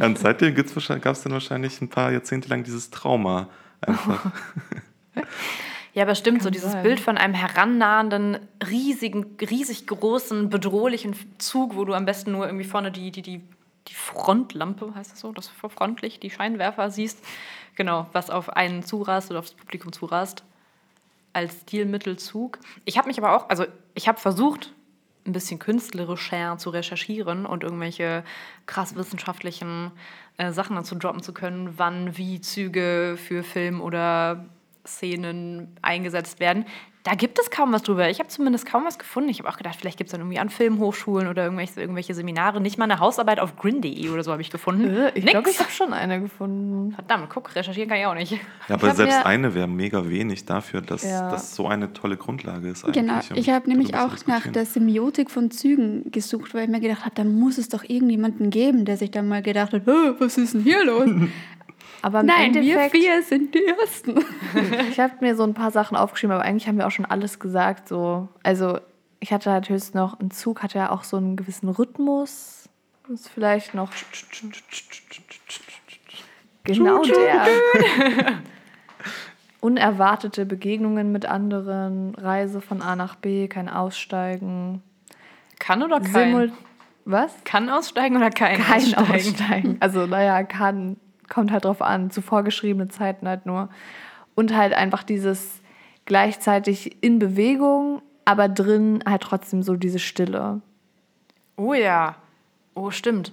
und 0.00 0.18
seitdem 0.18 0.54
gab 0.54 0.66
es 0.66 1.22
dann 1.22 1.32
wahrscheinlich 1.32 1.80
ein 1.80 1.88
paar 1.88 2.12
Jahrzehnte 2.12 2.48
lang 2.48 2.64
dieses 2.64 2.90
Trauma 2.90 3.48
einfach. 3.80 4.32
Ja, 5.98 6.04
aber 6.04 6.14
stimmt, 6.14 6.38
Kann 6.38 6.44
so 6.44 6.50
dieses 6.50 6.70
sein. 6.70 6.84
Bild 6.84 7.00
von 7.00 7.18
einem 7.18 7.34
herannahenden, 7.34 8.38
riesigen, 8.70 9.36
riesig 9.40 9.84
großen, 9.88 10.48
bedrohlichen 10.48 11.16
Zug, 11.38 11.74
wo 11.74 11.84
du 11.84 11.92
am 11.92 12.04
besten 12.04 12.30
nur 12.30 12.46
irgendwie 12.46 12.64
vorne 12.64 12.92
die, 12.92 13.10
die, 13.10 13.20
die, 13.20 13.42
die 13.88 13.94
Frontlampe, 13.94 14.94
heißt 14.94 15.10
das 15.10 15.18
so, 15.18 15.32
das 15.32 15.48
Frontlicht, 15.48 16.22
die 16.22 16.30
Scheinwerfer 16.30 16.92
siehst, 16.92 17.18
genau, 17.74 18.06
was 18.12 18.30
auf 18.30 18.50
einen 18.50 18.84
zurast 18.84 19.32
oder 19.32 19.40
aufs 19.40 19.54
Publikum 19.54 19.90
zurast, 19.90 20.44
als 21.32 21.62
Stilmittelzug. 21.62 22.60
Ich 22.84 22.96
habe 22.96 23.08
mich 23.08 23.18
aber 23.18 23.34
auch, 23.34 23.48
also 23.48 23.66
ich 23.94 24.06
habe 24.06 24.20
versucht, 24.20 24.72
ein 25.26 25.32
bisschen 25.32 25.58
künstlerischer 25.58 26.58
zu 26.58 26.70
recherchieren 26.70 27.44
und 27.44 27.64
irgendwelche 27.64 28.22
krass 28.66 28.94
wissenschaftlichen 28.94 29.90
äh, 30.36 30.52
Sachen 30.52 30.76
dazu 30.76 30.94
droppen 30.94 31.24
zu 31.24 31.34
können, 31.34 31.74
wann 31.76 32.16
wie 32.16 32.40
Züge 32.40 33.18
für 33.18 33.42
Film 33.42 33.80
oder 33.80 34.46
Szenen 34.88 35.76
eingesetzt 35.82 36.40
werden. 36.40 36.64
Da 37.04 37.14
gibt 37.14 37.38
es 37.38 37.50
kaum 37.50 37.72
was 37.72 37.82
drüber. 37.82 38.10
Ich 38.10 38.18
habe 38.18 38.28
zumindest 38.28 38.66
kaum 38.66 38.84
was 38.84 38.98
gefunden. 38.98 39.30
Ich 39.30 39.38
habe 39.38 39.48
auch 39.48 39.56
gedacht, 39.56 39.76
vielleicht 39.76 39.96
gibt 39.96 40.08
es 40.08 40.12
dann 40.12 40.20
irgendwie 40.20 40.38
an 40.40 40.50
Filmhochschulen 40.50 41.28
oder 41.28 41.44
irgendwelche, 41.44 41.80
irgendwelche 41.80 42.12
Seminare. 42.12 42.60
Nicht 42.60 42.76
mal 42.76 42.84
eine 42.84 42.98
Hausarbeit 42.98 43.40
auf 43.40 43.56
grin.de 43.56 44.10
oder 44.10 44.22
so 44.22 44.30
habe 44.32 44.42
ich 44.42 44.50
gefunden. 44.50 44.94
Äh, 44.94 45.12
ich 45.14 45.24
glaube, 45.24 45.48
ich 45.48 45.58
habe 45.58 45.70
schon 45.70 45.94
eine 45.94 46.20
gefunden. 46.20 46.92
Verdammt, 46.92 47.30
guck, 47.30 47.54
recherchieren 47.54 47.88
kann 47.88 47.98
ich 47.98 48.04
auch 48.04 48.14
nicht. 48.14 48.32
Ja, 48.32 48.74
aber 48.74 48.94
selbst 48.94 49.24
eine 49.24 49.54
wäre 49.54 49.68
mega 49.68 50.06
wenig 50.06 50.44
dafür, 50.44 50.82
dass 50.82 51.02
ja. 51.02 51.30
das 51.30 51.54
so 51.54 51.66
eine 51.66 51.94
tolle 51.94 52.18
Grundlage 52.18 52.68
ist. 52.68 52.84
Genau, 52.92 53.20
um 53.30 53.36
ich 53.36 53.48
habe 53.48 53.70
nämlich 53.70 53.94
auch 53.94 54.14
nach 54.26 54.46
der 54.46 54.66
Semiotik 54.66 55.30
von 55.30 55.50
Zügen 55.50 56.10
gesucht, 56.10 56.52
weil 56.52 56.64
ich 56.64 56.68
mir 56.68 56.80
gedacht 56.80 57.06
habe, 57.06 57.14
da 57.14 57.24
muss 57.24 57.56
es 57.56 57.70
doch 57.70 57.84
irgendjemanden 57.84 58.50
geben, 58.50 58.84
der 58.84 58.98
sich 58.98 59.10
dann 59.10 59.28
mal 59.28 59.40
gedacht 59.40 59.72
hat, 59.72 59.86
was 59.86 60.36
ist 60.36 60.52
denn 60.52 60.62
hier 60.62 60.84
los? 60.84 61.08
Aber 62.02 62.22
Nein, 62.22 62.54
Endeffekt, 62.54 62.94
wir 62.94 63.00
vier 63.00 63.22
sind 63.22 63.54
die 63.54 63.64
Ersten. 63.64 64.24
ich 64.90 65.00
habe 65.00 65.14
mir 65.20 65.34
so 65.36 65.42
ein 65.42 65.54
paar 65.54 65.70
Sachen 65.70 65.96
aufgeschrieben, 65.96 66.34
aber 66.34 66.44
eigentlich 66.44 66.68
haben 66.68 66.78
wir 66.78 66.86
auch 66.86 66.92
schon 66.92 67.04
alles 67.04 67.38
gesagt. 67.38 67.88
So. 67.88 68.28
Also 68.42 68.78
ich 69.20 69.32
hatte 69.32 69.50
halt 69.50 69.68
höchstens 69.68 69.94
noch, 69.94 70.18
ein 70.20 70.30
Zug 70.30 70.62
hat 70.62 70.74
ja 70.74 70.90
auch 70.90 71.04
so 71.04 71.16
einen 71.16 71.36
gewissen 71.36 71.68
Rhythmus. 71.68 72.68
Das 73.08 73.20
ist 73.20 73.28
vielleicht 73.28 73.74
noch... 73.74 73.90
Genau 76.64 77.02
der. 77.02 77.46
Unerwartete 79.60 80.46
Begegnungen 80.46 81.10
mit 81.10 81.26
anderen, 81.26 82.14
Reise 82.14 82.60
von 82.60 82.80
A 82.82 82.94
nach 82.94 83.16
B, 83.16 83.48
kein 83.48 83.68
Aussteigen. 83.68 84.82
Kann 85.58 85.82
oder 85.82 86.00
kein? 86.00 86.28
Simul 86.28 86.52
Was? 87.06 87.32
Kann 87.44 87.68
aussteigen 87.70 88.16
oder 88.16 88.30
kein, 88.30 88.58
kein 88.60 88.94
aussteigen? 88.94 89.12
aussteigen. 89.12 89.76
Also 89.80 90.06
naja, 90.06 90.44
kann 90.44 90.96
kommt 91.28 91.52
halt 91.52 91.64
drauf 91.64 91.82
an, 91.82 92.10
zu 92.10 92.22
vorgeschriebenen 92.22 92.90
Zeiten 92.90 93.28
halt 93.28 93.46
nur. 93.46 93.68
Und 94.34 94.56
halt 94.56 94.72
einfach 94.72 95.02
dieses 95.02 95.60
gleichzeitig 96.04 97.02
in 97.02 97.18
Bewegung, 97.18 98.02
aber 98.24 98.48
drin 98.48 99.02
halt 99.06 99.22
trotzdem 99.22 99.62
so 99.62 99.76
diese 99.76 99.98
Stille. 99.98 100.60
Oh 101.56 101.74
ja. 101.74 102.16
Oh, 102.74 102.90
stimmt. 102.90 103.32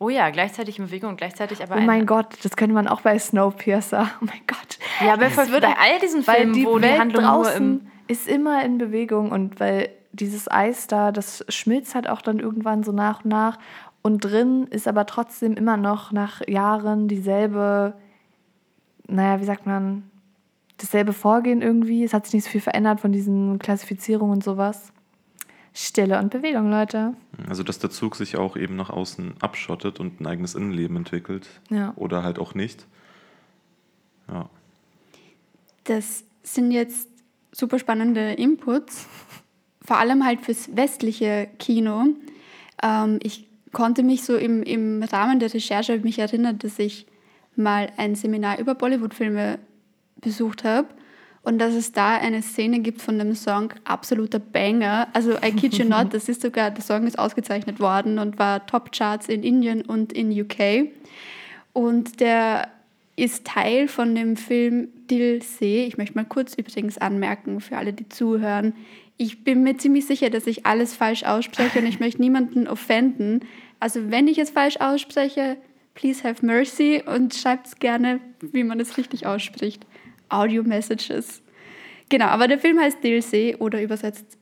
Oh 0.00 0.08
ja, 0.08 0.30
gleichzeitig 0.30 0.78
in 0.78 0.86
Bewegung 0.86 1.10
und 1.10 1.16
gleichzeitig 1.16 1.62
aber. 1.62 1.76
Oh 1.76 1.80
mein 1.80 2.06
Gott, 2.06 2.26
das 2.42 2.56
könnte 2.56 2.74
man 2.74 2.86
auch 2.86 3.00
bei 3.00 3.18
Snowpiercer. 3.18 4.10
Oh 4.20 4.24
mein 4.24 4.40
Gott. 4.46 4.78
Ja, 5.00 5.14
aber 5.14 5.26
es 5.26 5.36
wird 5.36 5.62
bei 5.62 5.76
all 5.76 5.98
diesen 6.00 6.22
Filmen, 6.22 6.52
die 6.52 6.64
wo 6.64 6.80
Welt 6.80 6.94
die 6.94 6.98
Handlung 6.98 7.24
draußen 7.24 7.90
ist 8.08 8.26
immer 8.26 8.64
in 8.64 8.78
Bewegung 8.78 9.30
und 9.30 9.60
weil 9.60 9.90
dieses 10.12 10.50
Eis 10.50 10.86
da, 10.86 11.12
das 11.12 11.44
schmilzt 11.48 11.94
halt 11.94 12.08
auch 12.08 12.22
dann 12.22 12.40
irgendwann 12.40 12.82
so 12.82 12.92
nach 12.92 13.24
und 13.24 13.30
nach 13.30 13.58
und 14.08 14.20
drin 14.20 14.66
ist 14.70 14.88
aber 14.88 15.04
trotzdem 15.04 15.52
immer 15.52 15.76
noch 15.76 16.12
nach 16.12 16.40
Jahren 16.48 17.08
dieselbe, 17.08 17.92
naja, 19.06 19.38
wie 19.38 19.44
sagt 19.44 19.66
man, 19.66 20.10
dasselbe 20.78 21.12
Vorgehen 21.12 21.60
irgendwie. 21.60 22.04
Es 22.04 22.14
hat 22.14 22.24
sich 22.24 22.32
nicht 22.32 22.44
so 22.44 22.50
viel 22.50 22.62
verändert 22.62 23.00
von 23.00 23.12
diesen 23.12 23.58
Klassifizierungen 23.58 24.36
und 24.36 24.42
sowas. 24.42 24.94
Stille 25.74 26.18
und 26.18 26.30
Bewegung, 26.30 26.70
Leute. 26.70 27.12
Also, 27.50 27.62
dass 27.62 27.80
der 27.80 27.90
Zug 27.90 28.16
sich 28.16 28.38
auch 28.38 28.56
eben 28.56 28.76
nach 28.76 28.88
außen 28.88 29.34
abschottet 29.40 30.00
und 30.00 30.22
ein 30.22 30.26
eigenes 30.26 30.54
Innenleben 30.54 30.96
entwickelt. 30.96 31.46
Ja. 31.68 31.92
Oder 31.96 32.22
halt 32.22 32.38
auch 32.38 32.54
nicht. 32.54 32.86
Ja. 34.32 34.48
Das 35.84 36.24
sind 36.42 36.70
jetzt 36.70 37.10
super 37.52 37.78
spannende 37.78 38.32
Inputs, 38.32 39.06
vor 39.84 39.98
allem 39.98 40.24
halt 40.24 40.40
fürs 40.40 40.74
westliche 40.74 41.50
Kino. 41.58 42.06
Ähm, 42.82 43.18
ich 43.22 43.47
konnte 43.72 44.02
mich 44.02 44.22
so 44.22 44.36
im, 44.36 44.62
im 44.62 45.02
Rahmen 45.02 45.40
der 45.40 45.52
Recherche 45.52 45.98
mich 45.98 46.18
erinnern, 46.18 46.58
dass 46.58 46.78
ich 46.78 47.06
mal 47.56 47.90
ein 47.96 48.14
Seminar 48.14 48.58
über 48.58 48.74
Bollywood-Filme 48.74 49.58
besucht 50.20 50.64
habe 50.64 50.88
und 51.42 51.58
dass 51.58 51.74
es 51.74 51.92
da 51.92 52.16
eine 52.16 52.42
Szene 52.42 52.80
gibt 52.80 53.00
von 53.00 53.18
dem 53.18 53.34
Song 53.34 53.72
absoluter 53.84 54.38
Banger. 54.38 55.08
Also 55.12 55.32
I 55.32 55.52
kid 55.52 55.74
you 55.74 55.84
not, 55.84 56.08
das 56.14 56.28
ist 56.28 56.42
sogar, 56.42 56.70
der 56.70 56.82
Song 56.82 57.06
ist 57.06 57.18
ausgezeichnet 57.18 57.80
worden 57.80 58.18
und 58.18 58.38
war 58.38 58.66
Top-Charts 58.66 59.28
in 59.28 59.42
Indien 59.42 59.82
und 59.82 60.12
in 60.12 60.30
UK. 60.30 60.90
Und 61.72 62.20
der 62.20 62.68
ist 63.16 63.44
Teil 63.44 63.88
von 63.88 64.14
dem 64.14 64.36
Film 64.36 64.88
Dil 65.10 65.42
Se. 65.42 65.64
Ich 65.64 65.98
möchte 65.98 66.14
mal 66.14 66.24
kurz 66.24 66.54
übrigens 66.54 66.98
anmerken 66.98 67.60
für 67.60 67.76
alle, 67.76 67.92
die 67.92 68.08
zuhören. 68.08 68.74
Ich 69.18 69.44
bin 69.44 69.64
mir 69.64 69.76
ziemlich 69.76 70.06
sicher, 70.06 70.30
dass 70.30 70.46
ich 70.46 70.64
alles 70.64 70.94
falsch 70.94 71.24
ausspreche 71.24 71.80
und 71.80 71.86
ich 71.86 72.00
möchte 72.00 72.22
niemanden 72.22 72.66
offenden. 72.66 73.40
Also 73.80 74.10
wenn 74.10 74.28
ich 74.28 74.38
es 74.38 74.50
falsch 74.50 74.78
ausspreche, 74.78 75.58
please 75.94 76.26
have 76.26 76.46
mercy 76.46 77.02
und 77.04 77.34
schreibt 77.34 77.66
es 77.66 77.78
gerne, 77.78 78.20
wie 78.40 78.64
man 78.64 78.80
es 78.80 78.96
richtig 78.96 79.26
ausspricht. 79.26 79.84
Audio-Messages. 80.28 81.42
Genau, 82.08 82.26
aber 82.26 82.48
der 82.48 82.58
Film 82.58 82.78
heißt 82.78 83.02
DLC 83.02 83.60
oder 83.60 83.82
übersetzt 83.82 84.38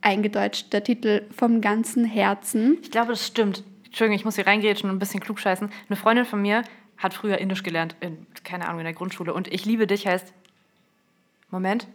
eingedeutscht 0.00 0.72
der 0.72 0.82
Titel 0.82 1.22
vom 1.36 1.60
ganzen 1.60 2.04
Herzen. 2.04 2.78
Ich 2.82 2.90
glaube, 2.90 3.10
das 3.10 3.26
stimmt. 3.26 3.64
Entschuldigung, 3.84 4.16
ich 4.16 4.24
muss 4.24 4.36
hier 4.36 4.46
reingrätschen 4.46 4.88
und 4.88 4.96
ein 4.96 4.98
bisschen 4.98 5.20
klugscheißen. 5.20 5.70
Eine 5.88 5.96
Freundin 5.96 6.24
von 6.24 6.40
mir 6.40 6.62
hat 6.96 7.12
früher 7.12 7.38
Indisch 7.38 7.62
gelernt, 7.62 7.96
in, 8.00 8.26
keine 8.44 8.66
Ahnung, 8.66 8.80
in 8.80 8.84
der 8.84 8.94
Grundschule. 8.94 9.34
Und 9.34 9.52
ich 9.52 9.64
liebe 9.64 9.86
dich 9.86 10.06
heißt. 10.06 10.32
Moment. 11.50 11.86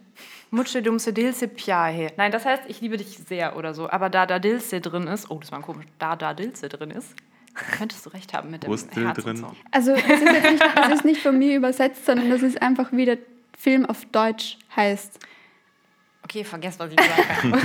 Mutsche 0.54 0.82
dumse 0.82 1.14
dilse 1.14 1.48
pyahe. 1.48 2.12
Nein, 2.18 2.30
das 2.30 2.44
heißt, 2.44 2.64
ich 2.68 2.82
liebe 2.82 2.98
dich 2.98 3.18
sehr 3.26 3.56
oder 3.56 3.72
so. 3.72 3.88
Aber 3.88 4.10
da 4.10 4.26
da 4.26 4.38
dilse 4.38 4.82
drin 4.82 5.06
ist, 5.06 5.30
oh, 5.30 5.38
das 5.40 5.50
war 5.50 5.58
ein 5.58 5.62
komisch, 5.62 5.86
da 5.98 6.14
da 6.14 6.34
dilse 6.34 6.68
drin 6.68 6.90
ist, 6.90 7.14
könntest 7.54 8.04
du 8.04 8.10
recht 8.10 8.34
haben 8.34 8.50
mit 8.50 8.62
dem 8.62 8.70
Wo 8.70 8.74
ist 8.74 8.94
Dill 8.94 9.06
Herz 9.06 9.16
drin? 9.16 9.36
und 9.42 9.50
so. 9.50 9.56
Also 9.70 9.92
das 9.94 10.04
ist 10.04 10.22
jetzt 10.22 10.50
nicht, 10.50 10.62
das 10.76 10.92
ist 10.92 11.04
nicht 11.06 11.22
von 11.22 11.38
mir 11.38 11.56
übersetzt, 11.56 12.04
sondern 12.04 12.28
das 12.28 12.42
ist 12.42 12.60
einfach, 12.60 12.92
wie 12.92 13.06
der 13.06 13.16
Film 13.58 13.86
auf 13.86 14.04
Deutsch 14.12 14.58
heißt. 14.76 15.18
Okay, 16.24 16.44
vergesst, 16.44 16.78
was 16.78 16.90
ich 16.90 16.96
gesagt 16.96 17.42
habe. 17.44 17.58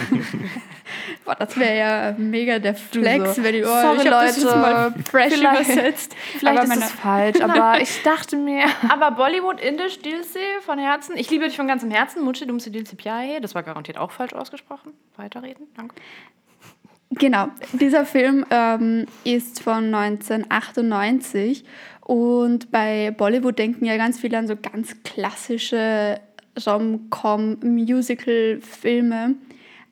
Boah, 1.26 1.36
das 1.36 1.58
wäre 1.58 1.78
ja 1.78 2.16
mega 2.18 2.60
der 2.60 2.76
Flex, 2.76 3.36
so. 3.36 3.44
wenn 3.44 3.54
die 3.54 3.64
oh, 3.64 3.68
Sorry, 3.68 3.98
ich 3.98 4.04
das 4.10 4.36
jetzt 4.36 4.44
Leute. 4.46 4.58
mal 4.58 4.94
fresh 5.10 5.34
Vielleicht- 5.34 5.70
übersetzt. 5.70 6.16
Vielleicht 6.38 6.62
Aber 6.62 6.74
ist 6.74 6.84
es 6.84 6.92
falsch, 6.92 7.42
aber 7.42 7.76
ich 7.82 8.04
dachte 8.04 8.36
mir. 8.38 8.66
Aber 8.90 9.12
Bollywood, 9.12 9.60
Indisch, 9.62 10.00
Dilse 10.00 10.40
von 10.62 10.80
Herzen. 10.80 11.16
Ich 11.18 11.30
liebe 11.30 11.46
dich 11.46 11.56
von 11.56 11.68
ganzem 11.68 11.92
Herzen. 11.92 12.24
Mutsche 12.24 12.48
dumse 12.48 12.72
dilse 12.72 12.96
pyahe. 12.96 13.40
Das 13.42 13.54
war 13.56 13.64
garantiert 13.64 13.98
auch 13.98 14.12
falsch 14.12 14.34
ausgesprochen. 14.34 14.94
Weiterreden, 15.16 15.68
danke. 15.76 15.96
Genau, 17.12 17.48
dieser 17.72 18.06
Film 18.06 18.46
ähm, 18.52 19.06
ist 19.24 19.64
von 19.64 19.96
1998 19.96 21.64
und 22.02 22.70
bei 22.70 23.12
Bollywood 23.12 23.58
denken 23.58 23.86
ja 23.86 23.96
ganz 23.96 24.20
viele 24.20 24.38
an 24.38 24.46
so 24.48 24.58
ganz 24.58 24.94
klassische 25.04 26.20
Rom-Com-Musical-Filme. 26.66 29.36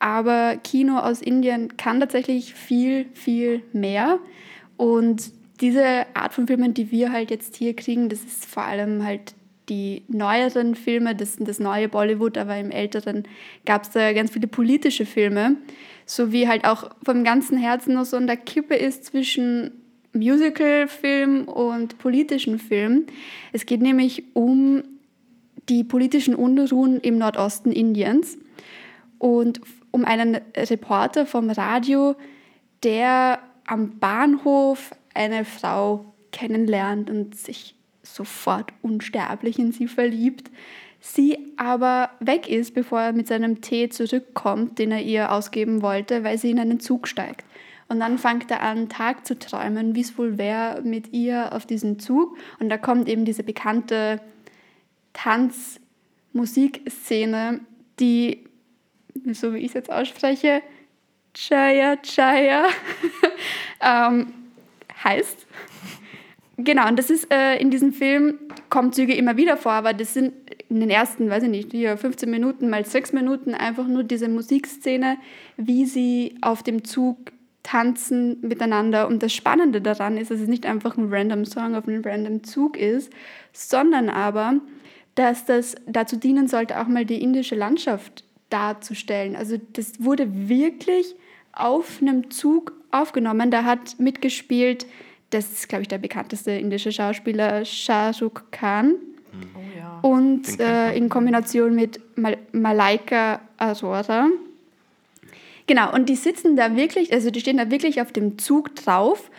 Aber 0.05 0.57
Kino 0.57 0.99
aus 0.99 1.19
Indien 1.19 1.77
kann 1.77 1.99
tatsächlich 1.99 2.53
viel, 2.53 3.07
viel 3.15 3.63
mehr. 3.73 4.19
Und 4.77 5.31
diese 5.61 6.05
Art 6.13 6.31
von 6.31 6.45
Filmen, 6.45 6.75
die 6.75 6.91
wir 6.91 7.11
halt 7.11 7.31
jetzt 7.31 7.55
hier 7.55 7.75
kriegen, 7.75 8.07
das 8.07 8.23
ist 8.23 8.45
vor 8.45 8.61
allem 8.61 9.03
halt 9.03 9.33
die 9.67 10.03
neueren 10.07 10.75
Filme, 10.75 11.15
das 11.15 11.33
sind 11.33 11.49
das 11.49 11.57
neue 11.57 11.89
Bollywood, 11.89 12.37
aber 12.37 12.55
im 12.55 12.69
älteren 12.69 13.23
gab 13.65 13.81
es 13.81 13.89
da 13.89 14.13
ganz 14.13 14.29
viele 14.29 14.45
politische 14.45 15.07
Filme, 15.07 15.55
so 16.05 16.31
wie 16.31 16.47
halt 16.47 16.65
auch 16.65 16.91
vom 17.03 17.23
ganzen 17.23 17.57
Herzen 17.57 17.95
noch 17.95 18.05
so 18.05 18.15
an 18.15 18.27
der 18.27 18.37
Kippe 18.37 18.75
ist 18.75 19.05
zwischen 19.05 19.71
Musical-Film 20.13 21.45
und 21.45 21.97
politischen 21.97 22.59
Film. 22.59 23.07
Es 23.53 23.65
geht 23.65 23.81
nämlich 23.81 24.23
um 24.33 24.83
die 25.67 25.83
politischen 25.83 26.35
Unruhen 26.35 26.99
im 26.99 27.17
Nordosten 27.17 27.71
Indiens 27.71 28.37
und 29.17 29.61
um 29.95 30.03
einen 30.03 30.41
Reporter 30.57 31.25
vom 31.25 31.49
Radio, 31.49 32.15
der 32.83 33.39
am 33.65 33.97
Bahnhof 33.97 34.91
eine 35.13 35.45
Frau 35.45 36.13
kennenlernt 36.33 37.09
und 37.09 37.33
sich 37.35 37.75
sofort 38.03 38.73
unsterblich 38.81 39.57
in 39.57 39.71
sie 39.71 39.87
verliebt, 39.87 40.51
sie 40.99 41.53
aber 41.55 42.09
weg 42.19 42.49
ist, 42.49 42.73
bevor 42.73 42.99
er 42.99 43.13
mit 43.13 43.29
seinem 43.29 43.61
Tee 43.61 43.87
zurückkommt, 43.87 44.79
den 44.79 44.91
er 44.91 45.01
ihr 45.01 45.31
ausgeben 45.31 45.81
wollte, 45.81 46.25
weil 46.25 46.37
sie 46.37 46.51
in 46.51 46.59
einen 46.59 46.81
Zug 46.81 47.07
steigt. 47.07 47.45
Und 47.87 48.01
dann 48.01 48.17
fängt 48.17 48.51
er 48.51 48.63
an, 48.63 48.89
Tag 48.89 49.25
zu 49.25 49.39
träumen, 49.39 49.95
wie 49.95 50.01
es 50.01 50.17
wohl 50.17 50.37
wäre 50.37 50.81
mit 50.81 51.13
ihr 51.13 51.53
auf 51.53 51.65
diesem 51.65 51.99
Zug. 51.99 52.37
Und 52.59 52.67
da 52.67 52.77
kommt 52.77 53.07
eben 53.07 53.23
diese 53.23 53.43
bekannte 53.43 54.19
Tanz-Musikszene, 55.13 57.61
die, 58.01 58.43
so 59.33 59.53
wie 59.53 59.59
ich 59.59 59.67
es 59.67 59.73
jetzt 59.73 59.91
ausspreche, 59.91 60.61
Chaya 61.33 61.97
Chaya 61.97 62.67
ähm, 63.81 64.27
heißt. 65.03 65.47
Genau, 66.57 66.87
und 66.87 66.97
das 66.97 67.09
ist 67.09 67.31
äh, 67.33 67.57
in 67.57 67.69
diesem 67.69 67.91
Film, 67.91 68.39
kommen 68.69 68.93
Züge 68.93 69.13
immer 69.13 69.35
wieder 69.35 69.57
vor, 69.57 69.73
aber 69.73 69.93
das 69.93 70.13
sind 70.13 70.33
in 70.69 70.79
den 70.79 70.89
ersten, 70.89 71.29
weiß 71.29 71.43
ich 71.43 71.49
nicht, 71.49 71.71
hier 71.71 71.97
15 71.97 72.29
Minuten 72.29 72.69
mal 72.69 72.85
6 72.85 73.13
Minuten 73.13 73.53
einfach 73.53 73.87
nur 73.87 74.03
diese 74.03 74.29
Musikszene, 74.29 75.17
wie 75.57 75.85
sie 75.85 76.35
auf 76.41 76.63
dem 76.63 76.83
Zug 76.83 77.17
tanzen 77.63 78.37
miteinander. 78.41 79.07
Und 79.07 79.23
das 79.23 79.33
Spannende 79.33 79.81
daran 79.81 80.17
ist, 80.17 80.31
dass 80.31 80.39
es 80.39 80.47
nicht 80.47 80.65
einfach 80.65 80.97
ein 80.97 81.11
random 81.11 81.45
Song 81.45 81.75
auf 81.75 81.87
einem 81.87 82.03
random 82.03 82.43
Zug 82.43 82.77
ist, 82.77 83.11
sondern 83.51 84.09
aber, 84.09 84.55
dass 85.15 85.45
das 85.45 85.75
dazu 85.87 86.15
dienen 86.15 86.47
sollte, 86.47 86.79
auch 86.79 86.87
mal 86.87 87.05
die 87.05 87.21
indische 87.21 87.55
Landschaft 87.55 88.24
darzustellen. 88.49 89.35
Also 89.35 89.57
das 89.73 90.03
wurde 90.03 90.49
wirklich 90.49 91.15
auf 91.51 91.99
einem 92.01 92.29
Zug 92.31 92.73
aufgenommen. 92.91 93.51
Da 93.51 93.63
hat 93.63 93.99
mitgespielt, 93.99 94.85
das 95.29 95.51
ist, 95.51 95.69
glaube 95.69 95.83
ich, 95.83 95.87
der 95.87 95.97
bekannteste 95.97 96.51
indische 96.51 96.91
Schauspieler, 96.91 97.65
Shah 97.65 98.11
Rukh 98.21 98.43
Khan. 98.51 98.95
Oh 99.33 99.77
ja. 99.77 99.99
Und 100.01 100.59
äh, 100.59 100.95
in 100.95 101.09
Kombination 101.09 101.75
mit 101.75 101.99
Mal 102.17 102.37
Malaika 102.51 103.41
Arora. 103.57 104.29
Genau, 105.67 105.93
und 105.93 106.09
die 106.09 106.15
sitzen 106.15 106.55
da 106.55 106.75
wirklich, 106.75 107.11
also 107.11 107.31
die 107.31 107.39
stehen 107.39 107.57
da 107.57 107.71
wirklich 107.71 107.99
auf 107.99 108.11
dem 108.11 108.37
Zug 108.37 108.75
drauf 108.75 109.31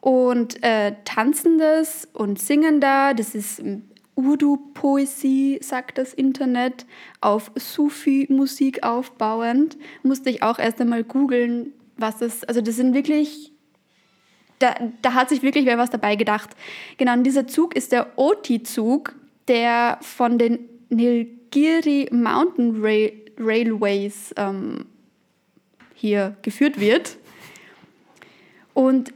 und 0.00 0.62
äh, 0.62 0.94
tanzen 1.04 1.58
das 1.58 2.06
und 2.12 2.38
singen 2.38 2.80
da. 2.80 3.14
Das 3.14 3.34
ist 3.34 3.60
ähm, 3.60 3.82
Urdu-Poesie, 4.24 5.58
sagt 5.62 5.98
das 5.98 6.14
Internet, 6.14 6.86
auf 7.20 7.50
Sufi-Musik 7.56 8.82
aufbauend. 8.82 9.76
Musste 10.02 10.30
ich 10.30 10.42
auch 10.42 10.58
erst 10.58 10.80
einmal 10.80 11.04
googeln, 11.04 11.72
was 11.96 12.18
das, 12.18 12.44
also 12.44 12.60
das 12.60 12.76
sind 12.76 12.94
wirklich 12.94 13.52
da, 14.60 14.74
da 15.02 15.14
hat 15.14 15.30
sich 15.30 15.42
wirklich 15.42 15.66
wer 15.66 15.78
was 15.78 15.90
dabei 15.90 16.16
gedacht. 16.16 16.50
Genau, 16.98 17.14
und 17.14 17.24
dieser 17.24 17.46
Zug 17.46 17.74
ist 17.74 17.92
der 17.92 18.18
Oti-Zug, 18.18 19.14
der 19.48 19.98
von 20.02 20.38
den 20.38 20.68
Nilgiri 20.90 22.08
Mountain 22.12 22.80
Rail 22.80 23.12
Railways 23.38 24.34
ähm, 24.36 24.84
hier 25.94 26.36
geführt 26.42 26.78
wird. 26.78 27.16
Und 28.74 29.14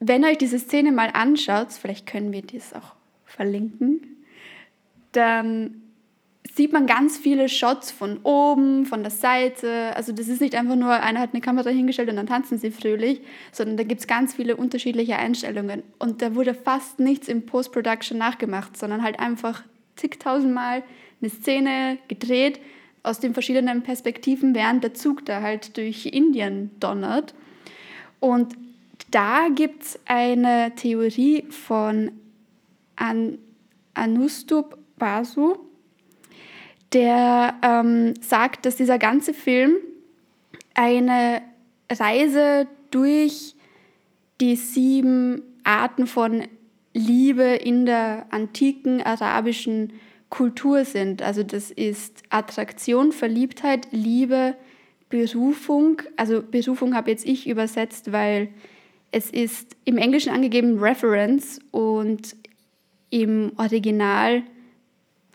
wenn 0.00 0.24
euch 0.24 0.36
diese 0.36 0.58
Szene 0.58 0.90
mal 0.90 1.10
anschaut, 1.12 1.72
vielleicht 1.72 2.06
können 2.06 2.32
wir 2.32 2.42
das 2.42 2.74
auch 2.74 2.94
verlinken, 3.34 4.00
dann 5.12 5.82
sieht 6.54 6.72
man 6.72 6.86
ganz 6.86 7.16
viele 7.16 7.48
Shots 7.48 7.90
von 7.90 8.18
oben, 8.22 8.86
von 8.86 9.02
der 9.02 9.10
Seite. 9.10 9.94
Also 9.96 10.12
das 10.12 10.28
ist 10.28 10.40
nicht 10.40 10.54
einfach 10.54 10.76
nur, 10.76 10.90
einer 10.92 11.20
hat 11.20 11.30
eine 11.32 11.40
Kamera 11.40 11.70
hingestellt 11.70 12.10
und 12.10 12.16
dann 12.16 12.26
tanzen 12.26 12.58
sie 12.58 12.70
fröhlich, 12.70 13.22
sondern 13.50 13.76
da 13.76 13.82
gibt 13.82 14.02
es 14.02 14.06
ganz 14.06 14.34
viele 14.34 14.56
unterschiedliche 14.56 15.16
Einstellungen. 15.16 15.82
Und 15.98 16.22
da 16.22 16.34
wurde 16.34 16.54
fast 16.54 17.00
nichts 17.00 17.28
im 17.28 17.46
Post-Production 17.46 18.18
nachgemacht, 18.18 18.76
sondern 18.76 19.02
halt 19.02 19.18
einfach 19.18 19.64
zigtausendmal 19.96 20.84
eine 21.20 21.30
Szene 21.30 21.98
gedreht 22.08 22.60
aus 23.02 23.20
den 23.20 23.34
verschiedenen 23.34 23.82
Perspektiven, 23.82 24.54
während 24.54 24.84
der 24.84 24.94
Zug 24.94 25.26
da 25.26 25.42
halt 25.42 25.76
durch 25.76 26.06
Indien 26.06 26.70
donnert. 26.78 27.34
Und 28.20 28.54
da 29.10 29.48
gibt 29.54 29.82
es 29.82 30.00
eine 30.06 30.72
Theorie 30.76 31.44
von 31.50 32.12
An 32.96 33.38
Anustub 33.94 34.78
Basu, 34.96 35.56
der 36.92 37.54
ähm, 37.62 38.14
sagt, 38.20 38.66
dass 38.66 38.76
dieser 38.76 38.98
ganze 38.98 39.34
Film 39.34 39.76
eine 40.74 41.42
Reise 41.90 42.66
durch 42.90 43.54
die 44.40 44.56
sieben 44.56 45.42
Arten 45.64 46.06
von 46.06 46.44
Liebe 46.92 47.42
in 47.42 47.86
der 47.86 48.26
antiken 48.30 49.02
arabischen 49.02 49.92
Kultur 50.30 50.84
sind. 50.84 51.22
Also 51.22 51.42
das 51.42 51.70
ist 51.70 52.22
Attraktion, 52.30 53.12
Verliebtheit, 53.12 53.88
Liebe, 53.90 54.56
Berufung. 55.08 56.02
Also 56.16 56.42
Berufung 56.42 56.94
habe 56.94 57.10
jetzt 57.10 57.26
ich 57.26 57.48
übersetzt, 57.48 58.12
weil 58.12 58.48
es 59.10 59.30
ist 59.30 59.76
im 59.84 59.96
Englischen 59.96 60.32
angegeben 60.32 60.78
Reference 60.78 61.60
und 61.70 62.36
im 63.14 63.52
Original 63.58 64.42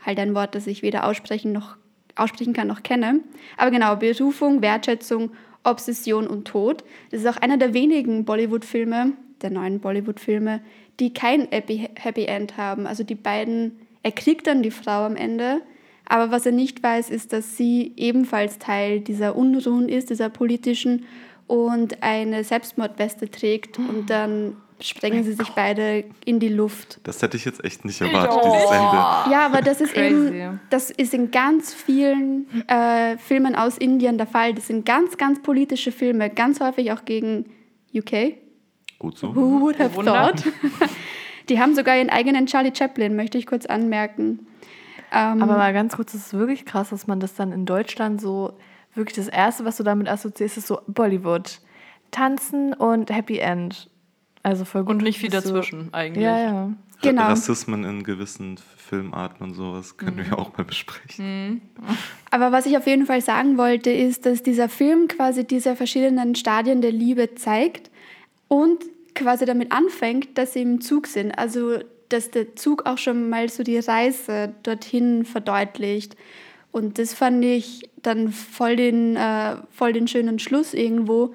halt 0.06 0.20
ein 0.20 0.36
Wort, 0.36 0.54
das 0.54 0.68
ich 0.68 0.82
weder 0.82 1.08
aussprechen 1.08 1.54
noch 1.54 1.78
aussprechen 2.16 2.52
kann 2.52 2.68
noch 2.68 2.84
kenne. 2.84 3.22
Aber 3.56 3.72
genau, 3.72 3.96
Berufung, 3.96 4.62
Wertschätzung, 4.62 5.32
Obsession 5.64 6.28
und 6.28 6.46
Tod. 6.46 6.84
Das 7.12 7.22
ist 7.22 7.28
auch 7.28 7.38
einer 7.38 7.56
der 7.56 7.74
wenigen 7.74 8.26
Bollywood-Filme, 8.26 9.14
der 9.42 9.50
neuen 9.52 9.80
Bollywood-Filme, 9.80 10.60
die 11.00 11.14
kein 11.14 11.48
Happy 11.50 12.26
End 12.26 12.58
haben. 12.58 12.86
Also 12.86 13.04
die 13.04 13.16
beiden, 13.16 13.80
er 14.04 14.12
kriegt 14.12 14.48
dann 14.48 14.62
die 14.62 14.72
Frau 14.72 15.06
am 15.06 15.16
Ende, 15.16 15.62
aber 16.04 16.32
was 16.32 16.46
er 16.46 16.52
nicht 16.52 16.84
weiß, 16.84 17.10
ist, 17.10 17.32
dass 17.32 17.56
sie 17.56 17.94
ebenfalls 17.96 18.60
Teil 18.60 19.00
dieser 19.00 19.38
Unruhen 19.38 19.88
ist, 19.88 20.10
dieser 20.10 20.28
politischen 20.28 21.06
und 21.48 22.04
eine 22.04 22.44
Selbstmordweste 22.44 23.32
trägt 23.32 23.80
und 23.80 24.10
dann 24.10 24.58
sprengen 24.82 25.24
sie 25.24 25.34
sich 25.34 25.50
beide 25.50 26.06
in 26.26 26.40
die 26.40 26.50
Luft. 26.50 27.00
Das 27.04 27.22
hätte 27.22 27.38
ich 27.38 27.46
jetzt 27.46 27.64
echt 27.64 27.86
nicht 27.86 28.00
erwartet, 28.02 28.40
dieses 28.46 28.64
Ende. 28.64 29.32
Ja, 29.32 29.46
aber 29.46 29.62
das 29.62 29.82
ist 29.82 29.94
Crazy. 29.94 30.36
eben, 30.36 30.60
das 30.70 30.90
ist 30.90 31.14
in 31.14 31.32
ganz 31.32 31.74
vielen 31.74 32.48
äh, 32.68 33.18
Filmen 33.18 33.56
aus 33.56 33.78
Indien 33.78 34.18
der 34.18 34.28
Fall. 34.28 34.54
Das 34.54 34.68
sind 34.68 34.86
ganz, 34.86 35.18
ganz 35.18 35.42
politische 35.42 35.92
Filme, 35.92 36.30
ganz 36.30 36.60
häufig 36.60 36.92
auch 36.92 37.06
gegen 37.06 37.46
UK. 37.94 38.36
Gut 39.00 39.18
so. 39.18 39.36
Who 39.36 39.62
would 39.62 39.80
have 39.80 39.96
Wunder. 39.96 40.34
thought? 40.34 40.44
Die 41.50 41.60
haben 41.60 41.74
sogar 41.74 41.98
ihren 41.98 42.10
eigenen 42.10 42.46
Charlie 42.46 42.74
Chaplin, 42.76 43.16
möchte 43.16 43.38
ich 43.38 43.48
kurz 43.48 43.66
anmerken. 43.66 44.46
Ähm, 45.12 45.42
Aber 45.42 45.58
mal 45.58 45.74
ganz 45.74 45.96
kurz, 45.96 46.14
es 46.14 46.28
ist 46.28 46.34
wirklich 46.34 46.66
krass, 46.66 46.90
dass 46.90 47.08
man 47.08 47.20
das 47.20 47.34
dann 47.34 47.52
in 47.52 47.66
Deutschland 47.66 48.22
so, 48.22 48.54
wirklich 48.94 49.16
das 49.16 49.28
Erste, 49.28 49.66
was 49.66 49.78
du 49.78 49.84
damit 49.84 50.08
assoziierst, 50.08 50.58
ist 50.58 50.68
so 50.68 50.80
Bollywood. 50.88 51.60
Tanzen 52.12 52.74
und 52.74 53.12
Happy 53.12 53.40
End. 53.40 53.89
Also 54.44 54.66
voll 54.66 54.84
gut. 54.84 54.92
Und 54.96 55.02
nicht 55.04 55.20
viel 55.20 55.30
dazwischen 55.30 55.94
eigentlich. 55.94 56.24
Ja, 56.24 56.38
ja. 56.40 56.74
Genau. 57.02 57.28
Rassismen 57.28 57.84
in 57.86 58.04
gewissen 58.04 58.58
Filmarten 58.78 59.46
und 59.46 59.54
sowas 59.54 59.96
können 59.98 60.18
Mhm. 60.18 60.26
wir 60.32 60.40
auch 60.40 60.58
mal 60.58 60.64
besprechen. 60.66 61.62
Aber 62.30 62.52
was 62.52 62.66
ich 62.66 62.76
auf 62.78 62.88
jeden 62.88 63.06
Fall 63.06 63.22
sagen 63.22 63.58
wollte, 63.58 63.90
ist, 63.90 64.26
dass 64.26 64.44
dieser 64.44 64.68
Film 64.70 65.08
quasi 65.08 65.46
diese 65.46 65.76
verschiedenen 65.76 66.36
Stadien 66.36 66.82
der 66.82 66.92
Liebe 66.92 67.36
zeigt 67.36 67.90
und 68.50 68.84
quasi 69.16 69.46
damit 69.46 69.72
anfängt, 69.72 70.38
dass 70.38 70.54
sie 70.54 70.62
im 70.62 70.82
Zug 70.82 71.08
sind. 71.08 71.32
Also, 71.38 71.80
dass 72.10 72.32
der 72.32 72.56
Zug 72.56 72.86
auch 72.86 72.98
schon 72.98 73.30
mal 73.30 73.48
so 73.50 73.64
die 73.64 73.80
Reise 73.80 74.54
dorthin 74.64 75.24
verdeutlicht. 75.26 76.18
Und 76.72 77.00
das 77.00 77.14
fand 77.14 77.44
ich 77.46 77.90
dann 78.02 78.30
voll 78.30 78.76
den, 78.76 79.16
äh, 79.16 79.56
voll 79.72 79.94
den 79.94 80.08
schönen 80.08 80.38
Schluss 80.40 80.74
irgendwo, 80.74 81.34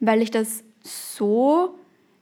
weil 0.00 0.20
ich 0.22 0.30
das 0.30 0.62
so 0.82 1.78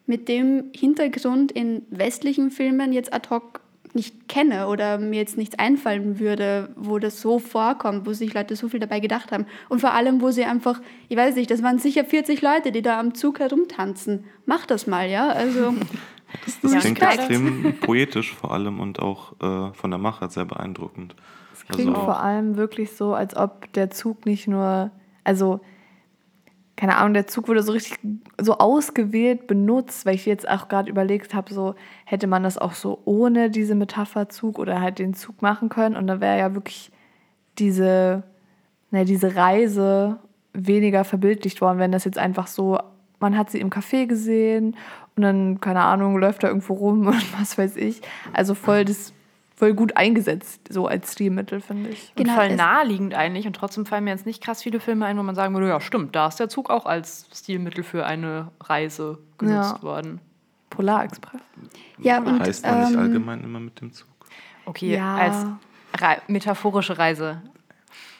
mit 0.07 0.29
dem 0.29 0.65
Hintergrund 0.75 1.53
in 1.53 1.83
westlichen 1.91 2.51
Filmen 2.51 2.93
jetzt 2.93 3.13
ad 3.13 3.29
hoc 3.31 3.61
nicht 3.95 4.29
kenne 4.29 4.67
oder 4.67 4.99
mir 4.99 5.21
jetzt 5.21 5.37
nichts 5.39 5.57
einfallen 5.57 6.19
würde, 6.19 6.71
wo 6.77 6.99
das 6.99 7.21
so 7.21 7.39
vorkommt, 7.39 8.07
wo 8.07 8.13
sich 8.13 8.35
Leute 8.35 8.57
so 8.57 8.69
viel 8.69 8.81
dabei 8.81 8.99
gedacht 8.99 9.31
haben. 9.31 9.47
Und 9.69 9.81
vor 9.81 9.93
allem, 9.93 10.21
wo 10.21 10.33
sie 10.33 10.45
einfach, 10.45 10.81
ich 11.09 11.17
weiß 11.17 11.37
nicht, 11.37 11.49
das 11.51 11.63
waren 11.63 11.79
sicher 11.79 12.05
40 12.05 12.43
Leute, 12.43 12.73
die 12.73 12.83
da 12.83 12.99
am 12.99 13.15
Zug 13.15 13.39
herumtanzen. 13.39 14.25
Mach 14.47 14.67
das 14.67 14.87
mal, 14.89 15.09
ja? 15.09 15.29
Also, 15.29 15.75
Das 16.63 16.73
Ja, 16.73 16.81
klingt 16.81 17.01
Respekt. 17.01 17.31
extrem 17.31 17.75
poetisch 17.81 18.35
vor 18.35 18.53
allem 18.53 18.81
und 18.81 18.99
auch 18.99 19.35
äh, 19.41 19.73
von 19.73 19.91
der 19.91 19.99
Machart 19.99 20.33
sehr 20.33 20.45
beeindruckend. 20.45 21.15
Klingt 21.69 21.95
Also, 21.95 22.05
vor 22.05 22.19
allem 22.21 22.57
wirklich 22.57 22.91
so, 22.97 23.15
als 23.15 23.37
ob 23.37 23.73
der 23.75 23.91
Zug 23.91 24.27
nicht 24.27 24.49
nur, 24.49 24.91
also 25.23 25.61
keine 26.77 26.97
Ahnung, 26.97 27.15
der 27.15 27.27
Zug 27.27 27.49
wurde 27.49 27.63
so 27.63 27.73
richtig 27.73 27.99
so 28.41 28.59
ausgewählt 28.59 29.47
benutzt, 29.47 30.07
weil 30.07 30.17
ich 30.17 30.27
jetzt 30.27 30.49
auch 30.49 30.69
gerade 30.69 30.91
überlegt 30.91 31.33
habe, 31.33 31.55
so 31.55 31.75
hätte 32.05 32.27
man 32.27 32.43
das 32.43 32.59
auch 32.59 32.73
so 32.73 33.01
ohne 33.05 33.49
diese 33.49 33.75
Metapher 33.75 34.29
Zug 34.29 34.59
oder 34.59 34.81
halt 34.81 34.99
den 34.99 35.15
Zug 35.15 35.41
machen 35.41 35.69
können 35.69 35.97
und 35.97 36.07
dann 36.07 36.21
wäre 36.21 36.39
ja 36.39 36.55
wirklich 36.55 36.91
diese, 37.59 38.25
ne, 38.91 39.05
diese 39.05 39.37
Reise 39.37 40.19
weniger 40.53 41.05
verbildlicht 41.05 41.61
worden, 41.61 41.79
wenn 41.79 41.93
das 41.93 42.05
jetzt 42.05 42.19
einfach 42.19 42.49
so, 42.49 42.79
man 43.21 43.39
hat 43.39 43.51
sie 43.51 43.61
im 43.61 43.71
Café 43.71 44.07
gesehen 44.07 44.77
und 45.17 45.23
dann, 45.23 45.61
keine 45.61 45.83
Ahnung, 45.83 46.19
läuft 46.19 46.43
da 46.43 46.49
irgendwo 46.49 46.75
rum 46.75 47.07
und 47.07 47.41
was 47.41 47.57
weiß 47.57 47.77
ich. 47.77 48.03
Also 48.33 48.55
voll 48.55 48.85
das 48.85 49.14
voll 49.57 49.75
gut 49.75 49.97
eingesetzt, 49.97 50.61
so 50.69 50.87
als 50.87 51.13
Stilmittel, 51.13 51.61
finde 51.61 51.91
ich. 51.91 52.09
Und 52.11 52.25
Genau, 52.25 52.35
voll 52.35 52.47
es- 52.47 52.57
naheliegend 52.57 53.15
eigentlich. 53.15 53.47
Und 53.47 53.55
trotzdem 53.55 53.87
fallen 53.87 54.05
mir 54.05 54.11
jetzt 54.11 54.27
nicht 54.27 54.43
krass 54.43 54.63
viele 54.63 54.81
Filme 54.81 55.07
ein, 55.07 55.17
wo 55.19 55.23
man 55.23 55.35
sagen 55.35 55.55
würde, 55.55 55.69
ja 55.69 55.81
stimmt, 55.81 56.15
da 56.17 56.27
ist 56.29 56.41
der 56.41 56.49
Zug 56.49 56.71
auch 56.71 56.87
als 56.87 57.27
Stilmittel 57.35 57.85
für 57.85 58.05
eine 58.05 58.51
Reise 58.61 59.19
genutzt 59.39 59.77
Ja. 59.77 59.83
worden. 59.83 60.21
Polarexpress. 60.71 61.41
ja, 61.99 62.19
und 62.19 62.41
reist 62.41 62.65
man 62.67 62.81
nicht 62.81 62.93
ähm, 62.95 62.99
allgemein 62.99 63.45
immer 63.45 63.61
mit 63.61 63.81
dem 63.81 63.93
Zug? 63.93 64.09
Okay, 64.67 64.95
Ja. 64.97 65.15
als 65.17 65.47
Re 66.01 66.17
metaphorische 66.27 66.99
Reise. 66.99 67.41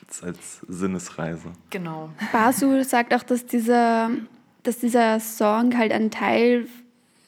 Als, 0.07 0.23
als 0.23 0.61
Sinnesreise. 0.69 1.51
Genau. 1.71 2.11
Basu 2.31 2.81
sagt 2.85 3.13
auch, 3.13 3.25
dass 3.25 3.45
dieser, 3.47 4.11
dass 4.63 4.79
dieser 4.79 5.19
Song 5.19 5.77
halt 5.77 5.91
ein 5.91 6.13
Teil, 6.13 6.69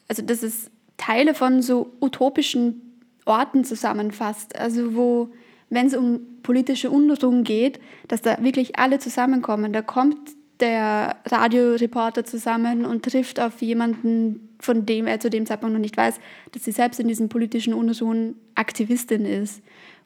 also 0.07 0.23
dass 0.23 0.45
es 0.45 0.71
Teile 0.97 1.35
von 1.35 1.61
so 1.63 1.93
utopischen 2.01 2.86
Orten 3.27 3.65
zusammenfasst. 3.65 4.57
Also 4.59 4.97
wo, 4.97 5.29
wenn 5.69 5.87
es 5.87 5.95
um 5.95 6.21
politische 6.43 6.91
Unruhen 6.91 7.45
geht, 7.45 7.81
dass 8.09 8.23
da 8.23 8.43
wirklich 8.43 8.79
alle 8.79 8.99
zusammenkommen. 8.99 9.73
Da 9.73 9.83
kommt 9.83 10.17
der 10.61 11.17
Radioreporter 11.27 12.25
zusammen 12.25 12.87
und 12.87 13.05
trifft 13.05 13.41
auf 13.41 13.61
jemanden, 13.61 14.57
von 14.59 14.87
dem 14.87 15.07
er 15.07 15.21
zu 15.21 15.29
dem 15.29 15.45
Zeitpunkt 15.45 15.75
noch 15.75 15.81
nicht 15.81 15.97
weiß, 15.97 16.19
dass 16.53 16.65
sie 16.65 16.73
selbst 16.73 16.99
in 16.99 17.09
diesen 17.09 17.29
politischen 17.29 17.75
Unruhen 17.75 18.37
Aktivistin 18.55 19.27
ist. 19.27 19.63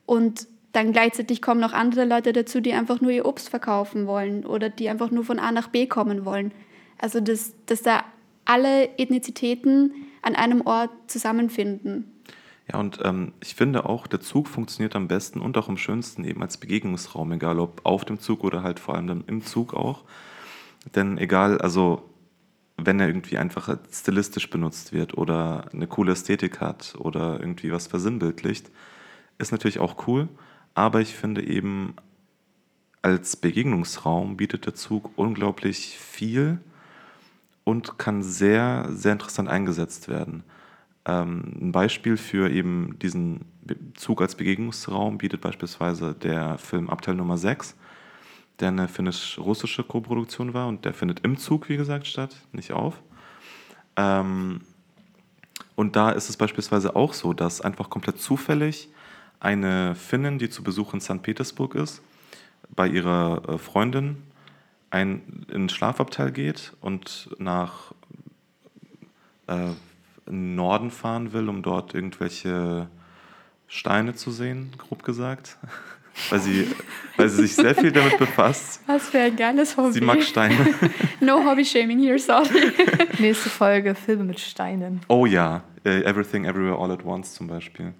Und 0.07 0.49
dann 0.73 0.93
gleichzeitig 0.93 1.43
kommen 1.43 1.61
noch 1.61 1.73
andere 1.73 2.05
Leute 2.05 2.33
dazu, 2.33 2.61
die 2.61 2.73
einfach 2.73 3.01
nur 3.01 3.11
ihr 3.11 3.27
Obst 3.27 3.49
verkaufen 3.49 4.07
wollen 4.07 4.45
oder 4.45 4.71
die 4.71 4.89
einfach 4.89 5.11
nur 5.11 5.25
von 5.25 5.39
A 5.39 5.53
nach 5.53 5.68
B 5.68 5.87
kommen 5.87 6.25
wollen. 6.25 6.53
Also 6.99 7.21
dass, 7.21 7.55
dass 7.66 7.83
da 7.83 8.05
alle 8.45 8.89
Ethnizitäten 8.99 9.93
an 10.23 10.35
einem 10.35 10.62
Ort 10.62 10.91
zusammenfinden. 11.07 12.11
Ja, 12.71 12.79
und 12.79 13.01
ähm, 13.03 13.33
ich 13.41 13.55
finde 13.55 13.87
auch, 13.87 14.07
der 14.07 14.21
Zug 14.21 14.47
funktioniert 14.47 14.95
am 14.95 15.09
besten 15.09 15.41
und 15.41 15.57
auch 15.59 15.68
am 15.68 15.77
schönsten 15.77 16.25
eben 16.25 16.43
als 16.43 16.57
Begegnungsraum, 16.57 17.33
egal 17.33 17.59
ob 17.59 17.81
auf 17.85 18.05
dem 18.05 18.21
Zug 18.21 18.45
oder 18.45 18.62
halt 18.62 18.79
vor 18.79 18.95
allem 18.95 19.09
dann 19.09 19.25
im 19.27 19.45
Zug 19.45 19.75
auch. 19.75 20.05
Denn 20.95 21.18
egal, 21.18 21.59
also 21.61 22.09
wenn 22.77 23.01
er 23.01 23.09
irgendwie 23.09 23.39
einfach 23.39 23.77
stilistisch 23.93 24.51
benutzt 24.51 24.93
wird 24.93 25.16
oder 25.18 25.68
eine 25.73 25.87
coole 25.87 26.12
Ästhetik 26.12 26.61
hat 26.61 26.95
oder 26.99 27.41
irgendwie 27.41 27.73
was 27.73 27.89
versinnbildlicht, 27.89 28.71
ist 29.39 29.53
natürlich 29.53 29.81
auch 29.81 30.07
cool. 30.07 30.29
Aber 30.75 31.01
ich 31.01 31.14
finde 31.14 31.43
eben, 31.43 31.95
als 33.03 33.37
Begegnungsraum 33.37 34.37
bietet 34.37 34.66
der 34.66 34.75
Zug 34.75 35.11
unglaublich 35.16 35.99
viel 35.99 36.61
und 37.64 37.99
kann 37.99 38.23
sehr, 38.23 38.89
sehr 38.91 39.12
interessant 39.12 39.49
eingesetzt 39.49 40.09
werden. 40.09 40.45
Ähm, 41.07 41.57
ein 41.61 41.72
Beispiel 41.72 42.16
für 42.16 42.51
eben 42.51 42.98
diesen 42.98 43.46
Zug 43.94 44.20
als 44.20 44.34
Begegnungsraum 44.34 45.18
bietet 45.18 45.40
beispielsweise 45.40 46.14
der 46.14 46.59
Film 46.59 46.90
Abteil 46.90 47.14
Nummer 47.14 47.38
6, 47.38 47.76
der 48.59 48.68
eine 48.68 48.88
finnisch-russische 48.88 49.82
Koproduktion 49.84 50.53
war 50.55 50.68
und 50.68 50.84
der 50.84 50.92
findet 50.92 51.20
im 51.20 51.36
Zug, 51.36 51.68
wie 51.68 51.76
gesagt, 51.76 52.07
statt, 52.07 52.36
nicht 52.53 52.72
auf. 52.72 53.01
Ähm, 53.96 54.61
und 55.74 55.96
da 55.96 56.11
ist 56.11 56.28
es 56.28 56.36
beispielsweise 56.36 56.94
auch 56.96 57.14
so, 57.14 57.32
dass 57.32 57.61
einfach 57.61 57.88
komplett 57.88 58.20
zufällig 58.20 58.88
eine 59.38 59.94
Finnin, 59.94 60.38
die 60.38 60.51
zu 60.51 60.62
Besuch 60.62 60.92
in 60.92 61.01
St. 61.01 61.22
Petersburg 61.22 61.74
ist, 61.74 62.03
bei 62.74 62.86
ihrer 62.86 63.48
äh, 63.48 63.59
Freundin 63.59 64.18
ein, 64.90 65.46
in 65.48 65.62
den 65.62 65.68
Schlafabteil 65.68 66.32
geht 66.32 66.74
und 66.80 67.30
nach 67.38 67.92
äh, 69.46 69.70
Norden 70.31 70.91
fahren 70.91 71.33
will, 71.33 71.49
um 71.49 71.62
dort 71.62 71.95
irgendwelche 71.95 72.89
Steine 73.66 74.14
zu 74.14 74.31
sehen, 74.31 74.72
grob 74.78 75.03
gesagt. 75.03 75.59
weil, 76.31 76.41
sie, 76.41 76.66
weil 77.16 77.28
sie 77.28 77.43
sich 77.43 77.55
sehr 77.55 77.74
viel 77.74 77.93
damit 77.93 78.18
befasst. 78.18 78.83
Was 78.87 79.09
für 79.09 79.20
ein 79.20 79.37
geiles 79.37 79.76
Hobby. 79.76 79.93
Sie 79.93 80.01
mag 80.01 80.22
Steine. 80.22 80.57
no 81.20 81.45
Hobby-Shaming 81.45 81.99
here, 81.99 82.18
sorry. 82.18 82.72
Nächste 83.18 83.49
Folge, 83.49 83.95
Filme 83.95 84.24
mit 84.24 84.41
Steinen. 84.41 85.01
Oh 85.09 85.26
ja, 85.26 85.62
äh, 85.85 86.03
Everything 86.03 86.45
Everywhere 86.45 86.78
All 86.78 86.91
at 86.91 87.05
Once 87.05 87.35
zum 87.35 87.47
Beispiel. 87.47 87.95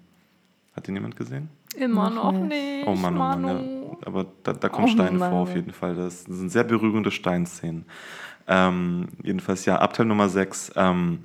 Hat 0.75 0.87
den 0.87 0.95
jemand 0.95 1.15
gesehen? 1.15 1.49
Immer 1.75 2.09
Noch 2.09 2.33
noch 2.33 2.39
nicht. 2.47 2.85
Oh 2.85 2.95
Mann, 2.95 3.15
oh 3.15 3.17
Mann, 3.17 3.41
Manu. 3.41 3.97
aber 4.05 4.25
da, 4.43 4.53
da 4.53 4.69
kommen 4.69 4.87
Oh 4.87 4.91
Steine 4.91 5.17
Mann. 5.17 5.31
vor 5.31 5.41
auf 5.41 5.55
jeden 5.55 5.71
Fall. 5.71 5.95
Das 5.95 6.23
sind 6.23 6.49
sehr 6.49 6.63
berührende 6.63 7.11
Steinszenen. 7.11 7.85
Ähm, 8.47 9.07
jedenfalls 9.23 9.65
ja, 9.65 9.79
Abteil 9.79 10.05
Nummer 10.05 10.27
6. 10.27 10.73
Ähm, 10.75 11.19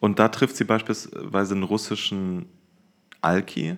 und 0.00 0.18
da 0.18 0.28
trifft 0.28 0.56
sie 0.56 0.64
beispielsweise 0.64 1.54
einen 1.54 1.64
russischen 1.64 2.46
Alki, 3.20 3.76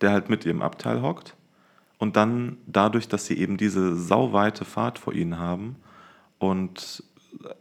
der 0.00 0.10
halt 0.10 0.28
mit 0.28 0.44
ihrem 0.44 0.62
Abteil 0.62 1.02
hockt. 1.02 1.36
Und 1.98 2.16
dann 2.16 2.58
dadurch, 2.66 3.06
dass 3.06 3.26
sie 3.26 3.38
eben 3.38 3.56
diese 3.56 3.96
sauweite 3.96 4.64
Fahrt 4.64 4.98
vor 4.98 5.12
ihnen 5.12 5.38
haben 5.38 5.76
und 6.38 7.04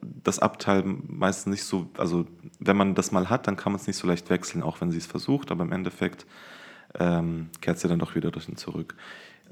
das 0.02 0.40
Abteil 0.40 0.84
meistens 0.84 1.52
nicht 1.52 1.64
so, 1.64 1.90
also 1.98 2.26
wenn 2.60 2.76
man 2.76 2.96
das 2.96 3.12
mal 3.12 3.30
hat, 3.30 3.48
dann 3.48 3.56
kann 3.56 3.72
man 3.72 3.80
es 3.80 3.88
nicht 3.88 3.98
so 3.98 4.08
leicht 4.08 4.30
wechseln, 4.30 4.64
auch 4.64 4.82
wenn 4.82 4.92
sie 4.92 4.98
es 4.98 5.06
versucht, 5.06 5.52
aber 5.52 5.64
im 5.64 5.72
Endeffekt 5.72 6.26
ähm, 7.00 7.50
kehrt 7.62 7.80
sie 7.80 7.88
dann 7.88 8.00
doch 8.00 8.16
wieder 8.16 8.32
durch 8.32 8.50
ihn 8.50 8.58
zurück. 8.58 8.96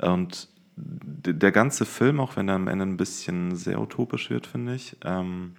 Und 0.01 0.49
der 0.75 1.51
ganze 1.51 1.85
Film, 1.85 2.19
auch 2.19 2.35
wenn 2.35 2.47
er 2.47 2.55
am 2.55 2.67
Ende 2.67 2.85
ein 2.85 2.97
bisschen 2.97 3.55
sehr 3.55 3.81
utopisch 3.81 4.29
wird, 4.29 4.47
finde 4.47 4.75
ich, 4.75 4.95
ähm, 5.03 5.53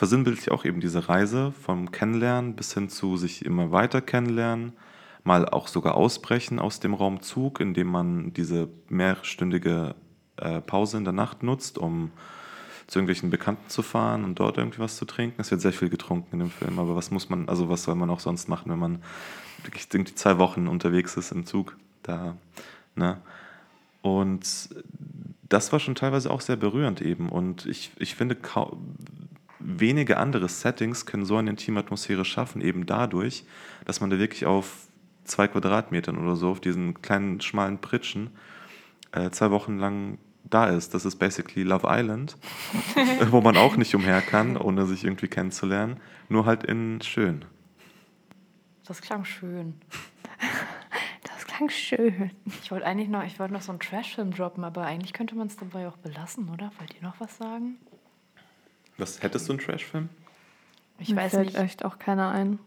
versinnbildlich 0.00 0.50
auch 0.50 0.64
eben 0.64 0.80
diese 0.80 1.10
Reise 1.10 1.52
vom 1.52 1.92
Kennenlernen 1.92 2.56
bis 2.56 2.72
hin 2.72 2.88
zu 2.88 3.18
sich 3.18 3.44
immer 3.44 3.70
weiter 3.70 4.00
kennenlernen, 4.00 4.72
mal 5.24 5.46
auch 5.46 5.68
sogar 5.68 5.94
ausbrechen 5.94 6.58
aus 6.58 6.80
dem 6.80 6.94
Raum 6.94 7.20
Zug, 7.20 7.60
indem 7.60 7.88
man 7.88 8.32
diese 8.32 8.70
mehrstündige 8.88 9.94
äh, 10.38 10.62
Pause 10.62 10.96
in 10.96 11.04
der 11.04 11.12
Nacht 11.12 11.42
nutzt, 11.42 11.76
um 11.76 12.12
zu 12.86 12.98
irgendwelchen 12.98 13.28
Bekannten 13.28 13.68
zu 13.68 13.82
fahren 13.82 14.24
und 14.24 14.40
dort 14.40 14.56
irgendwie 14.56 14.78
was 14.78 14.96
zu 14.96 15.04
trinken. 15.04 15.38
Es 15.38 15.50
wird 15.50 15.60
sehr 15.60 15.74
viel 15.74 15.90
getrunken 15.90 16.28
in 16.32 16.38
dem 16.38 16.50
Film, 16.50 16.78
aber 16.78 16.96
was 16.96 17.10
muss 17.10 17.28
man, 17.28 17.46
also 17.50 17.68
was 17.68 17.82
soll 17.82 17.94
man 17.94 18.08
auch 18.08 18.20
sonst 18.20 18.48
machen, 18.48 18.72
wenn 18.72 18.78
man 18.78 19.02
wirklich 19.64 19.86
irgendwie 19.92 20.14
zwei 20.14 20.38
Wochen 20.38 20.66
unterwegs 20.66 21.18
ist 21.18 21.30
im 21.30 21.44
Zug? 21.44 21.76
Da, 22.04 22.38
ne? 22.94 23.18
Und 24.00 24.70
das 25.50 25.72
war 25.72 25.78
schon 25.78 25.94
teilweise 25.94 26.30
auch 26.30 26.40
sehr 26.40 26.56
berührend 26.56 27.02
eben. 27.02 27.28
Und 27.28 27.66
ich, 27.66 27.90
ich 27.98 28.14
finde, 28.14 28.34
wenige 29.60 30.16
andere 30.16 30.48
Settings 30.48 31.06
können 31.06 31.24
so 31.24 31.36
eine 31.36 31.50
intime 31.50 31.80
Atmosphäre 31.80 32.24
schaffen, 32.24 32.60
eben 32.60 32.86
dadurch, 32.86 33.44
dass 33.84 34.00
man 34.00 34.10
da 34.10 34.18
wirklich 34.18 34.46
auf 34.46 34.88
zwei 35.24 35.48
Quadratmetern 35.48 36.18
oder 36.18 36.36
so, 36.36 36.50
auf 36.50 36.60
diesen 36.60 37.00
kleinen, 37.02 37.40
schmalen 37.40 37.78
Pritschen, 37.78 38.30
äh, 39.12 39.30
zwei 39.30 39.50
Wochen 39.50 39.78
lang 39.78 40.18
da 40.44 40.66
ist. 40.66 40.94
Das 40.94 41.04
ist 41.04 41.16
basically 41.16 41.62
Love 41.62 41.86
Island, 41.88 42.36
wo 43.30 43.40
man 43.40 43.56
auch 43.56 43.76
nicht 43.76 43.94
umher 43.94 44.20
kann, 44.20 44.56
ohne 44.56 44.86
sich 44.86 45.04
irgendwie 45.04 45.28
kennenzulernen. 45.28 46.00
Nur 46.28 46.46
halt 46.46 46.64
in 46.64 47.00
schön. 47.02 47.44
Das 48.86 49.00
klang 49.02 49.24
schön. 49.24 49.74
Das 51.22 51.46
klang 51.46 51.70
schön. 51.70 52.30
Ich 52.62 52.70
wollte 52.70 52.86
eigentlich 52.86 53.08
noch, 53.08 53.24
ich 53.24 53.38
wollte 53.38 53.54
noch 53.54 53.62
so 53.62 53.72
einen 53.72 53.80
Trash-Film 53.80 54.32
droppen, 54.32 54.64
aber 54.64 54.84
eigentlich 54.84 55.12
könnte 55.12 55.36
man 55.36 55.46
es 55.46 55.56
dabei 55.56 55.86
auch 55.86 55.96
belassen, 55.98 56.48
oder? 56.48 56.72
Wollt 56.78 56.94
ihr 56.94 57.02
noch 57.02 57.20
was 57.20 57.36
sagen? 57.36 57.76
Was 59.00 59.22
hättest 59.22 59.48
du 59.48 59.52
einen 59.52 59.60
Trashfilm? 59.60 60.08
Ich 60.98 61.10
Mir 61.10 61.16
weiß 61.16 61.32
fällt 61.32 61.46
nicht. 61.46 61.58
echt 61.58 61.84
auch 61.84 61.98
keiner 61.98 62.30
ein. 62.30 62.58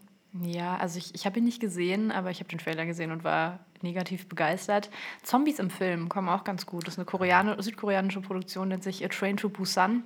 Ja, 0.42 0.76
also 0.76 0.98
ich, 0.98 1.14
ich 1.14 1.26
habe 1.26 1.38
ihn 1.38 1.44
nicht 1.44 1.60
gesehen, 1.60 2.10
aber 2.10 2.30
ich 2.30 2.40
habe 2.40 2.48
den 2.48 2.58
Trailer 2.58 2.86
gesehen 2.86 3.12
und 3.12 3.22
war 3.22 3.60
negativ 3.82 4.28
begeistert. 4.28 4.90
Zombies 5.22 5.60
im 5.60 5.70
Film 5.70 6.08
kommen 6.08 6.28
auch 6.28 6.42
ganz 6.42 6.66
gut. 6.66 6.86
Das 6.88 6.94
ist 6.94 6.98
eine 6.98 7.04
Koreane, 7.04 7.62
südkoreanische 7.62 8.20
Produktion, 8.20 8.68
nennt 8.68 8.82
sich 8.82 9.04
A 9.04 9.08
Train 9.08 9.36
to 9.36 9.48
Busan. 9.48 10.02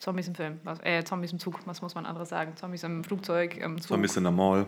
Zombies 0.00 0.26
im 0.26 0.34
Film, 0.34 0.58
was, 0.64 0.80
äh, 0.82 1.04
Zombies 1.04 1.30
im 1.30 1.38
Zug, 1.38 1.60
was 1.64 1.80
muss 1.80 1.94
man 1.94 2.06
anderes 2.06 2.30
sagen? 2.30 2.56
Zombies 2.56 2.82
im 2.82 3.04
Flugzeug, 3.04 3.56
im 3.56 3.80
Zug. 3.80 3.88
Zombies 3.90 4.16
in 4.16 4.24
der 4.24 4.32
Mall. 4.32 4.66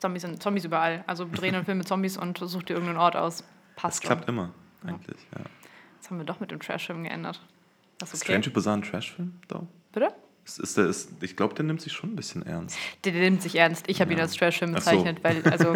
Zombies, 0.00 0.24
in, 0.24 0.40
Zombies 0.40 0.64
überall. 0.64 1.04
Also 1.06 1.24
drehen 1.32 1.54
einen 1.54 1.64
Film 1.64 1.78
mit 1.78 1.86
Zombies 1.86 2.16
und 2.16 2.38
such 2.38 2.64
dir 2.64 2.72
irgendeinen 2.74 2.98
Ort 2.98 3.14
aus. 3.14 3.38
Das 3.38 3.46
Passt 3.76 4.02
klappt 4.02 4.24
schon. 4.24 4.34
immer, 4.34 4.50
eigentlich. 4.84 5.20
Ja. 5.36 5.44
Das 6.00 6.10
haben 6.10 6.18
wir 6.18 6.24
doch 6.24 6.40
mit 6.40 6.50
dem 6.50 6.58
Trash-Film 6.58 7.04
geändert. 7.04 7.40
Das 7.98 8.12
ist 8.12 8.24
okay. 8.24 8.42
Strange 8.42 8.70
ein 8.72 8.82
Trashfilm? 8.82 9.34
Da. 9.46 9.62
Bitte? 9.92 10.12
Ist, 10.44 10.58
ist 10.58 10.76
der, 10.76 10.86
ist, 10.86 11.10
ich 11.20 11.36
glaube, 11.36 11.54
der 11.54 11.64
nimmt 11.64 11.80
sich 11.80 11.92
schon 11.92 12.10
ein 12.12 12.16
bisschen 12.16 12.44
ernst. 12.44 12.76
Der, 13.04 13.12
der 13.12 13.22
nimmt 13.22 13.42
sich 13.42 13.56
ernst. 13.56 13.88
Ich 13.88 14.00
habe 14.00 14.10
ihn 14.12 14.18
Ja. 14.18 14.24
als 14.24 14.34
Trash-Film 14.34 14.74
Ach 14.76 14.82
so. 14.82 14.90
bezeichnet, 14.90 15.22
weil, 15.22 15.42
also 15.50 15.74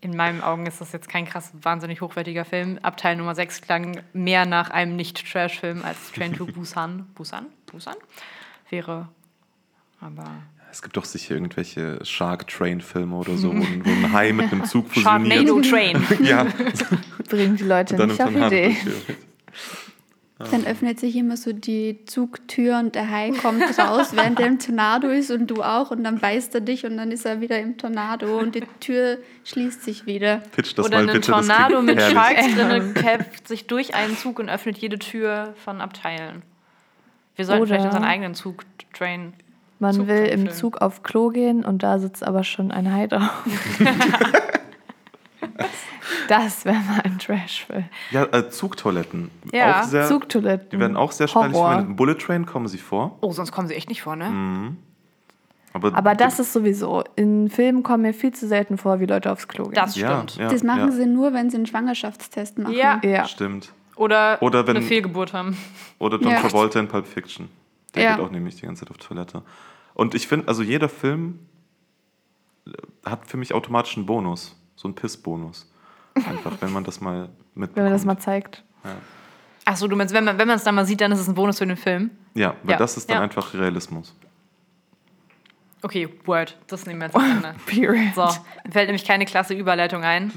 in 0.00 0.14
meinen 0.16 0.42
Augen 0.42 0.66
ist 0.66 0.80
das 0.82 0.92
jetzt 0.92 1.08
kein 1.08 1.24
krass 1.24 1.50
wahnsinnig 1.62 2.02
hochwertiger 2.02 2.44
Film. 2.44 2.78
Abteil 2.82 3.16
Nummer 3.16 3.34
6 3.34 3.62
klang 3.62 4.02
mehr 4.12 4.44
nach 4.44 4.68
einem 4.70 4.96
Nicht-Trash-Film 4.96 5.82
als 5.84 6.12
Train 6.12 6.34
to 6.34 6.44
Busan. 6.54 7.06
Busan? 7.14 7.46
Busan? 7.66 7.94
Wäre. 8.68 9.08
Aber. 10.00 10.30
Es 10.70 10.82
gibt 10.82 10.96
doch 10.96 11.04
sicher 11.04 11.34
irgendwelche 11.36 12.04
Shark 12.04 12.48
Train-Filme 12.48 13.14
oder 13.16 13.36
so, 13.38 13.48
wo, 13.56 13.62
ein- 13.62 13.82
wo 13.86 13.90
ein 13.90 14.12
Hai 14.12 14.32
mit 14.32 14.52
einem 14.52 14.64
Zug 14.64 14.88
fusioniert. 14.92 15.48
Sharknado 15.48 15.60
Train. 15.62 16.06
ja, 16.24 16.46
Bringen 17.30 17.56
die 17.56 17.62
Leute 17.64 18.06
nicht 18.06 18.20
auf 18.20 18.30
Idee. 18.34 18.76
Durchführt. 20.38 20.64
Dann 20.64 20.70
öffnet 20.70 21.00
sich 21.00 21.16
immer 21.16 21.36
so 21.36 21.52
die 21.52 22.04
Zugtür 22.06 22.78
und 22.78 22.94
der 22.94 23.10
Hai 23.10 23.30
kommt 23.30 23.62
raus, 23.78 24.08
während 24.14 24.40
er 24.40 24.46
im 24.46 24.58
Tornado 24.58 25.08
ist 25.08 25.30
und 25.30 25.46
du 25.48 25.62
auch. 25.62 25.90
Und 25.90 26.04
dann 26.04 26.18
beißt 26.18 26.54
er 26.54 26.60
dich 26.60 26.84
und 26.86 26.96
dann 26.96 27.10
ist 27.12 27.24
er 27.24 27.40
wieder 27.40 27.58
im 27.60 27.76
Tornado 27.78 28.38
und 28.38 28.54
die 28.54 28.64
Tür 28.80 29.18
schließt 29.44 29.82
sich 29.84 30.06
wieder. 30.06 30.38
Pitch 30.54 30.76
das 30.76 30.86
Oder 30.86 30.98
mal 30.98 31.08
ein 31.08 31.14
bitte. 31.14 31.30
Tornado 31.30 31.82
mit 31.82 31.98
herrlich. 31.98 32.14
Sharks 32.18 32.54
drin 32.54 32.94
kämpft 32.94 33.48
sich 33.48 33.66
durch 33.66 33.94
einen 33.94 34.16
Zug 34.16 34.38
und 34.38 34.48
öffnet 34.48 34.78
jede 34.78 34.98
Tür 34.98 35.54
von 35.64 35.80
Abteilen. 35.80 36.42
Wir 37.36 37.44
sollten 37.44 37.62
Oder- 37.62 37.68
vielleicht 37.68 37.86
unseren 37.86 38.04
eigenen 38.04 38.34
Zug 38.34 38.64
train. 38.92 39.32
Man 39.80 39.94
Zug 39.94 40.06
will 40.06 40.24
im. 40.26 40.50
Zug 40.50 40.80
auf 40.82 41.02
Klo 41.02 41.30
gehen 41.30 41.64
und 41.64 41.82
da 41.82 41.98
sitzt 41.98 42.24
aber 42.26 42.44
schon 42.44 42.70
ein 42.70 42.92
Hai 42.92 43.06
drauf. 43.08 43.44
das 46.28 46.64
wäre 46.64 46.76
mal 46.78 47.00
ein 47.02 47.18
Trashfilm. 47.18 47.84
Ja, 48.10 48.24
äh, 48.32 48.48
Zugtoiletten. 48.50 49.30
Ja, 49.52 49.80
auch 49.80 49.84
sehr, 49.84 50.06
Zugtoiletten. 50.06 50.68
Die 50.70 50.78
werden 50.78 50.96
auch 50.96 51.12
sehr 51.12 51.28
schnell. 51.28 51.52
In 51.80 51.96
Bullet 51.96 52.14
Train 52.16 52.46
kommen 52.46 52.68
sie 52.68 52.78
vor. 52.78 53.18
Oh, 53.20 53.32
sonst 53.32 53.52
kommen 53.52 53.68
sie 53.68 53.74
echt 53.74 53.88
nicht 53.88 54.02
vor, 54.02 54.16
ne? 54.16 54.28
Mhm. 54.30 54.76
Aber, 55.72 55.92
Aber 55.96 56.14
das 56.14 56.38
ist 56.38 56.52
sowieso, 56.52 57.02
in 57.16 57.50
Filmen 57.50 57.82
kommen 57.82 58.02
mir 58.02 58.14
viel 58.14 58.32
zu 58.32 58.46
selten 58.46 58.78
vor, 58.78 59.00
wie 59.00 59.06
Leute 59.06 59.32
aufs 59.32 59.48
Klo 59.48 59.64
gehen. 59.64 59.74
Das 59.74 59.96
ja, 59.96 60.22
stimmt. 60.22 60.36
ja, 60.36 60.48
Das 60.48 60.62
machen 60.62 60.78
ja, 60.86 60.92
sie 60.92 61.06
nur, 61.06 61.32
wenn 61.32 61.50
sie 61.50 61.56
einen 61.56 61.66
Schwangerschaftstest 61.66 62.58
machen. 62.58 62.74
Ja. 62.74 63.00
ja. 63.02 63.26
Stimmt. 63.26 63.72
Oder, 63.96 64.38
Oder 64.40 64.66
wenn- 64.68 64.76
eine 64.76 64.86
Fehlgeburt 64.86 65.32
haben. 65.32 65.56
Oder 65.98 66.18
John 66.20 66.30
Ja. 66.30 66.40
Travolta 66.40 66.78
in 66.78 66.86
Pulp 66.86 67.06
Fiction. 67.08 67.48
Der 67.94 68.02
Ja. 68.04 68.16
geht 68.16 68.24
auch 68.24 68.30
nämlich 68.30 68.54
die 68.56 68.66
ganze 68.66 68.84
Zeit 68.84 68.90
auf 68.90 68.98
Toilette. 68.98 69.42
Und 69.94 70.14
ich 70.14 70.28
finde, 70.28 70.46
also 70.46 70.62
jeder 70.62 70.88
Film 70.88 71.40
hat 73.04 73.26
für 73.28 73.36
mich 73.36 73.52
automatisch 73.54 73.96
einen 73.96 74.06
Bonus. 74.06 74.56
So 74.76 74.88
einen 74.88 74.94
Pissbonus. 74.94 75.70
Einfach, 76.14 76.52
wenn 76.60 76.72
man 76.72 76.84
das 76.84 77.00
mal 77.00 77.28
mitbekommt. 77.54 77.76
Wenn 77.76 77.84
man 77.84 77.92
das 77.92 78.04
mal 78.04 78.18
zeigt. 78.18 78.62
Achso, 79.64 79.88
du 79.88 79.96
meinst, 79.96 80.14
wenn 80.14 80.24
man 80.24 80.50
es 80.50 80.64
dann 80.64 80.74
mal 80.74 80.84
sieht, 80.84 81.00
dann 81.00 81.10
ist 81.12 81.20
es 81.20 81.28
ein 81.28 81.34
Bonus 81.34 81.58
für 81.58 81.66
den 81.66 81.76
Film. 81.76 82.10
Ja, 82.34 82.54
weil 82.62 82.72
Ja, 82.72 82.76
das 82.78 82.96
ist 82.96 83.08
dann 83.08 83.16
ja. 83.18 83.22
einfach 83.22 83.54
Realismus. 83.54 84.14
Okay, 85.82 86.08
Word, 86.24 86.56
das 86.66 86.86
nehmen 86.86 87.00
wir 87.00 87.06
jetzt 87.06 87.16
Ende. 87.16 87.54
Period. 87.66 88.14
So, 88.14 88.22
mir 88.64 88.72
fällt 88.72 88.88
nämlich 88.88 89.04
keine 89.04 89.24
klasse 89.26 89.54
Überleitung 89.54 90.02
ein. 90.02 90.32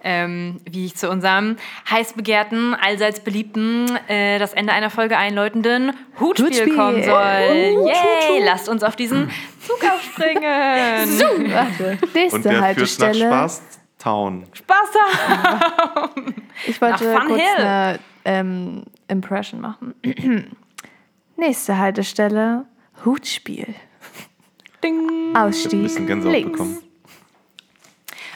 Ähm, 0.00 0.60
wie 0.64 0.86
ich 0.86 0.94
zu 0.94 1.10
unserem 1.10 1.56
heiß 1.90 2.12
begehrten, 2.12 2.74
allseits 2.74 3.18
beliebten, 3.18 3.88
äh, 4.06 4.38
das 4.38 4.52
Ende 4.52 4.72
einer 4.72 4.90
Folge 4.90 5.16
einläutenden 5.18 5.92
Hutspiel, 6.20 6.46
Hutspiel. 6.46 6.76
kommen 6.76 7.02
soll. 7.02 7.74
Hut, 7.76 7.88
Yay, 7.88 8.44
lasst 8.44 8.68
uns 8.68 8.84
auf 8.84 8.94
diesen 8.94 9.28
Zug 9.66 9.80
aufspringen. 9.92 10.42
Warte. 11.52 11.98
Und 12.00 12.14
Nächste 12.14 12.40
der 12.40 12.42
führt 12.42 12.44
nach 12.44 12.62
Haltestelle. 12.62 13.26
Spaß 13.26 13.62
Town. 14.08 14.44
Spaß 14.54 14.90
haben. 15.28 16.34
Ich 16.66 16.80
wollte 16.80 17.12
kurz 17.26 17.40
Hill. 17.40 17.64
eine 17.66 17.98
ähm, 18.24 18.84
Impression 19.06 19.60
machen. 19.60 19.94
Nächste 21.36 21.76
Haltestelle, 21.76 22.64
Hutspiel. 23.04 23.74
Ding. 24.82 25.36
Ausstieg 25.36 25.74
ein 25.80 25.82
bisschen 25.82 26.06
Gänsehaut 26.06 26.32
links. 26.34 26.52
bekommen. 26.52 26.78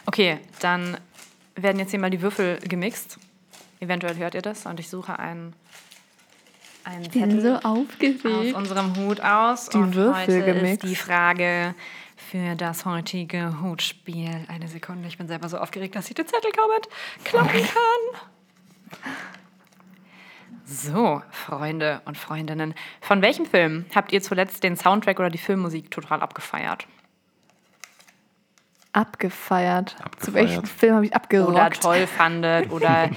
Okay, 0.05 0.39
dann 0.61 0.99
werden 1.57 1.79
jetzt 1.79 1.91
hier 1.91 2.01
mal 2.01 2.11
die 2.11 2.21
Würfel 2.21 2.59
gemixt. 2.59 3.19
Eventuell 3.81 4.17
hört 4.17 4.35
ihr 4.35 4.43
das 4.43 4.67
und 4.67 4.79
ich 4.79 4.91
suche 4.91 5.19
einen, 5.19 5.55
einen 6.85 7.03
Ich 7.05 7.11
bin 7.13 7.41
so 7.41 7.55
aus 7.55 7.65
aufgeregt. 7.65 8.55
unserem 8.55 8.95
Hut 8.97 9.21
aus. 9.23 9.71
Die 9.71 9.79
und 9.79 9.95
Würfel 9.95 10.23
heute 10.43 10.55
gemixt. 10.55 10.85
ist 10.85 10.91
die 10.91 10.97
Frage 10.97 11.75
für 12.33 12.55
das 12.55 12.87
heutige 12.87 13.61
Hutspiel. 13.61 14.47
Eine 14.49 14.67
Sekunde, 14.67 15.07
ich 15.07 15.19
bin 15.19 15.29
selber 15.29 15.51
so 15.51 15.59
aufgeregt, 15.59 15.95
dass 15.97 16.09
ich 16.09 16.15
den 16.15 16.27
Zettel 16.27 16.51
kaum 16.53 16.71
klappen 17.25 17.61
kann. 17.61 19.03
So, 20.65 21.21
Freunde 21.31 22.01
und 22.07 22.17
Freundinnen, 22.17 22.73
von 23.03 23.21
welchem 23.21 23.45
Film 23.45 23.85
habt 23.95 24.15
ihr 24.15 24.23
zuletzt 24.23 24.63
den 24.63 24.79
Soundtrack 24.79 25.21
oder 25.21 25.29
die 25.29 25.37
Filmmusik 25.37 25.91
total 25.91 26.23
abgefeiert? 26.23 26.87
Abgefeiert. 28.95 29.91
Zu 29.91 30.03
Abgefeiert. 30.05 30.35
welchem 30.35 30.65
Film 30.65 30.95
habe 30.97 31.07
ich 31.07 31.15
abgerockt? 31.15 31.51
Oder 31.51 31.71
toll 31.71 32.07
fandet 32.07 32.71
oder 32.71 33.09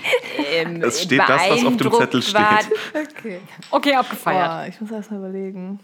ähm, 0.53 0.81
Es 0.81 1.03
steht 1.03 1.19
das, 1.19 1.49
was 1.49 1.65
auf 1.65 1.75
dem 1.75 1.91
Zettel 1.91 2.21
steht. 2.21 2.69
Okay. 2.93 3.39
Okay, 3.71 3.93
abgefeiert. 3.95 4.47
Boah, 4.47 4.65
ich 4.69 4.79
muss 4.79 4.91
erst 4.91 5.11
mal 5.11 5.17
überlegen. 5.17 5.79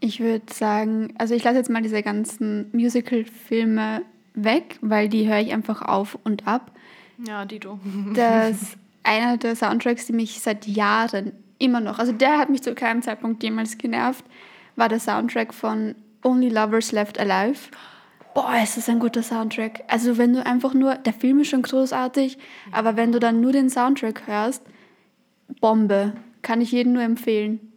Ich 0.00 0.20
würde 0.20 0.52
sagen, 0.52 1.14
also 1.16 1.34
ich 1.34 1.42
lasse 1.42 1.56
jetzt 1.56 1.70
mal 1.70 1.80
diese 1.82 2.02
ganzen 2.02 2.70
Musical-Filme 2.72 4.02
weg, 4.34 4.78
weil 4.82 5.08
die 5.08 5.26
höre 5.26 5.40
ich 5.40 5.52
einfach 5.52 5.80
auf 5.80 6.18
und 6.22 6.46
ab. 6.46 6.72
Ja, 7.26 7.46
Dito. 7.46 7.80
dass 8.12 8.76
einer 9.02 9.38
der 9.38 9.56
Soundtracks, 9.56 10.06
die 10.06 10.12
mich 10.12 10.40
seit 10.40 10.66
Jahren 10.66 11.32
immer 11.58 11.80
noch, 11.80 11.98
also 11.98 12.12
der 12.12 12.38
hat 12.38 12.50
mich 12.50 12.62
zu 12.62 12.74
keinem 12.74 13.02
Zeitpunkt 13.02 13.42
jemals 13.42 13.78
genervt, 13.78 14.24
war 14.76 14.88
der 14.88 15.00
Soundtrack 15.00 15.54
von 15.54 15.94
Only 16.22 16.48
Lovers 16.48 16.92
Left 16.92 17.18
Alive. 17.18 17.70
Boah, 18.34 18.60
ist 18.62 18.76
das 18.76 18.88
ein 18.88 18.98
guter 18.98 19.22
Soundtrack. 19.22 19.84
Also 19.88 20.18
wenn 20.18 20.34
du 20.34 20.44
einfach 20.44 20.74
nur, 20.74 20.96
der 20.96 21.14
Film 21.14 21.40
ist 21.40 21.48
schon 21.48 21.62
großartig, 21.62 22.36
aber 22.70 22.96
wenn 22.96 23.12
du 23.12 23.18
dann 23.18 23.40
nur 23.40 23.52
den 23.52 23.70
Soundtrack 23.70 24.26
hörst, 24.26 24.62
Bombe. 25.60 26.12
Kann 26.42 26.60
ich 26.60 26.72
jedem 26.72 26.92
nur 26.92 27.02
empfehlen. 27.02 27.72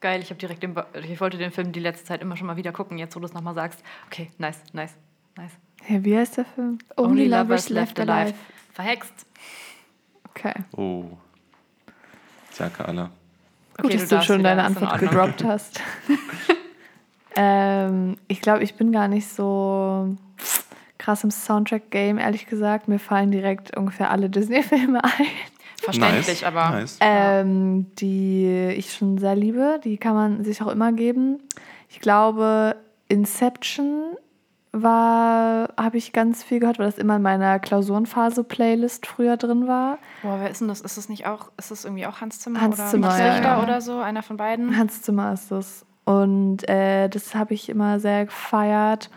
Geil, 0.00 0.20
ich 0.20 0.30
habe 0.30 0.38
direkt 0.38 0.62
den, 0.62 0.74
ich 1.08 1.20
wollte 1.20 1.38
den 1.38 1.50
Film 1.50 1.72
die 1.72 1.80
letzte 1.80 2.04
Zeit 2.04 2.22
immer 2.22 2.36
schon 2.36 2.46
mal 2.46 2.56
wieder 2.56 2.72
gucken, 2.72 2.98
jetzt 2.98 3.16
wo 3.16 3.20
du 3.20 3.26
es 3.26 3.32
nochmal 3.32 3.54
sagst. 3.54 3.82
Okay, 4.06 4.30
nice, 4.38 4.60
nice, 4.72 4.94
nice. 5.36 5.52
Ja, 5.88 6.04
wie 6.04 6.16
heißt 6.16 6.36
der 6.36 6.44
Film? 6.44 6.78
Only, 6.96 7.26
Lovers, 7.26 7.68
Left 7.68 7.98
Alive. 8.00 8.34
Verhext. 8.72 9.26
Okay. 10.30 10.54
Oh. 10.76 11.04
Allah. 12.60 13.10
Gut, 13.76 13.86
Okay, 13.86 13.96
dass 13.96 14.08
du, 14.08 14.14
darfst 14.16 14.26
schon 14.28 14.42
deine 14.42 14.64
Antwort 14.64 14.98
gedroppt 14.98 15.44
hast. 15.44 15.80
ähm, 17.36 18.16
ich 18.26 18.40
glaube, 18.40 18.64
ich 18.64 18.74
bin 18.74 18.92
gar 18.92 19.08
nicht 19.08 19.28
so 19.28 20.16
krass 20.98 21.22
im 21.24 21.30
Soundtrack-Game, 21.30 22.18
ehrlich 22.18 22.46
gesagt. 22.46 22.88
Mir 22.88 22.98
fallen 22.98 23.30
direkt 23.30 23.76
ungefähr 23.76 24.10
alle 24.10 24.28
Disney-Filme 24.30 25.02
ein, 25.04 25.26
Verständlich, 25.80 26.26
nice. 26.26 26.44
aber 26.44 26.70
Nice. 26.70 26.98
ähm, 27.00 27.86
die 27.96 28.72
ich 28.76 28.92
schon 28.92 29.18
sehr 29.18 29.36
liebe. 29.36 29.80
Die 29.84 29.96
kann 29.96 30.14
man 30.14 30.44
sich 30.44 30.60
auch 30.60 30.66
immer 30.68 30.92
geben. 30.92 31.38
Ich 31.88 32.00
glaube, 32.00 32.76
Inception 33.08 34.16
war, 34.72 35.70
habe 35.76 35.96
ich 35.96 36.12
ganz 36.12 36.42
viel 36.42 36.60
gehört, 36.60 36.78
weil 36.78 36.86
das 36.86 36.98
immer 36.98 37.16
in 37.16 37.22
meiner 37.22 37.58
Klausurenphase-Playlist 37.58 39.06
früher 39.06 39.36
drin 39.36 39.66
war. 39.66 39.98
boah, 40.22 40.38
wer 40.40 40.50
ist 40.50 40.60
denn 40.60 40.68
das? 40.68 40.80
Ist 40.80 40.96
das 40.96 41.08
nicht 41.08 41.26
auch, 41.26 41.50
ist 41.56 41.70
das 41.70 41.84
irgendwie 41.84 42.06
auch 42.06 42.20
Hans 42.20 42.40
Zimmer 42.40 42.60
Hans 42.60 42.78
oder 42.78 42.88
Zimmer, 42.88 43.08
Max 43.08 43.20
Richter 43.20 43.42
ja. 43.42 43.62
oder 43.62 43.80
so? 43.80 43.98
Einer 43.98 44.22
von 44.22 44.36
beiden? 44.36 44.76
Hans 44.76 45.02
Zimmer 45.02 45.32
ist 45.32 45.50
es. 45.50 45.86
Und 46.04 46.68
äh, 46.68 47.08
das 47.08 47.34
habe 47.34 47.54
ich 47.54 47.68
immer 47.68 48.00
sehr 48.00 48.26
gefeiert. 48.26 49.10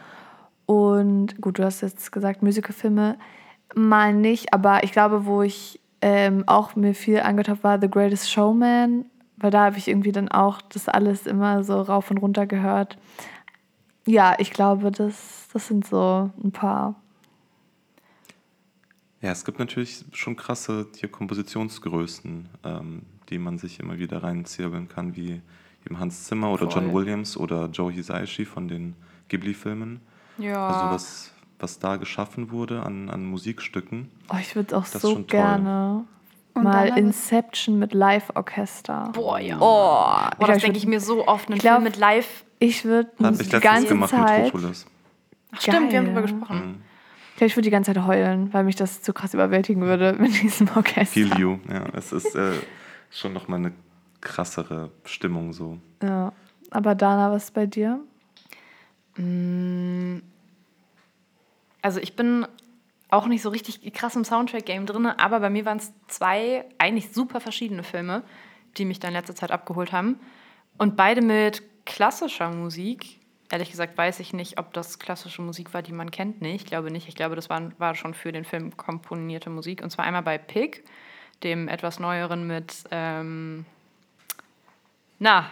Und 0.66 1.42
gut, 1.42 1.60
du 1.60 1.64
hast 1.64 1.82
jetzt 1.82 2.12
gesagt, 2.12 2.44
Musicalfilme 2.44 3.18
mal 3.76 4.14
nicht, 4.14 4.54
aber 4.54 4.84
ich 4.84 4.92
glaube, 4.92 5.26
wo 5.26 5.42
ich 5.42 5.80
ähm, 6.02 6.44
auch 6.48 6.76
mir 6.76 6.94
viel 6.94 7.20
angehört 7.20 7.50
habe, 7.50 7.64
war 7.64 7.80
The 7.80 7.90
Greatest 7.90 8.32
Showman, 8.32 9.06
weil 9.38 9.52
da 9.52 9.66
habe 9.66 9.78
ich 9.78 9.88
irgendwie 9.88 10.12
dann 10.12 10.30
auch 10.30 10.62
das 10.62 10.90
alles 10.90 11.28
immer 11.28 11.64
so 11.64 11.80
rauf 11.82 12.12
und 12.12 12.18
runter 12.18 12.46
gehört. 12.46 12.98
Ja, 14.06 14.36
ich 14.40 14.52
glaube, 14.52 14.92
das, 14.92 15.41
das 15.54 15.68
sind 15.68 15.86
so 15.86 16.30
ein 16.44 16.52
paar. 16.52 16.96
Ja, 19.22 19.32
es 19.32 19.46
gibt 19.46 19.60
natürlich 19.60 20.04
schon 20.14 20.36
krasse 20.36 20.88
hier 20.96 21.10
Kompositionsgrößen, 21.10 22.50
ähm, 22.64 23.02
die 23.30 23.38
man 23.38 23.58
sich 23.60 23.80
immer 23.80 24.00
wieder 24.00 24.24
reinzirbeln 24.24 24.88
kann, 24.90 25.16
wie 25.16 25.42
eben 25.86 26.00
Hans 26.00 26.24
Zimmer 26.26 26.52
oder 26.52 26.70
Voll. 26.70 26.84
John 26.84 26.94
Williams 26.94 27.38
oder 27.38 27.68
Joe 27.68 27.92
Hisaishi 27.92 28.46
von 28.46 28.68
den 28.68 28.96
Ghibli-Filmen. 29.30 30.02
Ja. 30.40 30.68
Also 30.68 30.90
was, 30.96 31.32
was 31.60 31.78
da 31.80 31.98
geschaffen 31.98 32.50
wurde 32.52 32.82
an, 32.84 33.10
an 33.10 33.26
Musikstücken. 33.26 34.10
Oh, 34.34 34.38
ich 34.40 34.56
würde 34.56 34.76
auch 34.76 34.86
so 34.86 35.22
gerne 35.24 36.04
Und 36.56 36.64
mal 36.64 36.98
Inception 36.98 37.78
mit 37.78 37.94
Live-Orchester. 37.94 39.12
Boah, 39.14 39.40
ja. 39.40 39.58
Oh, 39.58 39.60
Boah, 39.60 40.32
glaub, 40.40 40.50
das 40.50 40.62
denke 40.64 40.80
ich 40.80 40.88
mir 40.88 41.00
so 41.00 41.28
oft. 41.28 41.48
Einen 41.48 41.58
Ich 41.58 41.62
glaub- 41.62 41.76
Film 41.76 41.84
mit 41.84 41.98
Live. 41.98 42.44
Ich 42.58 42.86
würde 42.86 43.12
Habe 43.22 43.42
ich 43.42 43.50
die 43.50 43.60
ganze 43.60 43.88
gemacht 43.88 44.10
Zeit. 44.12 44.44
mit 44.46 44.52
Fotolis. 44.52 44.86
Ach, 45.52 45.62
stimmt, 45.62 45.92
wir 45.92 46.00
haben 46.00 46.06
drüber 46.06 46.22
gesprochen. 46.22 46.58
Mhm. 46.58 46.82
Ich 47.32 47.38
glaube, 47.38 47.48
ich 47.48 47.56
würde 47.56 47.66
die 47.66 47.72
ganze 47.72 47.94
Zeit 47.94 48.06
heulen, 48.06 48.54
weil 48.54 48.64
mich 48.64 48.76
das 48.76 49.02
zu 49.02 49.14
krass 49.14 49.34
überwältigen 49.34 49.82
würde 49.84 50.14
mit 50.20 50.42
diesem 50.42 50.70
Orchester. 50.76 51.06
Feel 51.06 51.40
You, 51.40 51.60
ja. 51.70 51.86
Es 51.94 52.12
ist 52.12 52.36
äh, 52.36 52.54
schon 53.10 53.34
nochmal 53.34 53.60
eine 53.60 53.74
krassere 54.22 54.92
Stimmung 55.06 55.54
so. 55.54 55.80
Ja. 56.04 56.34
Aber 56.70 56.96
Dana, 56.96 57.32
was 57.32 57.46
ist 57.46 57.54
bei 57.54 57.66
dir? 57.66 58.00
Also 61.82 62.00
ich 62.00 62.16
bin 62.16 62.48
auch 63.10 63.28
nicht 63.28 63.42
so 63.42 63.50
richtig 63.50 63.94
krass 63.94 64.16
im 64.16 64.24
Soundtrack-Game 64.24 64.86
drin, 64.86 65.06
aber 65.06 65.42
bei 65.42 65.50
mir 65.50 65.66
waren 65.66 65.78
es 65.78 65.92
zwei 66.08 66.66
eigentlich 66.78 67.12
super 67.12 67.42
verschiedene 67.42 67.84
Filme, 67.84 68.24
die 68.78 68.86
mich 68.86 69.00
dann 69.00 69.10
in 69.10 69.18
letzter 69.18 69.36
Zeit 69.36 69.52
abgeholt 69.52 69.92
haben. 69.92 70.18
Und 70.78 70.96
beide 70.96 71.22
mit 71.22 71.62
klassischer 71.86 72.52
Musik. 72.52 73.20
Ehrlich 73.52 73.70
gesagt 73.70 73.98
weiß 73.98 74.22
ich 74.22 74.32
nicht, 74.32 74.58
ob 74.58 74.72
das 74.72 74.98
klassische 74.98 75.42
Musik 75.42 75.74
war, 75.74 75.82
die 75.82 75.92
man 75.92 76.10
kennt. 76.10 76.42
Nee, 76.42 76.56
ich 76.56 76.66
glaube 76.66 76.90
nicht. 76.90 77.10
Ich 77.10 77.16
glaube, 77.16 77.36
das 77.36 77.50
war, 77.50 77.78
war 77.80 77.96
schon 77.96 78.14
für 78.14 78.32
den 78.32 78.46
Film 78.46 78.76
komponierte 78.78 79.50
Musik. 79.50 79.84
Und 79.84 79.90
zwar 79.90 80.06
einmal 80.06 80.24
bei 80.24 80.38
Pig, 80.38 80.84
dem 81.44 81.68
etwas 81.68 82.00
neueren 82.00 82.48
mit, 82.48 82.86
ähm, 82.92 83.66
na, 85.20 85.50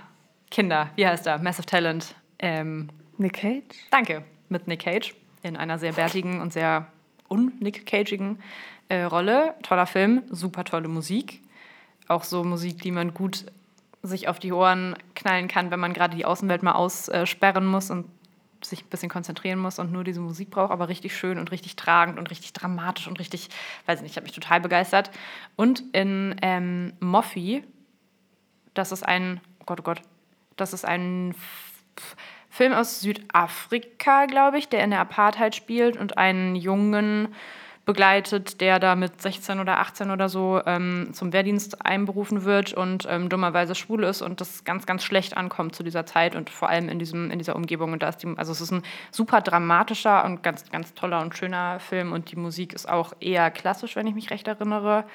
Kinder, 0.50 0.92
wie 0.96 1.06
heißt 1.06 1.28
er? 1.28 1.40
Massive 1.40 1.66
Talent. 1.66 2.16
Ähm, 2.40 2.90
Nick 3.18 3.34
Cage? 3.34 3.76
Danke, 3.92 4.24
mit 4.48 4.68
Nick 4.68 4.80
Cage 4.80 5.14
in 5.44 5.58
einer 5.58 5.78
sehr 5.78 5.92
bärtigen 5.92 6.40
und 6.40 6.54
sehr 6.54 6.88
un-Nick 7.30 7.86
Cagigen 7.86 8.40
äh, 8.88 9.04
Rolle. 9.04 9.56
Toller 9.62 9.86
Film, 9.86 10.24
super 10.30 10.64
tolle 10.64 10.88
Musik. 10.88 11.42
Auch 12.08 12.24
so 12.24 12.44
Musik, 12.44 12.82
die 12.82 12.92
man 12.92 13.14
gut 13.14 13.46
sich 14.02 14.28
auf 14.28 14.40
die 14.40 14.54
Ohren 14.54 14.96
knallen 15.16 15.48
kann, 15.48 15.72
wenn 15.72 15.80
man 15.80 15.94
gerade 15.94 16.16
die 16.16 16.26
Außenwelt 16.26 16.64
mal 16.64 16.74
aussperren 16.74 17.66
muss 17.66 17.92
und 17.92 18.06
sich 18.66 18.84
ein 18.84 18.90
bisschen 18.90 19.10
konzentrieren 19.10 19.60
muss 19.60 19.80
und 19.80 19.92
nur 19.92 20.04
diese 20.04 20.20
Musik 20.20 20.50
braucht, 20.50 20.72
aber 20.72 20.90
richtig 20.90 21.16
schön 21.16 21.38
und 21.38 21.52
richtig 21.52 21.76
tragend 21.76 22.20
und 22.20 22.30
richtig 22.30 22.54
dramatisch 22.54 23.08
und 23.08 23.20
richtig, 23.20 23.50
weiß 23.86 24.02
nicht, 24.02 24.12
ich 24.12 24.18
habe 24.18 24.26
mich 24.26 24.34
total 24.34 24.60
begeistert. 24.60 25.12
Und 25.56 25.84
in 25.94 26.36
ähm, 26.42 26.94
Moffi, 27.00 27.64
das 28.74 28.92
ist 28.92 29.04
ein, 29.04 29.40
oh 29.60 29.64
Gott, 29.66 29.80
oh 29.80 29.84
Gott, 29.84 30.02
Das 30.56 30.74
ist 30.74 30.86
ein 30.86 31.32
F 31.32 32.16
Film 32.52 32.74
aus 32.74 33.02
Südafrika, 33.02 34.26
glaube 34.26 34.58
ich, 34.58 34.68
der 34.68 34.84
in 34.84 34.90
der 34.90 35.02
Apartheid 35.02 35.56
spielt 35.56 35.98
und 35.98 36.18
einen 36.18 36.56
Jungen 36.56 37.36
begleitet, 37.90 38.62
der 38.62 38.78
da 38.78 38.96
mit 38.96 39.20
16 39.20 39.60
oder 39.60 39.80
18 39.80 40.12
oder 40.12 40.30
so 40.30 40.62
ähm, 40.68 41.10
zum 41.12 41.34
Wehrdienst 41.34 41.84
einberufen 41.84 42.44
wird 42.44 42.72
und 42.72 43.08
ähm, 43.10 43.30
dummerweise 43.30 43.74
schwul 43.74 44.04
ist 44.04 44.22
und 44.22 44.42
das 44.42 44.64
ganz, 44.64 44.86
ganz 44.86 45.04
schlecht 45.04 45.36
ankommt 45.36 45.74
zu 45.74 45.82
dieser 45.82 46.06
Zeit 46.06 46.36
und 46.36 46.52
vor 46.52 46.70
allem 46.70 46.88
in, 46.88 47.00
diesem, 47.00 47.32
in 47.32 47.40
dieser 47.40 47.56
Umgebung. 47.56 47.92
Und 47.92 48.04
da 48.04 48.10
ist 48.10 48.18
die, 48.18 48.32
also 48.38 48.52
es 48.52 48.62
ist 48.62 48.70
ein 48.70 48.84
super 49.10 49.42
dramatischer 49.42 50.24
und 50.24 50.44
ganz, 50.44 50.70
ganz 50.70 50.94
toller 50.94 51.20
und 51.22 51.36
schöner 51.36 51.80
Film 51.80 52.12
und 52.12 52.32
die 52.32 52.36
Musik 52.36 52.74
ist 52.74 52.88
auch 52.88 53.14
eher 53.20 53.50
klassisch, 53.50 53.96
wenn 53.96 54.06
ich 54.06 54.14
mich 54.14 54.30
recht 54.30 54.48
erinnere. 54.48 55.06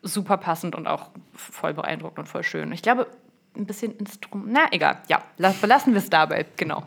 Super 0.00 0.36
passend 0.36 0.76
und 0.76 0.86
auch 0.86 1.10
voll 1.34 1.74
beeindruckend 1.74 2.20
und 2.20 2.26
voll 2.28 2.44
schön. 2.44 2.70
Ich 2.70 2.82
glaube, 2.82 3.08
ein 3.56 3.66
bisschen 3.66 3.96
Instrument. 3.96 4.52
Na, 4.52 4.66
egal. 4.70 4.98
Ja, 5.08 5.24
belassen 5.36 5.92
wir 5.92 5.98
es 5.98 6.08
dabei. 6.08 6.46
Genau. 6.56 6.84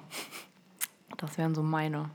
Das 1.18 1.38
wären 1.38 1.54
so 1.54 1.62
meine 1.62 2.10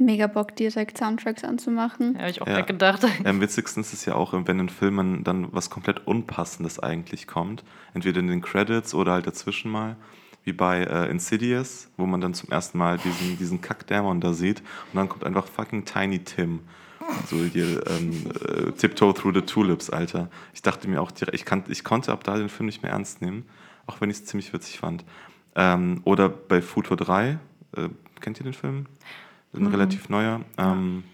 mega 0.00 0.26
Bock, 0.26 0.56
direkt 0.56 0.98
Soundtracks 0.98 1.44
anzumachen. 1.44 2.14
Ja, 2.14 2.20
habe 2.20 2.30
ich 2.30 2.42
auch 2.42 2.46
ja. 2.46 2.60
gedacht. 2.62 3.06
Am 3.24 3.40
witzigsten 3.40 3.82
ist 3.82 3.92
es 3.92 4.04
ja 4.04 4.14
auch, 4.14 4.32
wenn 4.32 4.58
in 4.58 4.68
Filmen 4.68 5.22
dann 5.22 5.52
was 5.52 5.70
komplett 5.70 6.06
Unpassendes 6.06 6.78
eigentlich 6.78 7.26
kommt. 7.26 7.62
Entweder 7.94 8.20
in 8.20 8.28
den 8.28 8.40
Credits 8.40 8.94
oder 8.94 9.12
halt 9.12 9.26
dazwischen 9.26 9.70
mal. 9.70 9.96
Wie 10.42 10.52
bei 10.52 10.84
äh, 10.84 11.10
Insidious, 11.10 11.90
wo 11.98 12.06
man 12.06 12.22
dann 12.22 12.32
zum 12.32 12.50
ersten 12.50 12.78
Mal 12.78 12.96
diesen, 12.98 13.36
diesen 13.38 13.60
Kackdämon 13.60 14.20
da 14.20 14.32
sieht. 14.32 14.60
Und 14.60 14.96
dann 14.96 15.08
kommt 15.08 15.24
einfach 15.24 15.46
fucking 15.46 15.84
Tiny 15.84 16.20
Tim. 16.20 16.60
So 17.26 17.36
hier, 17.44 17.82
ähm, 17.88 18.30
äh, 18.46 18.72
Tiptoe 18.72 19.12
Through 19.12 19.34
the 19.34 19.40
Tulips, 19.42 19.90
Alter. 19.90 20.30
Ich 20.54 20.62
dachte 20.62 20.88
mir 20.88 21.02
auch, 21.02 21.10
ich, 21.32 21.44
kann, 21.44 21.64
ich 21.68 21.84
konnte 21.84 22.12
ab 22.12 22.24
da 22.24 22.36
den 22.36 22.48
Film 22.48 22.66
nicht 22.66 22.82
mehr 22.82 22.92
ernst 22.92 23.20
nehmen. 23.20 23.44
Auch 23.86 24.00
wenn 24.00 24.10
ich 24.10 24.18
es 24.18 24.24
ziemlich 24.26 24.52
witzig 24.52 24.78
fand. 24.78 25.04
Ähm, 25.56 26.00
oder 26.04 26.28
bei 26.28 26.62
Futur 26.62 26.96
3, 26.96 27.38
äh, 27.76 27.88
kennt 28.20 28.38
ihr 28.38 28.44
den 28.44 28.54
Film? 28.54 28.86
Ein 29.54 29.64
mhm. 29.64 29.68
relativ 29.68 30.08
neuer, 30.08 30.40
ähm, 30.58 31.04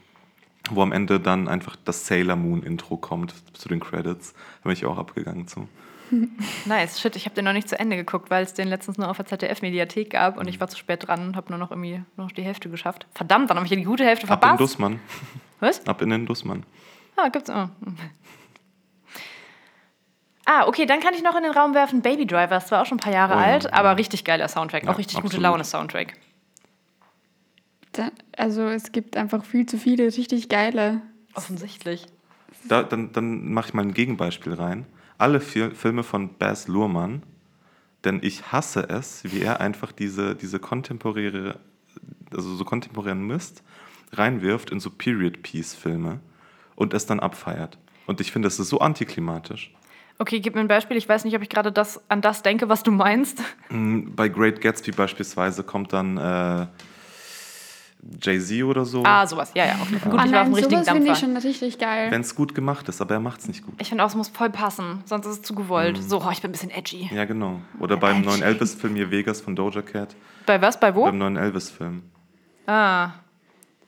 wo 0.71 0.83
am 0.83 0.93
Ende 0.93 1.21
dann 1.21 1.49
einfach 1.49 1.77
das 1.85 2.07
Sailor 2.07 2.37
Moon 2.37 2.63
Intro 2.63 2.97
kommt 2.97 3.35
zu 3.55 3.69
den 3.69 3.81
Credits. 3.81 4.33
Da 4.33 4.65
bin 4.65 4.73
ich 4.73 4.85
auch 4.85 4.99
abgegangen 4.99 5.47
zu. 5.47 5.69
Nice, 6.67 7.01
shit, 7.01 7.17
ich 7.17 7.25
habe 7.25 7.35
den 7.35 7.45
noch 7.45 7.53
nicht 7.53 7.69
zu 7.69 7.79
Ende 7.79 7.97
geguckt, 7.97 8.31
weil 8.31 8.45
es 8.45 8.55
den 8.55 8.69
letztens 8.69 8.99
nur 8.99 9.09
auf 9.09 9.17
der 9.17 9.27
ZDF-Mediathek 9.27 10.11
gab 10.11 10.39
und 10.39 10.47
ich 10.49 10.61
war 10.61 10.69
zu 10.69 10.77
spät 10.77 11.07
dran 11.07 11.29
und 11.29 11.37
habe 11.37 11.51
nur 11.51 11.59
noch 11.59 11.71
irgendwie 11.71 12.03
nur 12.17 12.27
noch 12.27 12.33
die 12.33 12.43
Hälfte 12.43 12.71
geschafft. 12.71 13.07
Verdammt, 13.13 13.51
dann 13.51 13.57
habe 13.57 13.67
ich 13.67 13.71
ja 13.71 13.77
die 13.77 13.85
gute 13.85 14.05
Hälfte 14.05 14.27
verpasst. 14.27 14.53
Ab 14.53 14.61
in 14.61 14.65
Dussmann. 14.65 15.01
Was? 15.61 15.87
Ab 15.87 16.03
in 16.03 16.11
den 16.11 16.27
Dussmann. 16.27 16.65
Ah, 17.17 17.29
gibt's 17.29 17.51
auch. 17.51 17.71
Ah, 20.45 20.69
okay, 20.69 20.87
dann 20.87 21.01
kann 21.01 21.15
ich 21.15 21.23
noch 21.23 21.35
in 21.35 21.43
den 21.43 21.53
Raum 21.53 21.75
werfen 21.75 22.03
Baby 22.03 22.25
Driver. 22.25 22.55
Das 22.55 22.71
war 22.71 22.83
auch 22.83 22.87
schon 22.87 22.99
ein 22.99 23.01
paar 23.01 23.13
Jahre 23.13 23.35
oh, 23.35 23.39
alt, 23.39 23.65
ja. 23.65 23.73
aber 23.73 23.97
richtig 23.97 24.25
geiler 24.25 24.47
Soundtrack. 24.47 24.85
Ja, 24.85 24.91
auch 24.91 24.99
richtig 24.99 25.17
absolut. 25.17 25.33
gute 25.33 25.43
Laune-Soundtrack 25.43 26.15
also 28.37 28.63
es 28.69 28.93
gibt 28.93 29.17
einfach 29.17 29.45
viel 29.45 29.67
zu 29.67 29.79
viele 29.79 30.05
richtig 30.05 30.49
geile. 30.49 31.03
Offensichtlich. 31.35 32.07
Da, 32.69 32.83
dann 32.83 33.13
dann 33.13 33.53
mache 33.53 33.69
ich 33.69 33.75
mal 33.75 33.83
ein 33.83 33.95
Gegenbeispiel 33.95 34.55
rein. 34.55 34.87
Alle 35.19 35.41
vier 35.41 35.71
Filme 35.71 36.03
von 36.03 36.37
Baz 36.37 36.69
Luhrmann, 36.69 37.23
denn 38.05 38.21
ich 38.23 38.53
hasse 38.53 38.89
es, 38.89 39.23
wie 39.25 39.41
er 39.41 39.61
einfach 39.61 39.93
diese, 39.93 40.35
diese 40.35 40.59
kontemporäre, 40.59 41.59
also 42.35 42.55
so 42.55 42.65
kontemporären 42.65 43.27
Mist 43.27 43.63
reinwirft 44.13 44.71
in 44.71 44.81
so 44.81 44.91
Period-Piece-Filme 44.91 46.21
und 46.75 46.95
es 46.95 47.07
dann 47.07 47.21
abfeiert. 47.21 47.79
Und 48.07 48.21
ich 48.21 48.31
finde, 48.31 48.47
das 48.47 48.59
ist 48.59 48.69
so 48.69 48.79
antiklimatisch. 48.79 49.73
Okay, 50.19 50.41
gib 50.41 50.55
mir 50.55 50.61
ein 50.61 50.69
Beispiel. 50.69 50.97
Ich 50.97 51.09
weiß 51.09 51.25
nicht, 51.25 51.37
ob 51.37 51.43
ich 51.43 51.49
gerade 51.49 51.73
das, 51.73 52.01
an 52.09 52.23
das 52.23 52.43
denke, 52.43 52.69
was 52.69 52.83
du 52.83 52.91
meinst. 52.91 53.43
Mm, 53.69 54.15
bei 54.15 54.29
Great 54.29 54.61
Gatsby 54.61 54.93
beispielsweise 54.93 55.63
kommt 55.63 55.93
dann 55.93 56.17
äh, 56.17 56.67
Jay-Z 58.21 58.63
oder 58.65 58.85
so. 58.85 59.03
Ah, 59.05 59.27
sowas, 59.27 59.53
ja, 59.55 59.67
ja. 59.67 59.75
Okay. 59.81 59.99
Gut, 60.11 60.25
ich 60.25 60.33
war 60.33 60.43
auf 60.43 60.47
dem 60.47 60.55
richtigen 60.55 60.83
sowas 60.83 60.95
finde 60.95 61.13
ich 61.13 61.19
schon 61.19 61.37
richtig 61.37 61.79
geil. 61.79 62.11
Wenn 62.11 62.21
es 62.21 62.35
gut 62.35 62.55
gemacht 62.55 62.89
ist, 62.89 63.01
aber 63.01 63.15
er 63.15 63.21
macht 63.21 63.41
es 63.41 63.49
nicht 63.49 63.65
gut. 63.65 63.75
Ich 63.81 63.89
finde 63.89 64.05
auch, 64.05 64.09
es 64.09 64.15
muss 64.15 64.29
voll 64.29 64.51
passen, 64.51 65.03
sonst 65.05 65.27
ist 65.27 65.33
es 65.33 65.43
zu 65.43 65.55
gewollt. 65.55 65.99
Mhm. 65.99 66.03
So, 66.03 66.23
oh, 66.23 66.31
ich 66.31 66.41
bin 66.41 66.51
ein 66.51 66.53
bisschen 66.53 66.71
edgy. 66.71 67.11
Ja, 67.13 67.25
genau. 67.25 67.61
Oder 67.81 67.97
beim 67.97 68.19
edgy. 68.19 68.27
neuen 68.27 68.43
Elvis-Film 68.43 68.95
hier 68.95 69.11
Vegas 69.11 69.41
von 69.41 69.57
Doja 69.57 69.83
Cat. 69.83 70.15
Bei 70.47 70.61
was? 70.61 70.79
Bei 70.79 70.95
wo? 70.95 71.05
Beim 71.05 71.19
neuen 71.19 71.37
Elvis-Film. 71.37 72.03
Ah. 72.67 73.11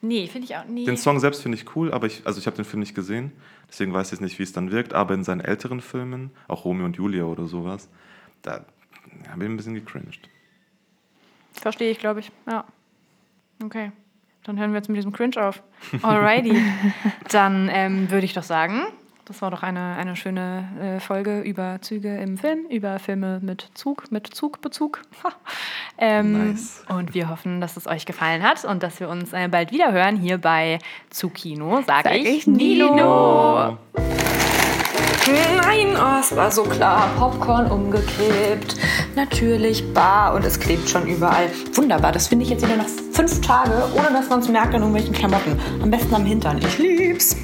Nee, 0.00 0.28
finde 0.28 0.46
ich 0.46 0.56
auch 0.56 0.64
nie. 0.64 0.84
Den 0.84 0.96
Song 0.96 1.18
selbst 1.18 1.42
finde 1.42 1.58
ich 1.58 1.74
cool, 1.74 1.92
aber 1.92 2.06
ich, 2.06 2.22
also 2.24 2.38
ich 2.38 2.46
habe 2.46 2.56
den 2.56 2.64
Film 2.64 2.80
nicht 2.80 2.94
gesehen, 2.94 3.32
deswegen 3.68 3.92
weiß 3.92 4.12
ich 4.12 4.20
nicht, 4.20 4.38
wie 4.38 4.44
es 4.44 4.52
dann 4.52 4.70
wirkt. 4.70 4.94
Aber 4.94 5.14
in 5.14 5.24
seinen 5.24 5.40
älteren 5.40 5.80
Filmen, 5.80 6.30
auch 6.46 6.64
Romeo 6.64 6.84
und 6.84 6.96
Julia 6.96 7.24
oder 7.24 7.46
sowas, 7.46 7.88
da 8.42 8.64
habe 9.28 9.44
ich 9.44 9.50
ein 9.50 9.56
bisschen 9.56 9.74
gecringed. 9.74 10.28
Verstehe 11.52 11.90
ich, 11.90 11.98
glaube 11.98 12.20
ich. 12.20 12.30
Ja. 12.48 12.64
Okay. 13.64 13.90
Dann 14.48 14.58
hören 14.58 14.70
wir 14.72 14.78
jetzt 14.78 14.88
mit 14.88 14.96
diesem 14.96 15.12
Cringe 15.12 15.46
auf. 15.46 15.62
Alrighty. 16.00 16.56
Dann 17.30 17.68
ähm, 17.70 18.10
würde 18.10 18.24
ich 18.24 18.32
doch 18.32 18.42
sagen, 18.42 18.86
das 19.26 19.42
war 19.42 19.50
doch 19.50 19.62
eine, 19.62 19.96
eine 19.96 20.16
schöne 20.16 20.66
äh, 20.80 21.00
Folge 21.00 21.42
über 21.42 21.76
Züge 21.82 22.16
im 22.16 22.38
Film, 22.38 22.64
über 22.70 22.98
Filme 22.98 23.40
mit 23.42 23.68
Zug, 23.74 24.10
mit 24.10 24.26
Zugbezug. 24.26 25.02
ähm, 25.98 26.52
nice. 26.52 26.82
Und 26.88 27.12
wir 27.12 27.28
hoffen, 27.28 27.60
dass 27.60 27.76
es 27.76 27.86
euch 27.86 28.06
gefallen 28.06 28.42
hat 28.42 28.64
und 28.64 28.82
dass 28.82 29.00
wir 29.00 29.10
uns 29.10 29.34
äh, 29.34 29.48
bald 29.48 29.70
wieder 29.70 29.92
hören 29.92 30.16
hier 30.16 30.38
bei 30.38 30.78
Zugkino, 31.10 31.82
sage 31.86 32.08
Sag 32.08 32.16
ich, 32.16 32.26
ich 32.26 32.46
Nino. 32.46 32.94
Nino. 32.94 34.47
Nein, 35.26 35.96
oh, 35.96 36.20
es 36.20 36.34
war 36.34 36.50
so 36.50 36.62
klar. 36.62 37.10
Popcorn 37.18 37.70
umgeklebt. 37.70 38.76
Natürlich 39.16 39.92
bar 39.92 40.34
und 40.34 40.44
es 40.44 40.58
klebt 40.58 40.88
schon 40.88 41.06
überall. 41.06 41.50
Wunderbar, 41.74 42.12
das 42.12 42.28
finde 42.28 42.44
ich 42.44 42.50
jetzt 42.50 42.64
wieder 42.64 42.76
noch 42.76 42.88
fünf 43.12 43.40
Tage, 43.40 43.72
ohne 43.94 44.12
dass 44.12 44.28
man 44.28 44.40
es 44.40 44.48
merkt 44.48 44.74
an 44.74 44.82
irgendwelchen 44.82 45.14
Klamotten. 45.14 45.58
Am 45.82 45.90
besten 45.90 46.14
am 46.14 46.24
Hintern. 46.24 46.58
Ich 46.58 46.78
lieb's. 46.78 47.36